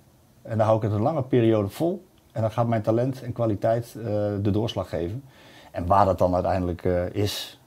En 0.42 0.58
dan 0.58 0.66
hou 0.66 0.76
ik 0.76 0.82
het 0.82 0.92
een 0.92 1.02
lange 1.02 1.22
periode 1.22 1.68
vol. 1.68 2.06
En 2.32 2.40
dan 2.40 2.50
gaat 2.50 2.68
mijn 2.68 2.82
talent 2.82 3.22
en 3.22 3.32
kwaliteit 3.32 3.92
de 4.42 4.50
doorslag 4.50 4.88
geven. 4.88 5.22
En 5.76 5.86
waar 5.86 6.04
dat 6.04 6.18
dan 6.18 6.34
uiteindelijk 6.34 6.84
is, 7.12 7.58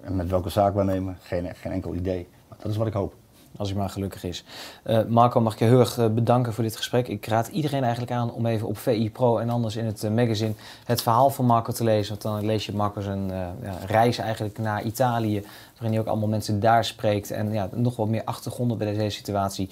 en 0.00 0.16
met 0.16 0.28
welke 0.28 0.48
zaak 0.48 0.74
nemen, 0.74 1.18
geen, 1.22 1.54
geen 1.54 1.72
enkel 1.72 1.94
idee. 1.94 2.28
Maar 2.48 2.58
dat 2.60 2.70
is 2.70 2.76
wat 2.76 2.86
ik 2.86 2.92
hoop. 2.92 3.14
Als 3.56 3.68
hij 3.68 3.78
maar 3.78 3.88
gelukkig 3.88 4.24
is. 4.24 4.44
Uh, 4.86 5.04
Marco, 5.04 5.40
mag 5.40 5.52
ik 5.52 5.58
je 5.58 5.64
heel 5.64 5.78
erg 5.78 5.98
uh, 5.98 6.06
bedanken 6.06 6.52
voor 6.52 6.64
dit 6.64 6.76
gesprek. 6.76 7.08
Ik 7.08 7.26
raad 7.26 7.48
iedereen 7.48 7.82
eigenlijk 7.82 8.12
aan 8.12 8.32
om 8.32 8.46
even 8.46 8.68
op 8.68 8.78
VI 8.78 9.10
Pro 9.10 9.38
en 9.38 9.50
anders 9.50 9.76
in 9.76 9.84
het 9.84 10.02
uh, 10.02 10.10
magazine 10.10 10.52
het 10.84 11.02
verhaal 11.02 11.30
van 11.30 11.44
Marco 11.44 11.72
te 11.72 11.84
lezen. 11.84 12.08
Want 12.08 12.22
dan 12.22 12.46
lees 12.46 12.66
je 12.66 12.74
Marco 12.74 13.00
zijn 13.00 13.28
ja, 13.28 13.76
reis 13.86 14.18
eigenlijk 14.18 14.58
naar 14.58 14.82
Italië. 14.82 15.42
Waarin 15.72 15.90
hij 15.90 16.00
ook 16.00 16.06
allemaal 16.06 16.28
mensen 16.28 16.60
daar 16.60 16.84
spreekt. 16.84 17.30
En 17.30 17.52
ja, 17.52 17.68
nog 17.72 17.96
wat 17.96 18.08
meer 18.08 18.24
achtergronden 18.24 18.78
bij 18.78 18.94
deze 18.94 19.16
situatie. 19.16 19.68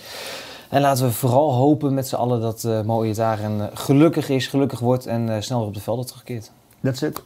En 0.68 0.80
laten 0.80 1.04
we 1.04 1.12
vooral 1.12 1.52
hopen 1.52 1.94
met 1.94 2.08
z'n 2.08 2.14
allen 2.14 2.40
dat 2.40 2.64
uh, 2.64 2.82
Mo 2.82 3.12
gelukkig 3.74 4.28
is, 4.28 4.46
gelukkig 4.46 4.78
wordt 4.78 5.06
en 5.06 5.42
snel 5.42 5.58
weer 5.58 5.68
op 5.68 5.74
de 5.74 5.80
velden 5.80 6.06
terugkeert. 6.06 6.50
That's 6.80 7.02
it. 7.02 7.22